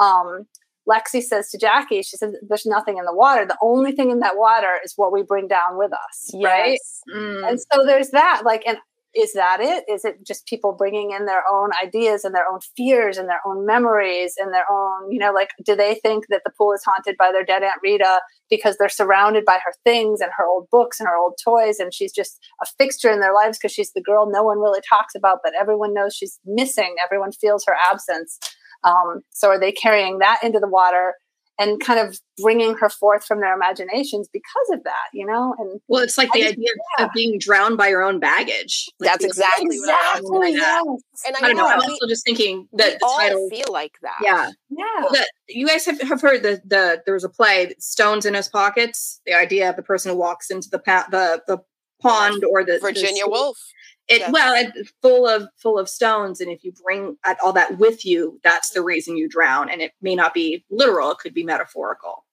um, 0.00 0.46
Lexi 0.88 1.22
says 1.22 1.50
to 1.50 1.58
Jackie, 1.58 2.02
she 2.02 2.16
says, 2.16 2.34
"There's 2.46 2.66
nothing 2.66 2.98
in 2.98 3.04
the 3.04 3.14
water. 3.14 3.46
The 3.46 3.58
only 3.62 3.92
thing 3.92 4.10
in 4.10 4.20
that 4.20 4.36
water 4.36 4.68
is 4.84 4.94
what 4.96 5.12
we 5.12 5.22
bring 5.22 5.48
down 5.48 5.78
with 5.78 5.92
us, 5.92 6.30
yes. 6.32 6.44
right?" 6.44 6.78
Mm. 7.14 7.48
And 7.48 7.60
so 7.60 7.86
there's 7.86 8.10
that. 8.10 8.42
Like, 8.44 8.64
and 8.66 8.78
is 9.14 9.32
that 9.34 9.60
it? 9.60 9.84
Is 9.88 10.04
it 10.04 10.26
just 10.26 10.46
people 10.46 10.72
bringing 10.72 11.12
in 11.12 11.26
their 11.26 11.42
own 11.50 11.70
ideas 11.82 12.24
and 12.24 12.34
their 12.34 12.48
own 12.50 12.60
fears 12.76 13.16
and 13.16 13.28
their 13.28 13.40
own 13.46 13.64
memories 13.64 14.34
and 14.38 14.52
their 14.52 14.64
own, 14.70 15.10
you 15.10 15.18
know, 15.18 15.32
like, 15.32 15.50
do 15.64 15.76
they 15.76 15.94
think 15.96 16.26
that 16.28 16.42
the 16.44 16.52
pool 16.58 16.72
is 16.72 16.82
haunted 16.84 17.16
by 17.18 17.30
their 17.32 17.44
dead 17.44 17.62
Aunt 17.62 17.80
Rita 17.82 18.20
because 18.50 18.76
they're 18.76 18.88
surrounded 18.88 19.44
by 19.44 19.58
her 19.64 19.72
things 19.84 20.20
and 20.20 20.30
her 20.36 20.46
old 20.46 20.68
books 20.70 21.00
and 21.00 21.08
her 21.08 21.16
old 21.16 21.38
toys 21.42 21.78
and 21.78 21.94
she's 21.94 22.12
just 22.12 22.38
a 22.62 22.66
fixture 22.78 23.10
in 23.10 23.20
their 23.20 23.34
lives 23.34 23.58
because 23.58 23.72
she's 23.72 23.92
the 23.92 24.02
girl 24.02 24.30
no 24.30 24.42
one 24.42 24.58
really 24.58 24.82
talks 24.88 25.14
about, 25.14 25.38
but 25.42 25.52
everyone 25.58 25.94
knows 25.94 26.14
she's 26.14 26.40
missing. 26.44 26.96
Everyone 27.04 27.32
feels 27.32 27.64
her 27.66 27.76
absence. 27.90 28.38
Um, 28.82 29.20
so 29.30 29.48
are 29.48 29.58
they 29.58 29.72
carrying 29.72 30.18
that 30.18 30.40
into 30.42 30.58
the 30.58 30.68
water? 30.68 31.14
And 31.58 31.80
kind 31.80 32.00
of 32.00 32.18
bringing 32.42 32.74
her 32.74 32.88
forth 32.88 33.24
from 33.24 33.40
their 33.40 33.54
imaginations 33.54 34.28
because 34.32 34.68
of 34.72 34.82
that, 34.84 35.08
you 35.12 35.24
know. 35.24 35.54
And 35.58 35.80
well, 35.88 36.02
it's 36.02 36.18
like 36.18 36.30
I 36.34 36.40
the 36.40 36.46
idea 36.48 36.68
yeah. 36.98 37.06
of 37.06 37.12
being 37.12 37.38
drowned 37.38 37.76
by 37.76 37.88
your 37.88 38.02
own 38.02 38.18
baggage. 38.18 38.86
Like 38.98 39.10
That's 39.10 39.24
exactly, 39.24 39.76
exactly 39.76 40.30
what 40.30 40.46
I 40.46 40.48
was 40.48 40.54
yes. 40.54 41.22
And 41.26 41.36
I, 41.36 41.38
I 41.38 41.48
don't 41.48 41.56
know. 41.56 41.68
I'm 41.68 41.80
also 41.80 42.06
just 42.08 42.24
thinking 42.24 42.68
that 42.72 42.98
the 42.98 43.06
all 43.06 43.18
title 43.18 43.48
feel 43.50 43.72
like 43.72 43.94
that. 44.02 44.18
Yeah, 44.22 44.50
yeah. 44.70 45.08
That 45.12 45.28
you 45.48 45.66
guys 45.66 45.86
have, 45.86 46.00
have 46.00 46.20
heard 46.20 46.42
the 46.42 46.60
the 46.64 47.02
there 47.04 47.14
was 47.14 47.24
a 47.24 47.28
play, 47.28 47.74
Stones 47.78 48.26
in 48.26 48.34
His 48.34 48.48
Pockets. 48.48 49.20
The 49.26 49.34
idea 49.34 49.70
of 49.70 49.76
the 49.76 49.82
person 49.82 50.10
who 50.10 50.18
walks 50.18 50.50
into 50.50 50.68
the 50.70 50.78
pa- 50.78 51.06
the 51.10 51.42
the 51.46 51.58
pond 52.04 52.44
or 52.44 52.64
the 52.64 52.78
Virginia 52.80 53.24
the, 53.24 53.30
Woolf. 53.30 53.58
It 54.06 54.20
that's, 54.20 54.32
well 54.32 54.54
it, 54.54 54.88
full 55.00 55.26
of 55.26 55.48
full 55.56 55.78
of 55.78 55.88
stones 55.88 56.40
and 56.40 56.50
if 56.50 56.62
you 56.62 56.72
bring 56.84 57.16
all 57.42 57.54
that 57.54 57.78
with 57.78 58.04
you 58.04 58.38
that's 58.44 58.70
the 58.70 58.82
reason 58.82 59.16
you 59.16 59.28
drown 59.28 59.70
and 59.70 59.80
it 59.80 59.92
may 60.02 60.14
not 60.14 60.34
be 60.34 60.62
literal 60.70 61.10
it 61.12 61.18
could 61.18 61.34
be 61.34 61.42
metaphorical. 61.42 62.24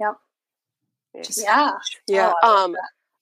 Yep. 0.00 0.14
Just, 1.22 1.42
yeah. 1.42 1.72
Yeah 2.06 2.32
oh, 2.42 2.64
um 2.64 2.76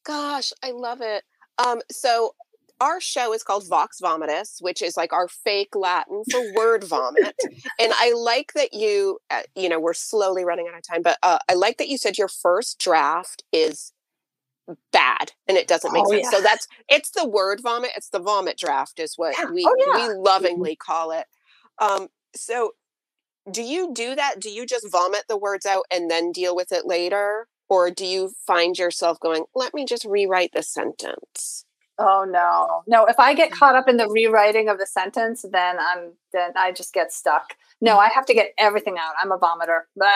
gosh 0.05 0.53
i 0.63 0.71
love 0.71 1.01
it. 1.01 1.25
Um 1.59 1.81
so 1.91 2.35
our 2.81 3.01
show 3.01 3.33
is 3.33 3.43
called 3.43 3.67
Vox 3.69 4.01
Vomitus, 4.01 4.61
which 4.61 4.83
is 4.83 4.97
like 4.97 5.13
our 5.13 5.29
fake 5.29 5.75
Latin 5.75 6.23
for 6.31 6.41
word 6.55 6.85
vomit. 6.89 7.35
and 7.79 7.93
I 7.95 8.13
like 8.13 8.53
that 8.55 8.75
you, 8.75 9.19
uh, 9.31 9.43
you 9.55 9.69
know, 9.69 9.81
we're 9.81 9.95
slowly 9.95 10.45
running 10.45 10.69
out 10.69 10.77
of 10.77 10.83
time, 10.87 11.03
but 11.03 11.19
uh, 11.23 11.39
I 11.49 11.55
like 11.55 11.79
that 11.79 11.89
you 11.89 11.99
said 11.99 12.19
your 12.19 12.29
first 12.29 12.79
draft 12.79 13.43
is 13.53 13.93
bad 14.93 15.33
and 15.47 15.57
it 15.57 15.69
doesn't 15.69 15.93
make 15.93 16.05
oh, 16.07 16.11
sense. 16.11 16.25
Yeah. 16.25 16.31
So 16.31 16.41
that's 16.41 16.67
it's 16.89 17.11
the 17.11 17.29
word 17.29 17.61
vomit. 17.63 17.91
It's 17.97 18.09
the 18.09 18.19
vomit 18.19 18.59
draft 18.59 18.99
is 18.99 19.15
what 19.17 19.35
yeah. 19.39 19.51
we 19.51 19.65
oh, 19.67 19.75
yeah. 19.87 20.09
we 20.09 20.15
lovingly 20.15 20.77
call 20.77 21.13
it. 21.13 21.27
Um, 21.81 22.09
so 22.35 22.73
do 23.51 23.63
you 23.63 23.93
do 23.93 24.15
that? 24.15 24.41
Do 24.41 24.51
you 24.51 24.67
just 24.67 24.91
vomit 24.91 25.25
the 25.29 25.37
words 25.37 25.67
out 25.67 25.85
and 25.91 26.11
then 26.11 26.33
deal 26.33 26.57
with 26.57 26.73
it 26.73 26.87
later? 26.87 27.47
Or 27.69 27.91
do 27.91 28.07
you 28.07 28.33
find 28.47 28.79
yourself 28.79 29.19
going, 29.21 29.45
let 29.55 29.75
me 29.75 29.85
just 29.85 30.05
rewrite 30.05 30.53
the 30.53 30.63
sentence? 30.63 31.65
Oh 31.99 32.27
no. 32.29 32.83
No, 32.87 33.07
if 33.07 33.19
I 33.19 33.35
get 33.35 33.51
caught 33.51 33.75
up 33.75 33.89
in 33.89 33.97
the 33.97 34.09
rewriting 34.09 34.69
of 34.69 34.79
the 34.79 34.87
sentence, 34.87 35.45
then 35.51 35.77
I'm 35.79 36.13
then 36.33 36.53
I 36.55 36.73
just 36.73 36.93
get 36.93 37.13
stuck. 37.13 37.55
No, 37.81 37.99
I 37.99 38.09
have 38.09 38.27
to 38.27 38.35
get 38.35 38.53
everything 38.59 38.97
out. 38.99 39.15
I'm 39.21 39.33
a 39.33 39.39
vomiter. 39.39 39.83
Blah. 39.97 40.07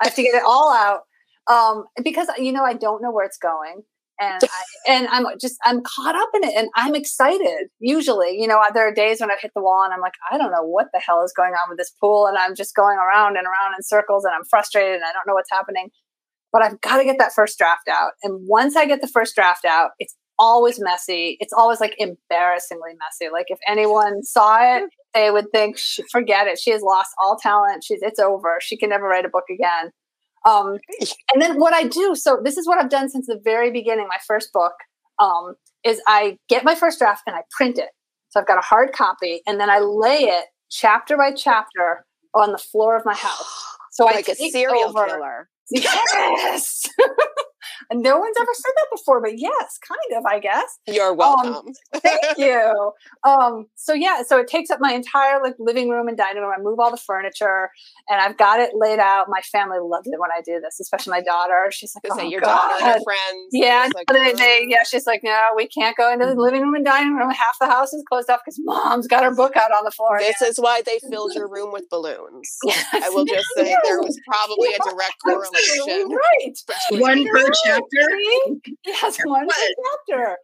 I 0.00 0.04
have 0.04 0.14
to 0.16 0.22
get 0.22 0.34
it 0.34 0.42
all 0.44 0.72
out. 0.72 1.02
Um, 1.46 1.84
because 2.02 2.28
you 2.38 2.52
know 2.52 2.64
I 2.64 2.74
don't 2.74 3.00
know 3.02 3.10
where 3.10 3.24
it's 3.24 3.38
going 3.38 3.84
and 4.20 4.42
I, 4.42 4.92
and 4.92 5.08
I'm 5.08 5.26
just 5.40 5.56
I'm 5.64 5.82
caught 5.82 6.14
up 6.14 6.28
in 6.36 6.44
it 6.44 6.54
and 6.56 6.68
I'm 6.76 6.94
excited. 6.94 7.68
Usually, 7.78 8.40
you 8.40 8.46
know, 8.46 8.60
there 8.74 8.88
are 8.88 8.94
days 8.94 9.20
when 9.20 9.30
I've 9.30 9.40
hit 9.40 9.52
the 9.54 9.62
wall 9.62 9.82
and 9.84 9.92
I'm 9.92 10.00
like, 10.00 10.14
I 10.30 10.38
don't 10.38 10.50
know 10.50 10.64
what 10.64 10.86
the 10.92 11.00
hell 11.00 11.22
is 11.22 11.32
going 11.36 11.52
on 11.52 11.68
with 11.68 11.78
this 11.78 11.92
pool, 12.00 12.26
and 12.26 12.36
I'm 12.36 12.54
just 12.54 12.74
going 12.74 12.98
around 12.98 13.36
and 13.36 13.46
around 13.46 13.74
in 13.76 13.82
circles 13.82 14.24
and 14.24 14.34
I'm 14.34 14.44
frustrated 14.44 14.94
and 14.94 15.04
I 15.04 15.12
don't 15.12 15.26
know 15.26 15.34
what's 15.34 15.50
happening. 15.50 15.90
But 16.52 16.62
I've 16.62 16.80
got 16.80 16.96
to 16.96 17.04
get 17.04 17.18
that 17.18 17.32
first 17.34 17.58
draft 17.58 17.88
out, 17.88 18.12
and 18.22 18.46
once 18.48 18.76
I 18.76 18.86
get 18.86 19.00
the 19.00 19.08
first 19.08 19.34
draft 19.34 19.64
out, 19.64 19.90
it's 19.98 20.16
always 20.38 20.80
messy. 20.80 21.36
It's 21.40 21.52
always 21.52 21.80
like 21.80 21.94
embarrassingly 21.98 22.92
messy. 22.98 23.30
Like 23.32 23.46
if 23.48 23.58
anyone 23.66 24.22
saw 24.22 24.58
it, 24.76 24.84
they 25.14 25.30
would 25.30 25.50
think, 25.52 25.78
forget 26.10 26.46
it. 26.46 26.58
She 26.58 26.70
has 26.70 26.82
lost 26.82 27.10
all 27.22 27.36
talent. 27.36 27.84
She's 27.84 28.00
it's 28.02 28.18
over. 28.18 28.58
She 28.60 28.76
can 28.76 28.90
never 28.90 29.06
write 29.06 29.24
a 29.24 29.28
book 29.28 29.44
again. 29.50 29.90
Um, 30.48 30.78
and 31.34 31.42
then 31.42 31.60
what 31.60 31.74
I 31.74 31.84
do, 31.84 32.14
so 32.14 32.40
this 32.42 32.56
is 32.56 32.66
what 32.66 32.78
I've 32.78 32.90
done 32.90 33.10
since 33.10 33.26
the 33.26 33.40
very 33.42 33.70
beginning, 33.70 34.06
my 34.08 34.18
first 34.26 34.52
book, 34.52 34.72
um, 35.18 35.54
is 35.84 36.00
I 36.06 36.38
get 36.48 36.64
my 36.64 36.74
first 36.74 36.98
draft 36.98 37.22
and 37.26 37.36
I 37.36 37.42
print 37.50 37.78
it. 37.78 37.90
So 38.30 38.40
I've 38.40 38.46
got 38.46 38.58
a 38.58 38.62
hard 38.62 38.92
copy 38.92 39.42
and 39.46 39.60
then 39.60 39.70
I 39.70 39.80
lay 39.80 40.20
it 40.20 40.46
chapter 40.70 41.16
by 41.16 41.32
chapter 41.32 42.04
on 42.34 42.52
the 42.52 42.58
floor 42.58 42.96
of 42.96 43.04
my 43.04 43.14
house. 43.14 43.64
So 43.92 44.08
I 44.08 44.12
like 44.12 44.28
I 44.28 44.32
a 44.32 44.50
serial 44.50 44.90
over, 44.90 45.06
killer. 45.06 45.48
Yes. 45.70 46.88
no 47.92 48.18
one's 48.18 48.36
ever 48.40 48.50
said 48.54 48.72
that 48.76 48.86
before, 48.92 49.20
but 49.20 49.38
yes, 49.38 49.78
kind 49.86 50.18
of, 50.18 50.26
I 50.26 50.38
guess. 50.38 50.78
You're 50.86 51.12
um, 51.12 51.16
welcome. 51.16 51.54
Um, 51.54 52.00
thank 52.00 52.20
you. 52.38 52.92
Um, 53.24 53.66
so 53.74 53.92
yeah, 53.92 54.22
so 54.26 54.38
it 54.38 54.48
takes 54.48 54.70
up 54.70 54.78
my 54.80 54.92
entire 54.92 55.42
like 55.42 55.54
living 55.58 55.88
room 55.88 56.08
and 56.08 56.16
dining 56.16 56.42
room. 56.42 56.52
I 56.56 56.60
move 56.60 56.78
all 56.78 56.90
the 56.90 56.96
furniture 56.96 57.70
and 58.08 58.20
I've 58.20 58.36
got 58.36 58.60
it 58.60 58.70
laid 58.74 58.98
out. 58.98 59.26
My 59.28 59.40
family 59.40 59.78
loves 59.80 60.06
it 60.06 60.18
when 60.18 60.30
I 60.30 60.40
do 60.40 60.60
this, 60.60 60.80
especially 60.80 61.10
my 61.10 61.22
daughter. 61.22 61.68
She's 61.70 61.94
like, 61.94 62.12
oh, 62.12 62.22
your 62.22 62.40
God. 62.40 62.68
daughter 62.68 62.96
and 62.96 63.04
friends. 63.04 63.48
Yeah, 63.52 63.88
like, 63.94 64.06
they, 64.08 64.32
they, 64.32 64.66
yeah, 64.68 64.82
she's 64.84 65.06
like, 65.06 65.20
no, 65.22 65.50
we 65.56 65.66
can't 65.68 65.96
go 65.96 66.12
into 66.12 66.26
the 66.26 66.34
living 66.34 66.62
room 66.62 66.74
and 66.74 66.84
dining 66.84 67.14
room. 67.14 67.30
Half 67.30 67.58
the 67.60 67.66
house 67.66 67.92
is 67.92 68.04
closed 68.08 68.30
off 68.30 68.40
because 68.44 68.58
mom's 68.64 69.06
got 69.06 69.24
her 69.24 69.34
book 69.34 69.56
out 69.56 69.72
on 69.72 69.84
the 69.84 69.90
floor. 69.90 70.18
This 70.18 70.42
is 70.42 70.58
why 70.58 70.82
they 70.84 70.98
filled 71.10 71.34
your 71.34 71.48
room 71.48 71.72
with 71.72 71.84
balloons. 71.90 72.56
Yes. 72.64 72.86
I 72.92 73.08
will 73.10 73.24
just 73.24 73.46
say 73.56 73.76
there 73.84 74.00
was 74.00 74.18
probably 74.26 74.68
a 74.74 74.78
direct 74.78 75.16
correlation. 75.24 76.10
Right. 76.10 77.00
One 77.00 77.26
per 77.26 77.50
chapter. 77.74 77.82
It 77.92 78.62
Yes, 78.86 79.18
one 79.24 79.48
chapter. 80.08 80.36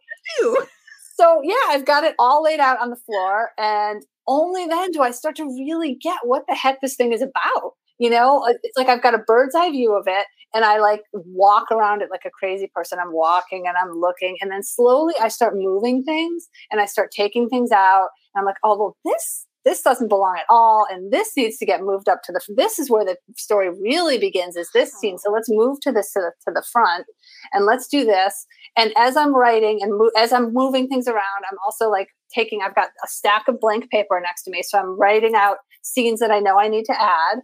So 1.15 1.41
yeah, 1.43 1.55
I've 1.69 1.85
got 1.85 2.03
it 2.03 2.15
all 2.19 2.43
laid 2.43 2.59
out 2.59 2.81
on 2.81 2.89
the 2.89 2.97
floor, 2.97 3.51
and 3.57 4.03
only 4.27 4.67
then 4.67 4.91
do 4.91 5.01
I 5.01 5.11
start 5.11 5.35
to 5.37 5.45
really 5.45 5.95
get 6.01 6.19
what 6.23 6.43
the 6.47 6.55
heck 6.55 6.81
this 6.81 6.95
thing 6.95 7.13
is 7.13 7.21
about. 7.21 7.73
You 7.97 8.09
know, 8.09 8.43
uh, 8.45 8.53
it's 8.63 8.77
like 8.77 8.89
I've 8.89 9.01
got 9.01 9.13
a 9.13 9.19
bird's 9.19 9.55
eye 9.55 9.71
view 9.71 9.93
of 9.95 10.03
it, 10.07 10.25
and 10.53 10.65
I 10.65 10.79
like 10.79 11.01
walk 11.13 11.71
around 11.71 12.01
it 12.01 12.09
like 12.11 12.25
a 12.25 12.29
crazy 12.31 12.69
person. 12.73 12.99
I'm 12.99 13.13
walking 13.13 13.65
and 13.67 13.75
I'm 13.81 13.97
looking, 13.97 14.37
and 14.41 14.51
then 14.51 14.63
slowly 14.63 15.13
I 15.21 15.29
start 15.29 15.53
moving 15.55 16.03
things 16.03 16.47
and 16.71 16.81
I 16.81 16.85
start 16.85 17.11
taking 17.11 17.47
things 17.47 17.71
out. 17.71 18.09
And 18.33 18.41
I'm 18.41 18.45
like, 18.45 18.57
oh, 18.63 18.77
well, 18.77 18.97
this 19.05 19.45
this 19.65 19.81
doesn't 19.81 20.07
belong 20.07 20.35
at 20.37 20.45
all 20.49 20.85
and 20.89 21.11
this 21.11 21.31
needs 21.35 21.57
to 21.57 21.65
get 21.65 21.81
moved 21.81 22.07
up 22.07 22.21
to 22.23 22.31
the 22.31 22.39
this 22.55 22.79
is 22.79 22.89
where 22.89 23.03
the 23.03 23.17
story 23.35 23.69
really 23.69 24.17
begins 24.17 24.55
is 24.55 24.69
this 24.73 24.93
scene. 24.93 25.17
So 25.17 25.31
let's 25.31 25.49
move 25.49 25.79
to 25.81 25.91
this 25.91 26.13
to 26.13 26.19
the, 26.19 26.31
to 26.47 26.53
the 26.53 26.63
front 26.71 27.05
and 27.51 27.65
let's 27.65 27.87
do 27.87 28.05
this. 28.05 28.45
And 28.77 28.93
as 28.95 29.17
i'm 29.17 29.35
writing 29.35 29.79
and 29.81 29.97
mo- 29.97 30.11
as 30.17 30.31
i'm 30.31 30.53
moving 30.53 30.87
things 30.87 31.07
around 31.07 31.43
i'm 31.49 31.57
also 31.65 31.89
like 31.89 32.09
taking 32.33 32.61
i've 32.61 32.75
got 32.75 32.89
a 33.03 33.07
stack 33.07 33.47
of 33.47 33.59
blank 33.59 33.89
paper 33.89 34.19
next 34.21 34.43
to 34.43 34.51
me 34.51 34.61
so 34.61 34.77
i'm 34.77 34.97
writing 34.99 35.33
out 35.35 35.57
scenes 35.81 36.19
that 36.19 36.31
i 36.31 36.39
know 36.39 36.59
i 36.59 36.67
need 36.67 36.85
to 36.85 37.01
add 37.01 37.39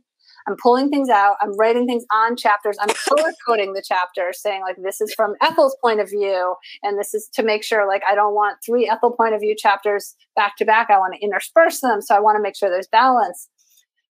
I'm 0.47 0.55
pulling 0.61 0.89
things 0.89 1.09
out. 1.09 1.35
I'm 1.41 1.55
writing 1.57 1.85
things 1.85 2.05
on 2.13 2.35
chapters. 2.35 2.77
I'm 2.79 2.89
color 3.07 3.31
coding 3.47 3.73
the 3.73 3.83
chapters, 3.85 4.41
saying 4.41 4.61
like 4.61 4.77
this 4.83 5.01
is 5.01 5.13
from 5.13 5.35
Ethel's 5.41 5.75
point 5.83 5.99
of 5.99 6.09
view, 6.09 6.55
and 6.83 6.99
this 6.99 7.13
is 7.13 7.29
to 7.33 7.43
make 7.43 7.63
sure 7.63 7.87
like 7.87 8.03
I 8.09 8.15
don't 8.15 8.33
want 8.33 8.57
three 8.65 8.89
Ethel 8.89 9.11
point 9.11 9.33
of 9.33 9.41
view 9.41 9.55
chapters 9.57 10.15
back 10.35 10.55
to 10.57 10.65
back. 10.65 10.89
I 10.89 10.97
want 10.97 11.13
to 11.15 11.23
intersperse 11.23 11.81
them, 11.81 12.01
so 12.01 12.15
I 12.15 12.19
want 12.19 12.37
to 12.37 12.41
make 12.41 12.55
sure 12.55 12.69
there's 12.69 12.87
balance 12.87 13.49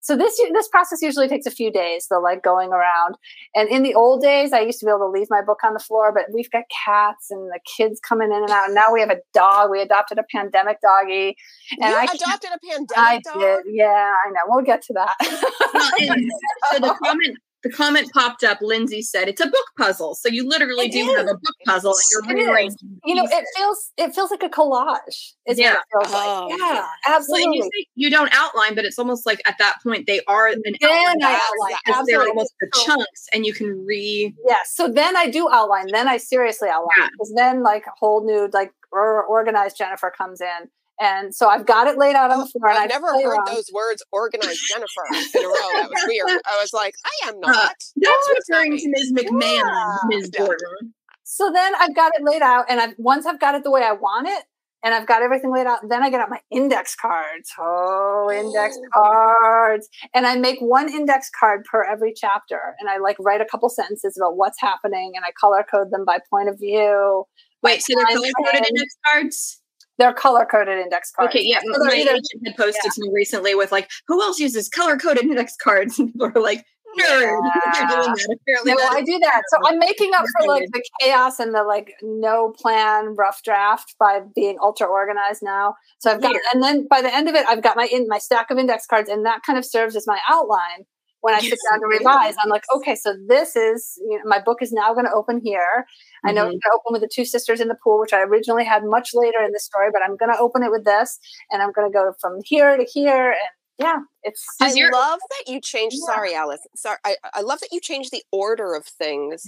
so 0.02 0.18
this 0.18 0.40
this 0.54 0.68
process 0.68 1.02
usually 1.02 1.28
takes 1.28 1.46
a 1.46 1.52
few 1.52 1.72
days 1.72 2.08
the 2.10 2.20
like 2.20 2.44
going 2.44 2.72
around. 2.72 3.16
And 3.56 3.70
in 3.70 3.84
the 3.84 3.94
old 3.94 4.22
days 4.22 4.52
i 4.54 4.60
used 4.60 4.80
to 4.80 4.86
be 4.86 4.90
able 4.90 5.00
to 5.00 5.08
leave 5.08 5.28
my 5.30 5.42
book 5.42 5.60
on 5.64 5.74
the 5.74 5.80
floor 5.80 6.12
but 6.14 6.26
we've 6.34 6.50
got 6.52 6.64
cats 6.86 7.30
and 7.30 7.50
the 7.50 7.60
kids 7.78 8.00
coming 8.00 8.32
in 8.32 8.42
and 8.42 8.50
out. 8.50 8.66
And 8.66 8.76
now 8.76 8.92
we 8.92 9.00
have 9.00 9.12
a 9.12 9.20
dog. 9.34 9.70
We 9.72 9.82
adopted 9.82 10.18
a 10.18 10.24
pandemic 10.32 10.80
doggy. 10.82 11.36
And 11.80 11.92
you 11.92 11.98
i 11.98 12.04
adopted 12.04 12.50
a 12.54 12.60
pandemic 12.66 12.98
I 12.98 13.20
dog? 13.24 13.40
did 13.40 13.74
yeah 13.74 14.14
i 14.26 14.30
know. 14.32 14.42
We'll 14.48 14.66
get 14.66 14.82
to 14.84 14.94
that. 14.94 15.16
So 16.72 16.80
the 16.80 16.94
comment 17.04 17.38
the 17.64 17.70
comment 17.70 18.12
popped 18.14 18.44
up. 18.44 18.60
Lindsay 18.62 19.02
said 19.02 19.28
it's 19.28 19.42
a 19.42 19.46
book 19.46 19.66
puzzle. 19.78 20.16
So 20.16 20.30
you 20.30 20.48
literally 20.48 20.86
it 20.86 20.92
do 20.92 21.10
is. 21.10 21.18
have 21.18 21.28
a 21.28 21.34
book 21.34 21.56
puzzle. 21.66 21.94
You're 22.12 22.36
rearranging. 22.36 23.00
You 23.06 23.16
know, 23.16 23.26
it 23.26 23.46
feels 23.56 23.92
it 23.98 24.16
feels 24.16 24.32
like 24.32 24.44
a 24.44 24.50
collage. 24.50 25.34
yeah. 25.48 25.76
Oh, 25.96 26.50
like. 26.50 26.60
Yeah, 26.60 26.86
absolutely. 27.08 27.60
Well, 27.60 27.70
you, 27.74 27.86
you, 27.96 28.10
don't 28.10 28.34
outline, 28.34 28.76
but 28.76 28.86
it's 28.86 28.98
almost 28.98 29.26
like 29.26 29.42
at 29.46 29.58
that 29.60 29.78
point 29.84 30.08
they 30.08 30.22
are 30.28 30.48
an 30.48 30.62
then 30.64 30.76
outline. 30.84 31.24
I 31.24 31.34
outline. 31.34 31.80
Absolutely. 31.88 32.14
They're 32.14 32.28
almost 32.28 32.54
the 32.60 32.72
chunks, 32.86 33.28
and 33.34 33.46
you 33.46 33.54
can 33.54 33.86
re. 33.86 34.34
Yes. 34.46 34.74
So 34.74 34.88
then 34.88 35.16
I 35.16 35.30
do 35.30 35.50
outline. 35.52 35.88
Then 35.92 36.08
I 36.08 36.18
seriously 36.18 36.70
outline 36.70 37.10
because 37.12 37.34
yeah. 37.36 37.44
then 37.44 37.64
like 37.64 37.86
a 37.88 37.92
whole 38.00 38.26
new 38.26 38.50
like 38.52 38.74
organized 38.92 39.78
Jennifer 39.78 40.12
comes 40.16 40.42
in 40.42 40.70
and 41.02 41.34
so 41.34 41.48
I've 41.48 41.66
got 41.66 41.88
it 41.88 41.98
laid 41.98 42.16
out 42.16 42.30
on 42.30 42.40
the 42.40 42.46
floor. 42.46 42.70
I've 42.70 42.90
never 42.90 43.08
heard 43.08 43.26
around. 43.26 43.48
those 43.48 43.70
words 43.74 44.04
organized 44.12 44.60
Jennifer 44.70 45.02
in 45.12 45.44
a 45.44 45.48
row. 45.48 45.82
That 45.82 45.90
was 45.90 46.06
weird. 46.08 46.30
I 46.46 46.62
was 46.62 46.74
like, 46.74 46.94
I 47.04 47.30
am 47.30 47.36
uh, 47.38 47.52
not. 47.52 47.72
Uh, 47.72 47.74
that's 47.98 48.48
referring 48.50 48.78
to 48.78 48.88
Ms. 48.88 49.14
McMahon, 49.14 49.64
yeah. 49.64 49.98
Ms. 50.06 50.30
Gordon. 50.30 50.94
So 51.24 51.52
then 51.52 51.74
I've 51.80 51.96
got 51.96 52.12
it 52.16 52.24
laid 52.24 52.44
out, 52.44 52.66
and 52.70 52.80
I've 52.80 52.94
once 52.98 53.26
I've 53.26 53.40
got 53.40 53.56
it 53.56 53.64
the 53.64 53.72
way 53.72 53.82
I 53.82 53.94
want 53.94 54.28
it, 54.28 54.44
and 54.84 54.94
I've 54.94 55.08
got 55.08 55.24
everything 55.24 55.52
laid 55.52 55.66
out. 55.66 55.80
Then 55.88 56.04
I 56.04 56.12
get 56.12 56.22
out 56.22 56.30
my 56.30 56.42
index 56.52 56.96
cards. 56.96 57.52
Oh, 57.58 58.32
index 58.32 58.78
oh. 58.96 59.34
cards. 59.42 59.90
And 60.14 60.28
I 60.28 60.36
make 60.36 60.60
one 60.60 60.88
index 60.88 61.30
card 61.40 61.66
per 61.66 61.84
every 61.84 62.14
chapter. 62.16 62.76
And 62.80 62.90
I 62.90 62.98
like 62.98 63.18
write 63.20 63.42
a 63.42 63.46
couple 63.46 63.70
sentences 63.70 64.18
about 64.18 64.38
what's 64.38 64.60
happening 64.60 65.14
and 65.16 65.24
I 65.24 65.32
color 65.40 65.66
code 65.70 65.92
them 65.92 66.04
by 66.06 66.20
point 66.30 66.50
of 66.50 66.60
view. 66.60 67.26
Wait, 67.64 67.84
so 67.84 67.94
they're 67.96 68.06
color 68.06 68.32
coded 68.44 68.68
index 68.68 68.98
cards? 69.12 69.61
They're 69.98 70.14
color 70.14 70.46
coded 70.46 70.80
index 70.80 71.12
cards. 71.12 71.30
Okay, 71.30 71.44
yeah. 71.44 71.60
So 71.60 71.84
my 71.84 71.94
either, 71.94 72.12
agent 72.12 72.48
had 72.48 72.58
posted 72.58 72.82
yeah. 72.86 72.92
to 72.92 73.02
me 73.02 73.10
recently 73.14 73.56
with 73.56 73.72
like, 73.72 73.90
who 74.08 74.22
else 74.22 74.40
uses 74.40 74.70
color 74.70 74.98
coded 74.98 75.24
index 75.24 75.56
cards? 75.56 76.00
And 76.02 76.12
people 76.12 76.32
are 76.36 76.42
like, 76.42 76.66
nerd. 77.00 77.40
Yeah. 77.74 77.88
doing 77.88 78.14
that. 78.16 78.38
Apparently, 78.42 78.74
no, 78.74 78.78
I 78.90 79.02
do 79.02 79.20
that. 79.20 79.42
So 79.50 79.58
I'm 79.66 79.80
making 79.80 80.12
up 80.14 80.26
for 80.38 80.48
like 80.48 80.68
the 80.74 80.84
chaos 81.00 81.40
and 81.40 81.54
the 81.54 81.64
like 81.64 81.94
no 82.02 82.54
plan, 82.58 83.16
rough 83.16 83.42
draft 83.44 83.96
by 84.00 84.22
being 84.36 84.58
ultra 84.62 84.88
organized 84.88 85.42
now. 85.42 85.76
So 86.00 86.12
I've 86.12 86.22
got, 86.22 86.36
and 86.54 86.62
then 86.62 86.88
by 86.90 87.02
the 87.02 87.14
end 87.14 87.30
of 87.30 87.36
it, 87.36 87.46
I've 87.48 87.62
got 87.62 87.78
my 87.78 87.88
in 87.92 88.08
my 88.08 88.18
stack 88.18 88.52
of 88.52 88.58
index 88.58 88.86
cards, 88.86 89.10
and 89.10 89.26
that 89.26 89.42
kind 89.46 89.58
of 89.58 89.66
serves 89.66 89.96
as 89.96 90.06
my 90.06 90.20
outline 90.30 90.86
when 91.22 91.34
I 91.34 91.40
yes. 91.40 91.50
sit 91.52 91.60
down 91.70 91.80
to 91.80 91.88
revise, 91.88 92.36
I'm 92.44 92.50
like, 92.50 92.64
okay, 92.76 92.96
so 92.96 93.16
this 93.28 93.56
is, 93.56 93.98
you 94.08 94.18
know, 94.18 94.24
my 94.26 94.40
book 94.40 94.62
is 94.62 94.72
now 94.72 94.94
going 94.94 95.06
to 95.06 95.14
open 95.14 95.40
here. 95.44 95.86
Mm-hmm. 95.86 96.30
I 96.30 96.32
know 96.32 96.44
it's 96.44 96.52
going 96.52 96.60
to 96.60 96.80
open 96.80 96.94
with 96.94 97.02
the 97.02 97.10
two 97.12 97.26
sisters 97.26 97.62
in 97.62 97.68
the 97.68 97.78
pool, 97.84 98.00
which 98.00 98.14
I 98.14 98.22
originally 98.22 98.66
had 98.66 98.84
much 98.84 99.12
later 99.14 99.42
in 99.44 99.52
the 99.52 99.60
story, 99.60 99.90
but 99.94 100.02
I'm 100.04 100.18
going 100.18 100.32
to 100.32 100.40
open 100.40 100.64
it 100.64 100.72
with 100.72 100.86
this, 100.86 101.20
and 101.52 101.62
I'm 101.62 101.72
going 101.72 101.90
to 101.90 101.94
go 101.94 102.14
from 102.20 102.40
here 102.44 102.76
to 102.76 102.84
here, 102.84 103.32
and 103.32 103.50
yeah, 103.78 103.98
it's. 104.24 104.46
I 104.62 104.74
love 104.92 105.20
that 105.30 105.52
you 105.52 105.60
changed. 105.60 105.98
Yeah. 106.00 106.14
Sorry, 106.14 106.36
Alice. 106.36 106.62
Sorry, 106.76 106.98
I, 107.04 107.16
I 107.34 107.42
love 107.42 107.60
that 107.62 107.70
you 107.72 107.80
changed 107.80 108.12
the 108.12 108.24
order 108.32 108.76
of 108.76 108.86
things. 108.86 109.44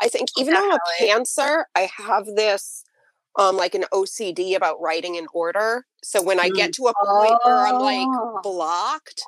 I 0.00 0.08
think 0.08 0.28
even 0.38 0.54
Definitely. 0.54 0.78
though 1.00 1.12
I'm 1.12 1.20
a 1.20 1.24
pantser, 1.24 1.64
I 1.74 1.88
have 1.98 2.26
this 2.34 2.84
um 3.36 3.56
like 3.56 3.74
an 3.74 3.84
OCD 3.92 4.56
about 4.56 4.80
writing 4.80 5.16
in 5.16 5.26
order. 5.34 5.84
So 6.02 6.22
when 6.22 6.40
I 6.40 6.48
get 6.48 6.70
mm. 6.70 6.74
to 6.74 6.86
a 6.86 6.92
point 7.06 7.38
oh. 7.44 7.50
where 7.50 7.66
I'm 7.66 7.80
like 7.80 8.06
oh. 8.08 8.40
blocked, 8.42 9.22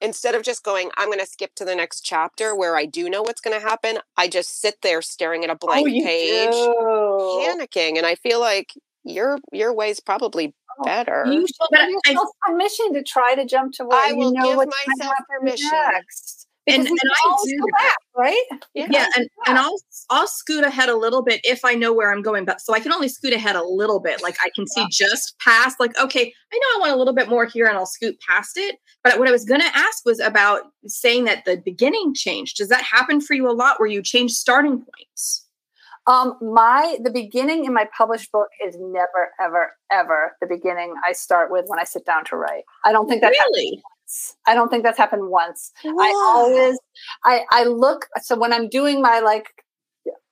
instead 0.00 0.34
of 0.34 0.42
just 0.42 0.62
going, 0.62 0.90
I'm 0.96 1.08
going 1.08 1.18
to 1.20 1.26
skip 1.26 1.54
to 1.56 1.64
the 1.64 1.74
next 1.74 2.00
chapter 2.00 2.54
where 2.54 2.76
I 2.76 2.86
do 2.86 3.08
know 3.08 3.22
what's 3.22 3.40
going 3.40 3.58
to 3.58 3.66
happen, 3.66 3.98
I 4.16 4.28
just 4.28 4.60
sit 4.60 4.76
there 4.82 5.02
staring 5.02 5.44
at 5.44 5.50
a 5.50 5.54
oh, 5.60 5.66
blank 5.66 5.88
oh, 5.88 6.04
page, 6.04 6.50
do. 6.50 7.44
panicking. 7.44 7.96
And 7.96 8.06
I 8.06 8.14
feel 8.16 8.40
like 8.40 8.72
your 9.04 9.38
your 9.52 9.72
way's 9.72 10.00
probably 10.00 10.54
oh, 10.78 10.84
better. 10.84 11.24
You 11.26 11.46
should 11.46 11.78
give 11.78 11.88
yourself 12.06 12.28
permission 12.46 12.94
to 12.94 13.02
try 13.02 13.34
to 13.34 13.44
jump 13.46 13.74
to 13.74 13.84
where 13.84 13.98
I 13.98 14.12
will 14.12 14.32
you 14.32 14.40
know 14.40 14.60
give 14.60 14.70
myself 14.88 15.14
permission. 15.28 15.70
Next 15.92 16.47
and, 16.68 16.86
and 16.86 16.98
I 16.98 17.36
do 17.44 17.58
that, 17.78 17.96
right? 18.16 18.44
Yeah, 18.74 18.86
yeah 18.90 19.06
and, 19.16 19.28
yeah. 19.46 19.50
and 19.50 19.58
I'll 19.58 19.76
I'll 20.10 20.26
scoot 20.26 20.64
ahead 20.64 20.88
a 20.88 20.96
little 20.96 21.22
bit 21.22 21.40
if 21.44 21.64
I 21.64 21.74
know 21.74 21.92
where 21.92 22.12
I'm 22.12 22.22
going, 22.22 22.44
but 22.44 22.60
so 22.60 22.74
I 22.74 22.80
can 22.80 22.92
only 22.92 23.08
scoot 23.08 23.32
ahead 23.32 23.56
a 23.56 23.64
little 23.64 24.00
bit. 24.00 24.22
Like 24.22 24.36
I 24.42 24.50
can 24.54 24.66
see 24.66 24.86
just 24.90 25.38
past, 25.38 25.80
like, 25.80 25.98
okay, 25.98 26.32
I 26.52 26.56
know 26.56 26.76
I 26.76 26.78
want 26.80 26.92
a 26.92 26.96
little 26.96 27.14
bit 27.14 27.28
more 27.28 27.44
here 27.44 27.66
and 27.66 27.76
I'll 27.76 27.86
scoot 27.86 28.18
past 28.26 28.56
it. 28.56 28.76
But 29.02 29.18
what 29.18 29.28
I 29.28 29.32
was 29.32 29.44
gonna 29.44 29.70
ask 29.74 30.04
was 30.04 30.20
about 30.20 30.62
saying 30.86 31.24
that 31.24 31.44
the 31.44 31.56
beginning 31.64 32.14
changed. 32.14 32.56
Does 32.56 32.68
that 32.68 32.82
happen 32.82 33.20
for 33.20 33.34
you 33.34 33.48
a 33.48 33.52
lot 33.52 33.80
where 33.80 33.88
you 33.88 34.02
change 34.02 34.32
starting 34.32 34.78
points? 34.78 35.44
Um, 36.08 36.38
my 36.40 36.96
the 37.02 37.10
beginning 37.10 37.66
in 37.66 37.74
my 37.74 37.86
published 37.96 38.32
book 38.32 38.48
is 38.66 38.76
never, 38.80 39.30
ever, 39.38 39.72
ever 39.92 40.36
the 40.40 40.46
beginning 40.46 40.94
I 41.06 41.12
start 41.12 41.50
with 41.50 41.66
when 41.68 41.78
I 41.78 41.84
sit 41.84 42.06
down 42.06 42.24
to 42.26 42.36
write. 42.36 42.64
I 42.84 42.92
don't 42.92 43.08
think 43.08 43.20
that 43.20 43.34
really. 43.52 43.82
I 44.46 44.54
don't 44.54 44.68
think 44.68 44.84
that's 44.84 44.98
happened 44.98 45.30
once. 45.30 45.72
I 45.84 46.12
always 46.34 46.78
I 47.24 47.44
I 47.50 47.64
look 47.64 48.06
so 48.22 48.38
when 48.38 48.52
I'm 48.52 48.68
doing 48.68 49.02
my 49.02 49.20
like 49.20 49.48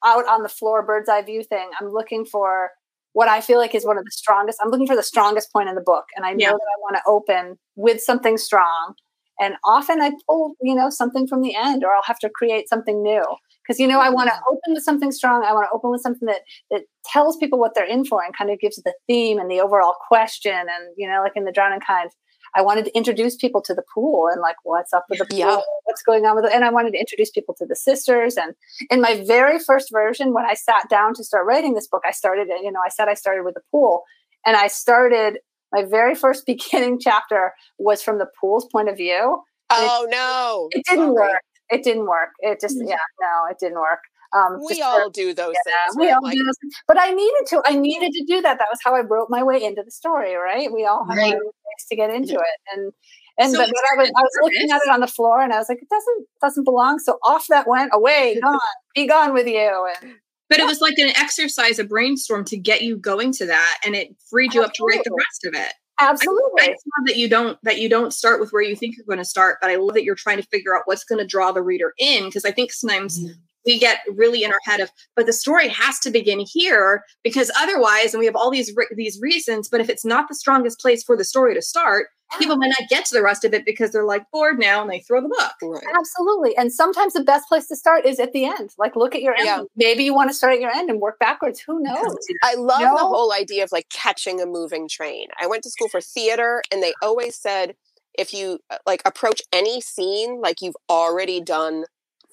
out 0.05 0.27
on 0.29 0.43
the 0.43 0.49
floor 0.49 0.85
bird's 0.85 1.09
eye 1.09 1.23
view 1.23 1.43
thing, 1.43 1.71
I'm 1.81 1.89
looking 1.89 2.25
for 2.25 2.71
what 3.13 3.29
I 3.29 3.41
feel 3.41 3.59
like 3.59 3.75
is 3.75 3.87
one 3.87 3.99
of 3.99 4.05
the 4.05 4.11
strongest. 4.11 4.59
I'm 4.63 4.71
looking 4.71 4.87
for 4.87 4.97
the 4.97 5.03
strongest 5.03 5.53
point 5.53 5.69
in 5.69 5.75
the 5.75 5.81
book 5.81 6.05
and 6.17 6.27
I 6.27 6.33
know 6.33 6.37
yeah. 6.39 6.51
that 6.51 6.55
I 6.55 6.79
want 6.81 6.97
to 6.97 7.03
open 7.07 7.59
with 7.75 8.01
something 8.01 8.37
strong. 8.37 8.95
And 9.41 9.55
often 9.65 10.01
I 10.01 10.13
pull, 10.27 10.55
you 10.63 10.75
know, 10.75 10.91
something 10.91 11.27
from 11.27 11.43
the 11.43 11.55
end 11.55 11.85
or 11.85 11.95
I'll 11.95 12.03
have 12.05 12.19
to 12.21 12.31
create 12.31 12.69
something 12.69 13.03
new. 13.03 13.25
Because 13.67 13.81
you 13.81 13.87
know, 13.87 14.01
I 14.01 14.11
want 14.11 14.29
to 14.29 14.35
mm-hmm. 14.35 14.53
open 14.53 14.75
with 14.75 14.85
something 14.85 15.11
strong. 15.11 15.45
I 15.45 15.53
want 15.53 15.67
to 15.69 15.75
open 15.75 15.91
with 15.91 16.01
something 16.01 16.27
that 16.27 16.43
that 16.71 16.83
tells 17.05 17.37
people 17.37 17.59
what 17.59 17.75
they're 17.75 17.85
in 17.85 18.05
for 18.05 18.23
and 18.23 18.37
kind 18.37 18.51
of 18.51 18.61
gives 18.61 18.77
the 18.77 18.95
theme 19.07 19.39
and 19.39 19.51
the 19.51 19.61
overall 19.61 19.97
question. 20.09 20.53
And 20.55 20.95
you 20.97 21.09
know, 21.09 21.21
like 21.23 21.33
in 21.35 21.45
the 21.45 21.53
Drowning 21.53 21.81
Kind, 21.81 22.11
I 22.57 22.63
wanted 22.63 22.87
to 22.87 22.97
introduce 22.97 23.37
people 23.37 23.61
to 23.63 23.75
the 23.75 23.83
pool 23.95 24.29
and 24.33 24.41
like 24.41 24.57
what's 24.63 24.95
up 24.95 25.05
with 25.11 25.19
the 25.19 25.27
pool, 25.27 25.39
yeah. 25.39 25.61
what's 25.85 26.03
going 26.03 26.25
on 26.25 26.35
with 26.35 26.47
it. 26.47 26.53
And 26.55 26.65
I 26.65 26.71
wanted 26.71 26.93
to 26.93 26.99
introduce 26.99 27.31
people 27.31 27.55
to 27.59 27.67
the 27.67 27.77
sisters. 27.77 28.37
And 28.37 28.55
in 28.91 29.03
my 29.03 29.23
very 29.27 29.59
first 29.59 29.93
version, 29.93 30.33
when 30.33 30.47
I 30.47 30.55
sat 30.55 30.89
down 30.89 31.13
to 31.15 31.25
start 31.25 31.47
writing 31.47 31.75
this 31.75 31.87
book, 31.87 32.03
I 32.09 32.13
started, 32.13 32.49
it, 32.49 32.65
you 32.65 32.73
know, 32.73 32.81
I 32.85 32.89
said 32.89 33.09
I 33.09 33.15
started 33.15 33.45
with 33.45 33.55
the 33.55 33.61
pool. 33.71 34.05
And 34.47 34.57
I 34.57 34.69
started 34.69 35.39
my 35.71 35.85
very 35.85 36.15
first 36.15 36.47
beginning 36.47 36.99
chapter 36.99 37.53
was 37.79 38.03
from 38.03 38.19
the 38.19 38.29
pool's 38.41 38.67
point 38.73 38.89
of 38.89 38.97
view. 38.97 39.43
Oh 39.71 40.05
it, 40.05 40.11
no. 40.11 40.69
It 40.73 40.85
didn't 40.89 41.13
work. 41.13 41.43
It 41.69 41.85
didn't 41.85 42.07
work. 42.07 42.31
It 42.41 42.61
just, 42.61 42.79
mm. 42.79 42.89
yeah, 42.89 42.97
no, 43.21 43.51
it 43.51 43.59
didn't 43.61 43.81
work. 43.81 44.01
Um, 44.33 44.59
we 44.67 44.83
all 44.83 45.05
for, 45.05 45.11
do 45.11 45.35
those 45.35 45.55
yeah, 45.55 45.73
things. 45.73 45.97
We 45.99 46.11
all 46.11 46.23
like, 46.23 46.35
do 46.35 46.45
those. 46.45 46.57
But 46.89 46.99
I 46.99 47.13
needed 47.13 47.47
to. 47.49 47.63
I 47.65 47.77
needed 47.77 48.13
to 48.13 48.25
do 48.27 48.43
that. 48.43 48.59
That 48.59 48.69
was 48.71 48.79
how 48.85 48.95
I 48.95 49.03
broke 49.03 49.31
my 49.31 49.43
way 49.43 49.63
into 49.63 49.83
the 49.85 49.91
story. 49.91 50.35
Right? 50.35 50.73
We 50.73 50.85
all 50.85 51.05
have 51.07 51.17
right. 51.17 51.35
ways 51.35 51.87
to 51.89 51.97
get 51.97 52.11
into 52.11 52.33
yeah. 52.33 52.39
it, 52.39 52.61
and 52.75 52.93
and 53.39 53.53
so 53.53 53.59
but, 53.59 53.69
but 53.69 53.85
I 53.93 54.03
was 54.03 54.11
I 54.17 54.21
was 54.21 54.33
looking 54.43 54.71
at 54.71 54.81
it 54.85 54.91
on 54.91 55.01
the 55.01 55.07
floor, 55.07 55.41
and 55.41 55.53
I 55.53 55.59
was 55.59 55.69
like, 55.69 55.83
it 55.83 55.89
doesn't 55.89 56.27
doesn't 56.41 56.65
belong. 56.65 56.99
So 56.99 57.19
off 57.25 57.47
that 57.49 57.69
went. 57.69 57.91
Away, 57.93 58.39
gone, 58.43 58.59
be 58.95 59.07
gone 59.07 59.33
with 59.33 59.47
you. 59.47 59.89
And 60.03 60.15
but 60.49 60.59
it 60.59 60.67
was 60.67 60.81
like 60.81 60.99
an 60.99 61.11
exercise, 61.17 61.79
a 61.79 61.85
brainstorm 61.85 62.45
to 62.47 62.57
get 62.57 62.83
you 62.83 62.97
going 62.97 63.33
to 63.33 63.47
that, 63.47 63.79
and 63.85 63.95
it 63.95 64.15
freed 64.31 64.55
you 64.55 64.63
Absolutely. 64.63 64.65
up 64.65 64.73
to 64.73 64.85
write 64.85 65.05
the 65.05 65.17
rest 65.17 65.45
of 65.45 65.61
it. 65.61 65.73
Absolutely. 65.99 66.63
I, 66.63 66.67
I 66.67 66.69
love 66.69 67.07
that 67.07 67.17
you 67.17 67.29
don't 67.29 67.59
that 67.63 67.79
you 67.79 67.89
don't 67.89 68.13
start 68.13 68.41
with 68.41 68.51
where 68.51 68.63
you 68.63 68.77
think 68.77 68.97
you're 68.97 69.07
going 69.07 69.19
to 69.19 69.25
start, 69.25 69.59
but 69.61 69.71
I 69.71 69.77
love 69.77 69.95
that 69.95 70.05
you're 70.05 70.15
trying 70.15 70.37
to 70.37 70.47
figure 70.49 70.77
out 70.77 70.83
what's 70.85 71.05
going 71.05 71.19
to 71.19 71.27
draw 71.27 71.53
the 71.53 71.63
reader 71.63 71.95
in 71.99 72.25
because 72.27 72.45
I 72.45 72.53
think 72.53 72.73
sometimes 72.73 73.19
mm-hmm 73.19 73.33
we 73.67 73.79
get 73.79 74.01
really 74.15 74.43
in 74.43 74.53
our 74.53 74.61
head 74.65 74.81
of 74.81 74.91
but 75.15 75.27
the 75.27 75.33
story 75.33 75.69
has 75.69 75.99
to 76.01 76.11
begin 76.11 76.41
here 76.41 77.03
because 77.23 77.51
otherwise 77.59 78.15
and 78.15 78.21
we 78.21 78.27
have 78.27 78.37
all 78.37 78.51
these 78.51 78.75
these 78.95 79.19
reasons 79.21 79.69
but 79.69 79.81
if 79.81 79.89
it's 79.89 80.05
not 80.05 80.29
the 80.29 80.35
strongest 80.35 80.81
place 80.81 81.03
for 81.03 81.17
the 81.17 81.25
story 81.25 81.55
to 81.55 81.63
start 81.63 82.07
people 82.39 82.57
might 82.57 82.73
not 82.79 82.89
get 82.89 83.05
to 83.07 83.15
the 83.15 83.23
rest 83.23 83.45
of 83.45 83.55
it 83.55 83.65
because 83.65 83.93
they're 83.93 84.05
like 84.05 84.25
bored 84.33 84.59
now 84.59 84.83
and 84.83 84.91
they 84.91 85.01
throw 85.01 85.21
the 85.21 85.29
book. 85.29 85.53
Right. 85.63 85.83
absolutely. 85.99 86.57
And 86.57 86.73
sometimes 86.73 87.13
the 87.13 87.23
best 87.23 87.49
place 87.49 87.69
to 87.69 87.77
start 87.77 88.05
is 88.05 88.19
at 88.19 88.33
the 88.33 88.45
end. 88.45 88.71
Like 88.79 88.97
look 88.97 89.15
at 89.15 89.23
your 89.23 89.35
end 89.35 89.47
yeah. 89.47 89.63
maybe 89.77 90.05
you 90.05 90.15
want 90.15 90.31
to 90.31 90.35
start 90.35 90.55
at 90.55 90.61
your 90.61 90.71
end 90.71 90.91
and 90.91 91.01
work 91.01 91.19
backwards. 91.19 91.61
Who 91.61 91.81
knows? 91.81 92.17
I 92.43 92.55
love 92.57 92.81
the 92.81 92.99
whole 92.99 93.33
idea 93.33 93.65
of 93.65 93.73
like 93.73 93.89
catching 93.91 94.41
a 94.41 94.47
moving 94.47 94.89
train. 94.89 95.29
I 95.41 95.47
went 95.47 95.63
to 95.65 95.71
school 95.71 95.89
for 95.89 96.01
theater 96.01 96.63
and 96.73 96.83
they 96.83 96.93
always 97.03 97.37
said 97.37 97.77
if 98.19 98.33
you 98.33 98.59
uh, 98.71 98.79
like 98.87 99.03
approach 99.05 99.43
any 99.53 99.81
scene 99.81 100.41
like 100.41 100.63
you've 100.63 100.77
already 100.89 101.41
done 101.41 101.85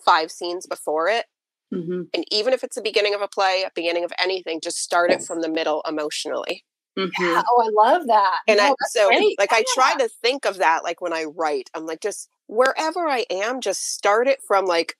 five 0.06 0.32
scenes 0.32 0.66
before 0.68 1.08
it. 1.10 1.26
Mm-hmm. 1.74 2.04
And 2.14 2.26
even 2.32 2.54
if 2.54 2.64
it's 2.64 2.76
the 2.76 2.82
beginning 2.82 3.16
of 3.16 3.22
a 3.22 3.28
play, 3.28 3.64
a 3.66 3.72
beginning 3.76 4.04
of 4.04 4.12
anything, 4.20 4.62
just 4.62 4.78
start 4.78 5.12
it 5.12 5.24
from 5.24 5.42
the 5.42 5.50
middle 5.50 5.82
emotionally. 5.88 6.64
Mhm. 6.98 7.12
Yeah. 7.20 7.42
Oh, 7.52 7.64
I 7.64 7.70
love 7.90 8.08
that. 8.08 8.40
And 8.48 8.58
No, 8.58 8.72
I, 8.72 8.76
so, 8.90 9.08
great. 9.08 9.40
like, 9.40 9.52
I 9.52 9.64
try 9.74 9.96
Yeah. 9.98 10.06
to 10.06 10.10
think 10.22 10.46
of 10.46 10.58
that, 10.58 10.84
like, 10.84 11.02
when 11.02 11.14
I 11.14 11.24
write, 11.26 11.70
I'm 11.74 11.86
like, 11.88 12.02
just 12.02 12.30
wherever 12.48 13.08
I 13.08 13.26
am, 13.32 13.62
just 13.62 13.82
start 13.94 14.28
it 14.28 14.40
from 14.48 14.66
like, 14.66 14.96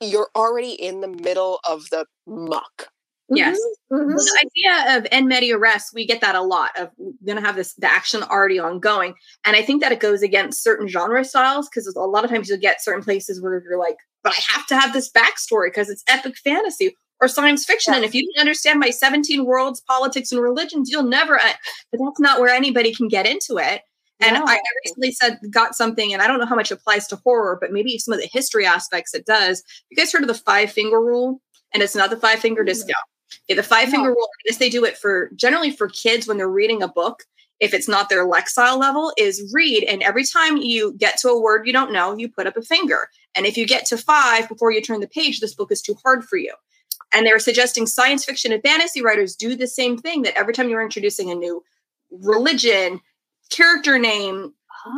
you're 0.00 0.30
already 0.36 0.72
in 0.72 1.00
the 1.00 1.08
middle 1.08 1.60
of 1.68 1.88
the 1.90 2.06
muck. 2.26 2.88
Yes. 3.34 3.58
Mhm, 3.92 3.98
mhm. 4.00 4.06
Well, 4.08 4.16
the 4.16 4.46
idea 4.46 4.98
of 4.98 5.06
en 5.10 5.26
media 5.26 5.56
res, 5.58 5.90
we 5.94 6.06
get 6.06 6.20
that 6.20 6.34
a 6.34 6.42
lot 6.42 6.70
of 6.78 6.90
we're 6.98 7.12
gonna 7.34 7.46
have 7.46 7.56
this 7.56 7.74
the 7.74 7.86
action 7.90 8.22
already 8.22 8.58
ongoing. 8.58 9.14
And 9.44 9.56
I 9.56 9.62
think 9.62 9.82
that 9.82 9.92
it 9.92 10.00
goes 10.00 10.22
against 10.22 10.62
certain 10.62 10.86
genre 10.88 11.24
styles 11.24 11.68
because 11.68 11.86
a 11.94 12.00
lot 12.00 12.24
of 12.24 12.30
times 12.30 12.48
you'll 12.48 12.58
get 12.58 12.82
certain 12.82 13.02
places 13.02 13.40
where 13.40 13.62
you're 13.64 13.78
like, 13.78 13.96
but 14.22 14.32
I 14.32 14.40
have 14.54 14.66
to 14.68 14.76
have 14.78 14.92
this 14.92 15.10
backstory 15.10 15.68
because 15.68 15.88
it's 15.88 16.04
epic 16.08 16.36
fantasy 16.44 16.94
or 17.20 17.28
science 17.28 17.64
fiction. 17.64 17.94
And 17.94 18.04
if 18.04 18.14
you 18.14 18.22
don't 18.34 18.40
understand 18.40 18.80
my 18.80 18.90
17 18.90 19.44
worlds, 19.46 19.80
politics, 19.80 20.32
and 20.32 20.40
religions, 20.40 20.90
you'll 20.90 21.02
never 21.04 21.38
uh, 21.38 21.52
but 21.90 22.00
that's 22.04 22.20
not 22.20 22.40
where 22.40 22.54
anybody 22.54 22.94
can 22.94 23.08
get 23.08 23.26
into 23.26 23.56
it. 23.58 23.82
And 24.20 24.34
No. 24.36 24.44
I, 24.46 24.60
recently 24.84 25.12
said 25.12 25.38
got 25.50 25.74
something, 25.74 26.12
and 26.12 26.20
I 26.22 26.26
don't 26.28 26.38
know 26.38 26.46
how 26.46 26.54
much 26.56 26.70
applies 26.70 27.06
to 27.08 27.16
horror, 27.16 27.58
but 27.60 27.72
maybe 27.72 27.98
some 27.98 28.12
of 28.14 28.20
the 28.20 28.28
history 28.32 28.66
aspects 28.66 29.14
it 29.14 29.26
does. 29.26 29.62
You 29.90 29.96
guys 29.96 30.12
heard 30.12 30.22
of 30.22 30.28
the 30.28 30.34
five 30.34 30.70
finger 30.72 31.00
rule? 31.00 31.40
And 31.74 31.82
it's 31.82 31.96
not 31.96 32.10
the 32.10 32.16
five 32.18 32.38
finger 32.38 32.62
disco. 32.64 32.92
Okay, 33.48 33.56
the 33.56 33.62
five 33.62 33.88
finger 33.88 34.08
No. 34.10 34.14
rule, 34.14 34.28
I 34.28 34.48
guess 34.48 34.58
they 34.58 34.70
do 34.70 34.84
it 34.84 34.96
for 34.96 35.30
generally 35.36 35.70
for 35.70 35.88
kids 35.88 36.26
when 36.26 36.36
they're 36.36 36.48
reading 36.48 36.82
a 36.82 36.88
book. 36.88 37.24
If 37.60 37.72
it's 37.74 37.88
not 37.88 38.08
their 38.08 38.26
Lexile 38.26 38.78
level, 38.78 39.12
is 39.16 39.50
read. 39.54 39.84
And 39.84 40.02
every 40.02 40.24
time 40.24 40.56
you 40.56 40.94
get 40.94 41.16
to 41.18 41.28
a 41.28 41.40
word 41.40 41.64
you 41.66 41.72
don't 41.72 41.92
know, 41.92 42.16
you 42.16 42.28
put 42.28 42.46
up 42.48 42.56
a 42.56 42.62
finger. 42.62 43.08
And 43.36 43.46
if 43.46 43.56
you 43.56 43.66
get 43.66 43.86
to 43.86 43.96
five 43.96 44.48
before 44.48 44.72
you 44.72 44.80
turn 44.82 44.98
the 45.00 45.06
page, 45.06 45.38
this 45.38 45.54
book 45.54 45.70
is 45.70 45.80
too 45.80 45.94
hard 46.04 46.24
for 46.24 46.36
you. 46.36 46.52
And 47.14 47.24
they 47.26 47.32
were 47.32 47.38
suggesting 47.38 47.86
science 47.86 48.24
fiction 48.24 48.52
and 48.52 48.62
fantasy 48.62 49.00
writers 49.02 49.36
do 49.36 49.54
the 49.54 49.66
same 49.68 49.96
thing 49.96 50.22
that 50.22 50.36
every 50.36 50.52
time 50.54 50.68
you're 50.70 50.82
introducing 50.82 51.30
a 51.30 51.34
new 51.36 51.62
religion, 52.10 53.00
character 53.50 53.98
name, 53.98 54.52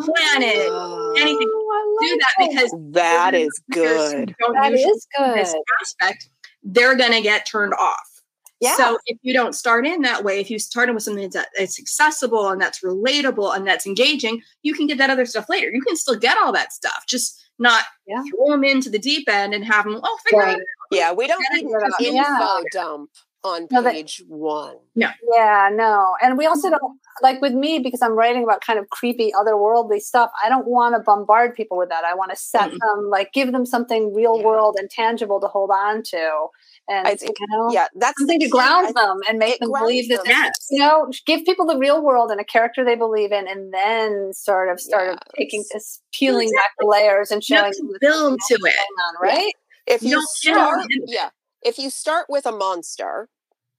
planet, 0.04 0.56
oh, 0.70 1.14
anything, 1.18 1.48
Oh, 1.52 1.98
I 2.00 2.06
do 2.06 2.10
like 2.12 2.20
that 2.20 2.48
because 2.48 2.74
that 2.92 3.34
is 3.34 3.48
those 3.74 3.84
is 3.86 4.12
good. 4.12 4.36
Don't 4.40 4.54
That 4.54 4.70
usually 4.72 4.90
is 4.90 5.06
do 5.18 5.34
this 5.34 5.52
good. 5.52 5.62
aspect, 5.82 6.28
they're 6.62 6.96
going 6.96 7.12
to 7.12 7.20
get 7.20 7.44
turned 7.46 7.74
off. 7.74 8.13
Yeah. 8.60 8.76
So 8.76 8.98
if 9.06 9.18
you 9.22 9.34
don't 9.34 9.54
start 9.54 9.86
in 9.86 10.02
that 10.02 10.24
way, 10.24 10.40
if 10.40 10.50
you 10.50 10.58
start 10.58 10.88
in 10.88 10.94
with 10.94 11.04
something 11.04 11.28
that's, 11.30 11.78
accessible 11.78 12.48
and 12.48 12.60
that's 12.60 12.80
relatable 12.82 13.54
and 13.54 13.66
that's 13.66 13.86
engaging, 13.86 14.40
you 14.62 14.74
can 14.74 14.86
get 14.86 14.98
that 14.98 15.10
other 15.10 15.26
stuff 15.26 15.48
later. 15.48 15.70
You 15.70 15.82
can 15.82 15.96
still 15.96 16.16
get 16.16 16.38
all 16.38 16.52
that 16.52 16.72
stuff, 16.72 17.04
just 17.06 17.40
not 17.58 17.84
Yeah. 18.06 18.22
throw 18.30 18.50
them 18.50 18.64
into 18.64 18.90
the 18.90 18.98
deep 18.98 19.28
end 19.28 19.54
and 19.54 19.64
have 19.64 19.84
them. 19.84 20.00
Oh, 20.02 20.18
figure 20.24 20.38
Right. 20.38 20.56
it 20.56 20.60
out. 20.60 20.96
Yeah, 20.96 21.12
we 21.12 21.26
don't 21.26 21.44
need 21.52 21.66
an 21.66 21.92
info 22.00 22.12
yeah. 22.14 22.60
dump 22.72 23.10
on 23.44 23.68
No, 23.70 23.82
that- 23.82 23.92
page 23.92 24.22
one. 24.26 24.76
Yeah, 24.94 25.12
Yeah, 25.32 25.68
no. 25.72 26.16
And 26.22 26.38
we 26.38 26.46
also 26.46 26.68
mm-hmm. 26.68 26.78
don't 26.78 26.98
like 27.22 27.40
with 27.42 27.52
me 27.52 27.78
because 27.78 28.00
I'm 28.02 28.12
writing 28.12 28.42
about 28.42 28.62
kind 28.62 28.78
of 28.78 28.88
creepy 28.90 29.30
otherworldly 29.38 30.00
stuff. 30.00 30.30
I 30.42 30.48
don't 30.48 30.66
want 30.66 30.94
to 30.94 31.00
bombard 31.00 31.54
people 31.54 31.76
with 31.76 31.90
that. 31.90 32.04
I 32.04 32.14
want 32.14 32.30
to 32.30 32.36
set 32.36 32.70
Mm-mm. 32.70 32.78
them 32.80 33.10
like 33.10 33.32
give 33.32 33.52
them 33.52 33.66
something 33.66 34.14
real 34.14 34.38
Yeah. 34.38 34.44
world 34.46 34.76
and 34.78 34.88
tangible 34.90 35.40
to 35.40 35.46
hold 35.46 35.70
on 35.70 36.02
to. 36.04 36.46
And 36.88 37.08
I 37.08 37.16
think- 37.16 37.38
you 37.40 37.46
know, 37.48 37.70
Yeah, 37.72 37.88
that's 37.94 38.18
something 38.20 38.38
the 38.38 38.44
to 38.46 38.50
ground 38.50 38.88
I- 38.88 38.92
them 38.92 39.20
and 39.28 39.38
make 39.38 39.58
them 39.58 39.70
believe 39.72 40.08
that 40.10 40.16
them. 40.18 40.24
they- 40.26 40.30
Yes. 40.32 40.52
you 40.70 40.80
know, 40.80 41.10
give 41.26 41.44
people 41.44 41.64
the 41.66 41.78
real 41.78 42.02
world 42.02 42.30
and 42.30 42.40
a 42.40 42.44
character 42.44 42.84
they 42.84 42.94
believe 42.94 43.32
in, 43.32 43.48
and 43.48 43.72
then 43.72 44.32
sort 44.34 44.68
of 44.68 44.78
start 44.80 45.08
of 45.14 45.18
taking 45.38 45.60
Yes. 45.60 45.68
this 45.72 46.02
peeling 46.12 46.50
back 46.52 46.72
the 46.78 46.86
layers 46.86 47.30
and 47.30 47.42
showing 47.42 47.72
them 47.72 47.88
the 47.92 47.98
build 48.00 48.38
to 48.48 48.58
going 48.58 48.72
it. 48.72 48.78
on, 49.06 49.14
right? 49.20 49.54
If 49.86 50.02
You 50.02 50.18
you 50.18 50.26
start, 50.26 50.80
don't- 50.80 51.08
yeah, 51.08 51.30
if 51.62 51.78
you 51.78 51.88
start 51.90 52.26
with 52.28 52.44
a 52.46 52.52
monster, 52.52 53.28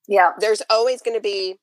Yeah. 0.07 0.31
there's 0.39 0.61
always 0.69 1.01
going 1.01 1.15
to 1.15 1.21
be, 1.21 1.59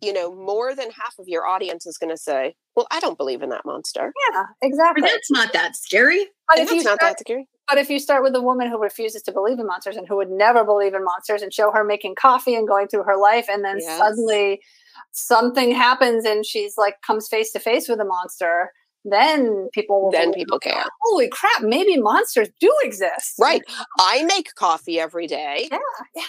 you 0.00 0.12
know, 0.12 0.34
more 0.34 0.74
than 0.74 0.90
half 0.90 1.16
of 1.18 1.28
your 1.28 1.46
audience 1.46 1.86
is 1.86 1.96
going 1.96 2.10
to 2.10 2.16
say, 2.16 2.56
"Well, 2.74 2.88
I 2.90 2.98
don't 2.98 3.16
believe 3.16 3.40
in 3.42 3.50
that 3.50 3.64
monster." 3.64 4.12
Yeah, 4.32 4.40
Or 4.40 4.48
exactly. 4.62 5.02
that's 5.08 5.30
not 5.30 5.52
that 5.52 5.76
scary. 5.76 6.28
But 6.48 6.58
And 6.58 6.68
if 6.68 6.74
you 6.74 6.82
that's 6.82 6.86
not 6.86 7.00
that 7.00 7.20
scary. 7.20 7.48
But 7.68 7.78
if 7.78 7.88
you 7.88 7.98
start 7.98 8.22
with 8.22 8.34
a 8.34 8.40
woman 8.42 8.68
who 8.68 8.78
refuses 8.78 9.22
to 9.22 9.32
believe 9.32 9.58
in 9.58 9.66
monsters 9.66 9.96
and 9.96 10.06
who 10.06 10.16
would 10.16 10.30
never 10.30 10.64
believe 10.64 10.94
in 10.94 11.04
monsters 11.04 11.42
and 11.42 11.52
show 11.54 11.70
her 11.70 11.84
making 11.84 12.16
coffee 12.16 12.54
and 12.54 12.66
going 12.68 12.88
through 12.88 13.04
her 13.04 13.16
life 13.16 13.46
and 13.48 13.64
then 13.64 13.78
Yes. 13.80 13.98
suddenly 13.98 14.60
something 15.12 15.72
happens 15.74 16.24
and 16.24 16.44
she's 16.44 16.76
like 16.76 17.00
comes 17.02 17.28
face 17.28 17.52
to 17.52 17.58
face 17.60 17.88
with 17.88 18.00
a 18.00 18.04
monster, 18.04 18.72
then 19.04 19.68
people 19.72 20.02
will 20.02 20.10
Then 20.10 20.32
people 20.32 20.58
care. 20.58 20.84
Holy 21.02 21.28
crap, 21.28 21.62
maybe 21.62 21.96
monsters 21.96 22.48
do 22.60 22.72
exist. 22.82 23.34
Right. 23.40 23.62
I 23.98 24.22
make 24.24 24.54
coffee 24.54 25.00
every 25.00 25.26
day. 25.26 25.68
Yeah. 25.70 25.78
Yeah. 26.14 26.22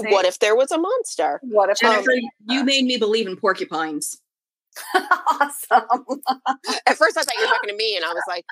See? 0.00 0.10
What 0.12 0.24
if 0.24 0.38
there 0.38 0.56
was 0.56 0.70
a 0.70 0.78
monster? 0.78 1.40
what 1.44 1.70
if 1.70 1.78
Jennifer, 1.80 2.12
um, 2.12 2.20
you 2.48 2.64
made 2.64 2.84
me 2.84 2.96
believe 2.96 3.26
in 3.26 3.36
porcupines. 3.36 4.20
awesome. 4.94 5.82
At 6.86 6.96
first, 6.96 7.16
I 7.16 7.22
thought 7.22 7.34
you 7.36 7.42
were 7.42 7.46
talking 7.46 7.70
to 7.70 7.76
me, 7.76 7.96
and 7.96 8.04
I 8.04 8.12
was 8.12 8.22
like, 8.28 8.44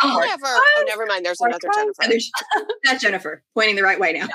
I 0.00 0.26
never. 0.26 0.42
Oh, 0.46 0.84
never 0.86 1.06
mind. 1.06 1.24
There's 1.24 1.40
another 1.40 1.58
Porcupines? 1.72 1.96
Jennifer. 2.00 2.08
There's- 2.10 2.30
That's 2.84 3.02
Jennifer 3.02 3.42
pointing 3.54 3.76
the 3.76 3.82
right 3.82 3.98
way 4.00 4.12
now. 4.12 4.26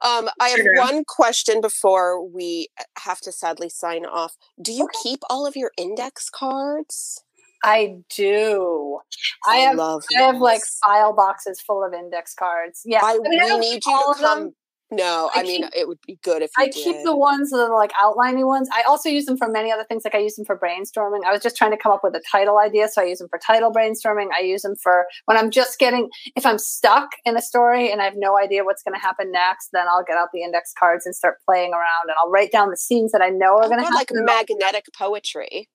Um, 0.00 0.28
I 0.40 0.48
have 0.50 0.58
Sure. 0.58 0.76
one 0.76 1.04
question 1.04 1.60
before 1.60 2.24
we 2.24 2.68
have 2.98 3.20
to 3.22 3.32
sadly 3.32 3.68
sign 3.68 4.06
off. 4.06 4.36
Do 4.62 4.72
you 4.72 4.88
keep 5.02 5.20
all 5.28 5.46
of 5.46 5.56
your 5.56 5.72
index 5.76 6.30
cards? 6.30 7.24
I 7.64 7.96
do. 8.14 9.00
I 9.44 9.56
have 9.56 9.76
love. 9.76 10.04
I 10.16 10.22
have 10.22 10.36
like 10.36 10.60
file 10.84 11.12
boxes 11.12 11.60
full 11.60 11.84
of 11.84 11.92
index 11.92 12.32
cards. 12.34 12.82
Yeah. 12.84 13.00
I, 13.02 13.18
mean, 13.18 13.26
I 13.26 13.28
we 13.30 13.36
don't 13.48 13.60
need 13.60 13.80
you 13.84 13.92
to 13.92 14.10
of 14.10 14.18
them. 14.20 14.54
Come. 14.88 14.96
No, 14.98 15.30
I 15.34 15.40
I, 15.40 15.42
mean 15.42 15.62
keep- 15.64 15.72
it 15.76 15.88
would 15.88 15.98
be 16.06 16.18
good 16.22 16.42
if 16.42 16.50
you 16.56 16.64
I 16.64 16.66
did. 16.68 16.74
keep 16.74 16.96
the 17.04 17.16
ones 17.16 17.50
that 17.50 17.58
are 17.58 17.74
like 17.76 17.92
outliney 17.92 18.46
ones. 18.46 18.68
I 18.72 18.82
also 18.88 19.08
use 19.08 19.26
them 19.26 19.36
for 19.36 19.48
many 19.48 19.70
other 19.70 19.84
things. 19.84 20.02
Like 20.04 20.14
I 20.14 20.18
use 20.18 20.36
them 20.36 20.44
for 20.44 20.58
brainstorming. 20.58 21.24
I 21.26 21.32
was 21.32 21.42
just 21.42 21.56
trying 21.56 21.70
to 21.72 21.76
come 21.76 21.92
up 21.92 22.00
with 22.02 22.14
a 22.14 22.22
title 22.30 22.58
idea, 22.58 22.88
so 22.88 23.02
I 23.02 23.04
use 23.06 23.18
them 23.18 23.28
for 23.28 23.38
title 23.38 23.72
brainstorming. 23.72 24.28
I 24.38 24.42
use 24.42 24.62
them 24.62 24.74
for 24.82 25.06
when 25.26 25.36
I'm 25.36 25.50
just 25.50 25.78
getting 25.78 26.08
if 26.36 26.44
I'm 26.46 26.58
stuck 26.58 27.10
in 27.24 27.36
a 27.36 27.42
story 27.42 27.90
and 27.92 28.00
I 28.00 28.04
have 28.04 28.14
no 28.16 28.38
idea 28.38 28.64
what's 28.64 28.82
going 28.82 28.94
to 28.94 29.00
happen 29.00 29.30
next. 29.32 29.68
Then 29.72 29.86
I'll 29.88 30.04
get 30.06 30.16
out 30.16 30.28
the 30.32 30.42
index 30.42 30.72
cards 30.78 31.06
and 31.06 31.14
start 31.14 31.36
playing 31.46 31.72
around, 31.72 32.04
and 32.08 32.12
I'll 32.22 32.30
write 32.30 32.52
down 32.52 32.70
the 32.70 32.76
scenes 32.76 33.12
that 33.12 33.20
I 33.22 33.28
know 33.28 33.56
are 33.58 33.68
going 33.68 33.78
to 33.78 33.84
God, 33.90 33.92
happen. 33.98 34.24
like 34.26 34.48
magnetic 34.48 34.86
poetry. 34.96 35.68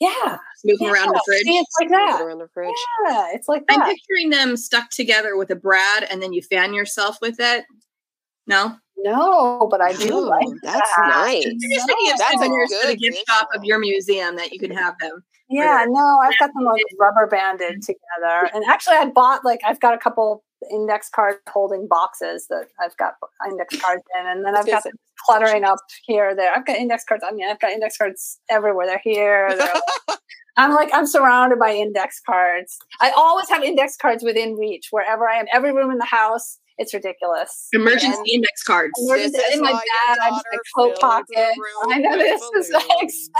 yeah, 0.00 0.38
Moving 0.64 0.88
around 0.90 1.08
the 1.08 1.22
fridge. 1.26 1.42
See, 1.42 1.58
it's 1.58 1.74
like 1.80 1.90
Move 1.90 1.98
it 1.98 2.12
that. 2.12 2.20
around 2.22 2.38
the 2.38 2.48
fridge. 2.54 2.70
Yeah, 3.08 3.26
it's 3.32 3.48
like 3.48 3.64
I'm 3.68 3.82
picturing 3.82 4.30
them 4.30 4.56
stuck 4.56 4.90
together 4.90 5.36
with 5.36 5.50
a 5.50 5.56
brad 5.56 6.04
and 6.10 6.22
then 6.22 6.32
you 6.32 6.40
fan 6.42 6.72
yourself 6.72 7.18
with 7.20 7.36
it. 7.38 7.64
No? 8.50 8.76
No, 8.96 9.66
but 9.70 9.80
I 9.80 9.92
do 9.94 10.12
Oh, 10.12 10.18
like 10.18 10.46
that's 10.62 10.90
that. 10.96 11.08
nice. 11.08 11.46
I'm 11.46 11.58
just 11.72 11.86
thinking 11.86 12.12
of 12.12 12.18
That's 12.18 12.34
a 12.34 12.38
souvenirs 12.38 12.74
for 12.74 12.86
the 12.88 12.96
good 12.96 13.12
gift 13.12 13.24
shop 13.28 13.48
of 13.54 13.64
your 13.64 13.78
museum 13.78 14.36
that 14.36 14.52
you 14.52 14.58
can 14.58 14.70
have 14.72 14.98
them. 14.98 15.24
Yeah, 15.48 15.84
no, 15.88 16.18
I've 16.22 16.38
got 16.38 16.50
them 16.54 16.64
like 16.64 16.82
rubber 16.98 17.26
banded 17.26 17.80
mm-hmm. 17.80 17.80
together. 17.80 18.50
And 18.54 18.64
actually, 18.68 18.96
I 18.96 19.06
bought 19.06 19.44
like 19.44 19.60
I've 19.66 19.80
got 19.80 19.94
a 19.94 19.98
couple 19.98 20.44
index 20.70 21.08
card 21.08 21.36
holding 21.48 21.88
boxes 21.88 22.46
that 22.50 22.66
I've 22.78 22.96
got 22.98 23.14
index 23.48 23.76
cards 23.80 24.02
in, 24.20 24.26
and 24.26 24.44
then 24.44 24.54
I've 24.54 24.66
got 24.66 24.84
them 24.84 24.92
cluttering 25.24 25.64
up 25.64 25.78
here, 26.04 26.34
there. 26.36 26.52
I've 26.54 26.66
got 26.66 26.76
index 26.76 27.04
cards. 27.04 27.24
I 27.26 27.32
mean, 27.32 27.48
I've 27.48 27.60
got 27.60 27.72
index 27.72 27.96
cards 27.96 28.38
everywhere. 28.50 28.86
They're 28.86 29.00
here. 29.02 29.56
They're 29.56 30.16
I'm 30.56 30.72
like 30.72 30.90
I'm 30.92 31.06
surrounded 31.06 31.58
by 31.58 31.72
index 31.72 32.20
cards. 32.24 32.76
I 33.00 33.10
always 33.16 33.48
have 33.48 33.62
index 33.62 33.96
cards 33.96 34.22
within 34.22 34.56
reach 34.56 34.88
wherever 34.90 35.28
I 35.28 35.36
am. 35.36 35.46
Every 35.52 35.72
room 35.72 35.90
in 35.90 35.98
the 35.98 36.04
house. 36.04 36.58
It's 36.78 36.94
ridiculous. 36.94 37.68
Emergency 37.72 38.16
And- 38.16 38.28
index 38.28 38.62
cards. 38.62 38.92
Emergency- 39.04 39.36
This 39.36 39.46
is 39.48 39.54
in 39.56 39.60
my 39.60 39.72
bag, 39.72 39.82
I 39.82 40.06
have 40.08 40.18
my 40.18 40.28
daughter 40.30 40.42
coat 40.76 40.86
filled 40.88 41.00
pocket. 41.00 41.36
I 41.90 41.98
know 41.98 42.10
with 42.10 42.20
this 42.20 42.42
is 42.42 42.70
exactly. 43.02 43.30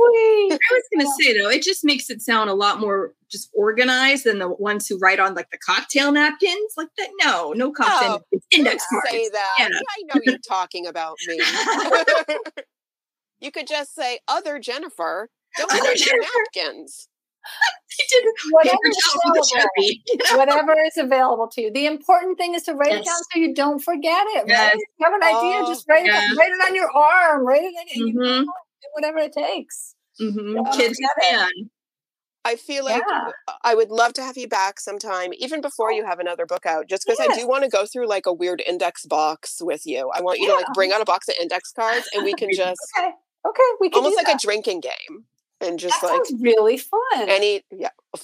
I 0.00 0.58
was 0.72 0.82
going 0.92 1.06
to 1.06 1.12
say 1.22 1.38
though, 1.38 1.48
it 1.50 1.62
just 1.62 1.84
makes 1.84 2.10
it 2.10 2.20
sound 2.22 2.50
a 2.50 2.54
lot 2.54 2.80
more 2.80 3.14
just 3.30 3.50
organized 3.54 4.24
than 4.24 4.38
the 4.38 4.48
ones 4.48 4.86
who 4.88 4.98
write 4.98 5.20
on 5.20 5.34
like 5.34 5.50
the 5.50 5.58
cocktail 5.58 6.10
napkins. 6.10 6.72
Like 6.76 6.88
that, 6.98 7.08
no, 7.22 7.52
no 7.52 7.70
cocktail 7.72 8.08
Oh, 8.08 8.12
napkins, 8.14 8.42
index 8.50 8.84
Don't 8.90 9.00
cards. 9.02 9.10
say 9.16 9.28
that. 9.28 9.54
Yeah. 9.58 9.66
I 9.66 10.02
know 10.14 10.20
you're 10.24 10.38
talking 10.38 10.86
about 10.86 11.16
me. 11.26 11.38
you 13.40 13.50
could 13.50 13.66
just 13.68 13.94
say 13.94 14.20
other 14.26 14.58
Jennifer. 14.58 15.30
Don't 15.56 15.72
Other 15.72 15.94
Jennifer. 15.94 16.26
napkins. 16.54 17.08
He 17.96 18.04
did 18.10 18.24
Whatever 18.50 18.78
is 18.88 18.96
towels 18.96 19.52
with 19.52 19.62
a 19.64 19.66
available. 19.82 20.38
Whatever 20.38 20.74
is 20.86 20.96
available 20.96 21.48
to 21.48 21.62
you. 21.62 21.72
The 21.72 21.86
important 21.86 22.38
thing 22.38 22.54
is 22.54 22.62
to 22.64 22.74
write 22.74 22.92
it 22.92 23.04
down 23.04 23.16
so 23.32 23.38
you 23.40 23.54
don't 23.54 23.80
forget 23.80 24.24
it. 24.36 24.40
Right? 24.40 24.48
Yes. 24.48 24.74
If 24.76 24.80
you 25.00 25.04
have 25.04 25.14
an 25.14 25.22
idea, 25.22 25.64
Oh, 25.64 25.66
just 25.68 25.84
write 25.88 26.04
it. 26.06 26.12
yeah. 26.12 26.20
Down. 26.20 26.36
Write 26.36 26.50
it 26.52 26.68
on 26.68 26.74
your 26.76 26.90
arm. 26.90 27.44
Write 27.46 27.62
it. 27.64 27.96
In, 27.96 28.06
you 28.08 28.14
know, 28.14 28.42
do 28.42 28.88
whatever 28.92 29.18
it 29.18 29.32
takes. 29.32 29.94
Mhm. 30.20 30.64
Yeah. 30.64 30.72
Kids 30.76 30.98
Get 30.98 31.48
it. 31.48 31.68
I 32.44 32.54
feel 32.56 32.84
like 32.84 33.02
Yeah. 33.08 33.30
I 33.64 33.74
would 33.74 33.90
love 33.90 34.12
to 34.14 34.22
have 34.22 34.38
you 34.38 34.46
back 34.48 34.78
sometime, 34.80 35.32
even 35.36 35.60
before 35.60 35.90
you 35.92 36.06
have 36.06 36.20
another 36.20 36.46
book 36.46 36.64
out, 36.66 36.88
just 36.88 37.04
because 37.04 37.18
I 37.20 37.34
do 37.34 37.46
want 37.48 37.64
to 37.64 37.68
go 37.68 37.84
through 37.84 38.06
like 38.06 38.26
a 38.26 38.32
weird 38.32 38.62
index 38.66 39.04
box 39.06 39.60
with 39.60 39.84
you. 39.86 40.10
I 40.14 40.20
want 40.22 40.38
you 40.38 40.46
to 40.48 40.54
like 40.54 40.66
bring 40.72 40.92
out 40.92 41.00
a 41.00 41.04
box 41.04 41.28
of 41.28 41.34
index 41.40 41.72
cards 41.72 42.08
and 42.14 42.24
we 42.24 42.32
can 42.40 42.48
just 42.54 42.78
Okay. 42.96 43.10
Okay. 43.46 43.62
We 43.80 43.90
can 43.90 43.98
almost 43.98 44.12
do 44.12 44.16
like 44.18 44.26
that. 44.26 44.36
a 44.42 44.46
drinking 44.46 44.80
game 44.80 45.24
and 45.60 45.78
just 45.78 46.00
that 46.00 46.06
like 46.08 46.26
sounds 46.26 46.40
really 46.40 46.76
fun. 46.78 47.28
any 47.28 47.62
yeah. 47.70 47.88
Uh, 48.14 48.18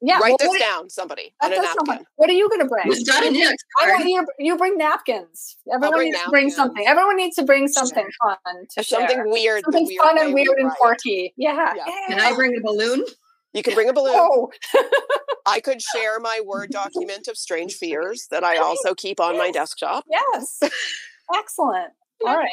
yeah. 0.00 0.18
Write 0.18 0.30
well, 0.30 0.36
this 0.38 0.48
what, 0.48 0.60
down, 0.60 0.88
somebody, 0.90 1.34
on 1.42 1.52
a 1.52 1.56
napkin. 1.56 1.74
someone- 1.86 2.06
what 2.16 2.30
are 2.30 2.34
you 2.34 2.48
going 2.48 2.60
to 2.62 2.66
bring? 2.68 2.84
Who's 2.84 3.02
got 3.04 3.24
a 3.24 3.30
next 3.30 3.64
I 3.80 3.88
want 3.90 4.04
you. 4.08 4.26
You 4.38 4.56
bring 4.56 4.78
napkins. 4.78 5.56
Everyone 5.72 5.98
bring 5.98 6.10
needs 6.12 6.22
to 6.22 6.30
bring 6.30 6.50
something. 6.50 6.86
Everyone 6.86 7.16
needs 7.16 7.36
to 7.36 7.44
bring 7.44 7.68
something 7.68 8.06
fun 8.22 8.36
to 8.76 8.84
Something 8.84 9.16
share. 9.16 9.28
weird. 9.28 9.62
Something 9.64 9.86
weird 9.86 10.00
fun 10.02 10.18
and 10.18 10.34
weird 10.34 10.56
and 10.58 10.68
write. 10.68 10.76
quirky. 10.78 11.34
Yeah. 11.36 11.74
Yeah. 11.76 11.84
Can 12.08 12.20
I 12.20 12.34
bring 12.34 12.56
a 12.56 12.60
balloon? 12.62 13.04
You 13.52 13.62
can 13.62 13.74
bring 13.74 13.88
a 13.88 13.92
balloon. 13.92 14.14
Oh, 14.16 14.50
I 15.46 15.60
could 15.60 15.80
share 15.80 16.20
my 16.20 16.40
Word 16.44 16.70
document 16.70 17.26
of 17.28 17.36
strange 17.38 17.74
fears 17.80 18.26
that 18.30 18.44
I 18.44 18.58
also 18.58 18.94
keep 18.94 19.18
on 19.20 19.36
my 19.38 19.50
desktop. 19.50 20.04
yes. 20.10 20.60
Excellent. 21.34 21.92
All 22.26 22.36
right. 22.36 22.48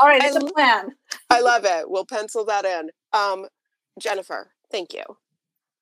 All 0.00 0.08
right. 0.08 0.22
It's 0.24 0.36
a 0.36 0.40
plan. 0.40 0.88
I 1.30 1.40
love 1.40 1.64
it. 1.64 1.88
We'll 1.88 2.06
pencil 2.06 2.44
that 2.46 2.64
in. 2.64 2.90
Um, 3.14 3.46
Jennifer, 3.98 4.50
thank 4.70 4.92
you. 4.92 5.02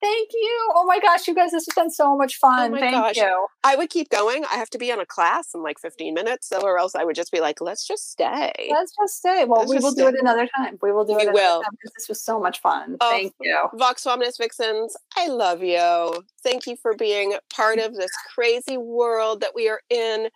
Thank 0.01 0.31
you. 0.33 0.71
Oh 0.75 0.83
my 0.85 0.99
gosh, 0.99 1.29
you 1.29 1.33
guys, 1.33 1.51
this 1.51 1.65
has 1.65 1.73
been 1.75 1.89
so 1.89 2.17
much 2.17 2.35
fun. 2.35 2.73
my 2.73 2.79
Thank 2.81 2.93
gosh. 2.93 3.15
you. 3.15 3.47
I 3.63 3.77
would 3.77 3.89
keep 3.89 4.09
going. 4.09 4.43
I 4.51 4.55
have 4.55 4.69
to 4.71 4.77
be 4.77 4.91
on 4.91 4.99
a 4.99 5.05
class 5.05 5.51
in 5.55 5.63
like 5.63 5.79
15 5.79 6.13
minutes, 6.13 6.49
so 6.49 6.59
or 6.59 6.77
else 6.77 6.93
I 6.93 7.05
would 7.05 7.15
just 7.15 7.31
be 7.31 7.39
like, 7.39 7.61
let's 7.61 7.87
just 7.87 8.11
stay. 8.11 8.51
Let's 8.69 8.93
just 9.01 9.15
stay. 9.15 9.45
Well, 9.47 9.61
Let's 9.61 9.69
we 9.71 9.79
will 9.79 9.93
do 9.93 10.09
it 10.09 10.15
another 10.19 10.45
time. 10.57 10.77
We 10.81 10.91
will 10.91 11.05
do 11.05 11.13
We 11.15 11.21
it 11.21 11.29
another 11.29 11.35
will. 11.35 11.61
time 11.61 11.71
this 11.95 12.09
was 12.09 12.21
so 12.21 12.37
much 12.37 12.59
fun. 12.59 12.97
Oh, 12.99 13.09
Thank 13.11 13.33
you. 13.39 13.57
Vox 13.75 14.03
Feminist 14.03 14.39
Vixens, 14.39 14.93
I 15.15 15.27
love 15.29 15.63
you. 15.63 16.21
Thank 16.43 16.67
you 16.67 16.75
for 16.81 16.93
being 16.97 17.35
part 17.55 17.79
of 17.79 17.95
this 17.95 18.11
crazy 18.35 18.75
world 18.75 19.39
that 19.39 19.51
we 19.55 19.69
are 19.69 19.79
in. 19.89 20.27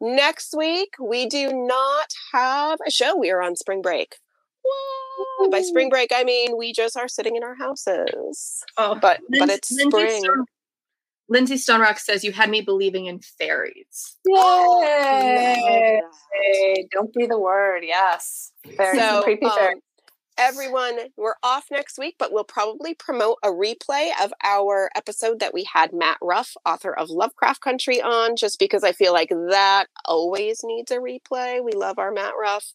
Next 0.00 0.54
week, 0.56 0.94
we 0.98 1.26
do 1.26 1.52
not 1.52 2.08
have 2.32 2.78
a 2.86 2.90
show. 2.90 3.18
We 3.18 3.30
are 3.30 3.42
on 3.42 3.54
spring 3.54 3.82
break. 3.82 4.16
Whoa. 4.64 5.50
By 5.50 5.62
spring 5.62 5.88
break, 5.88 6.10
I 6.14 6.24
mean 6.24 6.56
we 6.56 6.72
just 6.72 6.96
are 6.96 7.08
sitting 7.08 7.36
in 7.36 7.42
our 7.42 7.54
houses. 7.54 8.62
Oh, 8.76 8.94
But 9.00 9.20
but 9.28 9.38
Lindsay- 9.48 9.54
it's 9.54 9.70
Lindsay 9.72 9.90
spring. 9.90 10.22
Stone- 10.22 10.44
Lindsay 11.28 11.56
Stone 11.58 11.80
Rock 11.80 12.00
says 12.00 12.24
you 12.24 12.32
had 12.32 12.50
me 12.50 12.60
believing 12.60 13.06
in 13.06 13.20
fairies. 13.20 14.16
Yay! 14.26 14.34
Love 14.34 14.80
that. 14.82 16.00
Don't 16.90 17.14
be 17.14 17.26
the 17.26 17.38
word. 17.38 17.82
Yes. 17.84 18.50
Very 18.76 18.98
So, 18.98 19.22
creepy 19.22 19.46
um, 19.46 19.52
fairy. 19.56 19.74
everyone, 20.38 20.98
we're 21.16 21.36
off 21.44 21.66
next 21.70 21.98
week, 21.98 22.16
but 22.18 22.32
we'll 22.32 22.42
probably 22.42 22.94
promote 22.94 23.36
a 23.44 23.48
replay 23.50 24.10
of 24.20 24.32
our 24.42 24.90
episode 24.96 25.38
that 25.38 25.54
we 25.54 25.62
had 25.72 25.92
Matt 25.92 26.18
Ruff, 26.20 26.56
author 26.66 26.92
of 26.98 27.10
Lovecraft 27.10 27.60
Country, 27.60 28.02
on, 28.02 28.34
just 28.34 28.58
because 28.58 28.82
I 28.82 28.90
feel 28.90 29.12
like 29.12 29.28
that 29.50 29.86
always 30.06 30.62
needs 30.64 30.90
a 30.90 30.96
replay. 30.96 31.62
We 31.62 31.70
love 31.72 32.00
our 32.00 32.10
Matt 32.10 32.32
Ruff. 32.40 32.72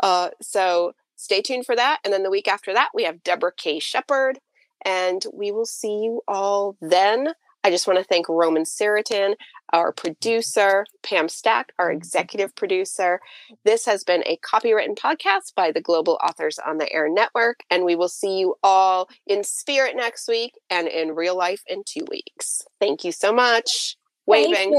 Uh, 0.00 0.30
so 0.40 0.94
stay 1.22 1.40
tuned 1.40 1.64
for 1.64 1.76
that. 1.76 2.00
And 2.04 2.12
then 2.12 2.22
the 2.22 2.30
week 2.30 2.48
after 2.48 2.72
that, 2.74 2.90
we 2.94 3.04
have 3.04 3.22
Deborah 3.22 3.52
K. 3.56 3.78
Shepard, 3.78 4.38
and 4.84 5.24
we 5.32 5.52
will 5.52 5.66
see 5.66 6.02
you 6.02 6.22
all 6.26 6.76
then. 6.80 7.34
I 7.64 7.70
just 7.70 7.86
want 7.86 8.00
to 8.00 8.04
thank 8.04 8.28
Roman 8.28 8.64
Seritin, 8.64 9.36
our 9.72 9.92
producer, 9.92 10.84
Pam 11.04 11.28
Stack, 11.28 11.72
our 11.78 11.90
mm-hmm. 11.90 11.98
executive 11.98 12.54
producer. 12.56 13.20
This 13.64 13.86
has 13.86 14.02
been 14.02 14.24
a 14.26 14.36
copywritten 14.38 14.98
podcast 14.98 15.54
by 15.54 15.70
the 15.70 15.80
Global 15.80 16.18
Authors 16.22 16.58
on 16.58 16.78
the 16.78 16.92
Air 16.92 17.08
Network, 17.08 17.60
and 17.70 17.84
we 17.84 17.94
will 17.94 18.08
see 18.08 18.38
you 18.38 18.56
all 18.64 19.08
in 19.28 19.44
spirit 19.44 19.94
next 19.94 20.26
week 20.26 20.54
and 20.70 20.88
in 20.88 21.14
real 21.14 21.36
life 21.36 21.62
in 21.68 21.84
two 21.86 22.04
weeks. 22.10 22.62
Thank 22.80 23.04
you 23.04 23.12
so 23.12 23.32
much. 23.32 23.96
Waving. 24.26 24.72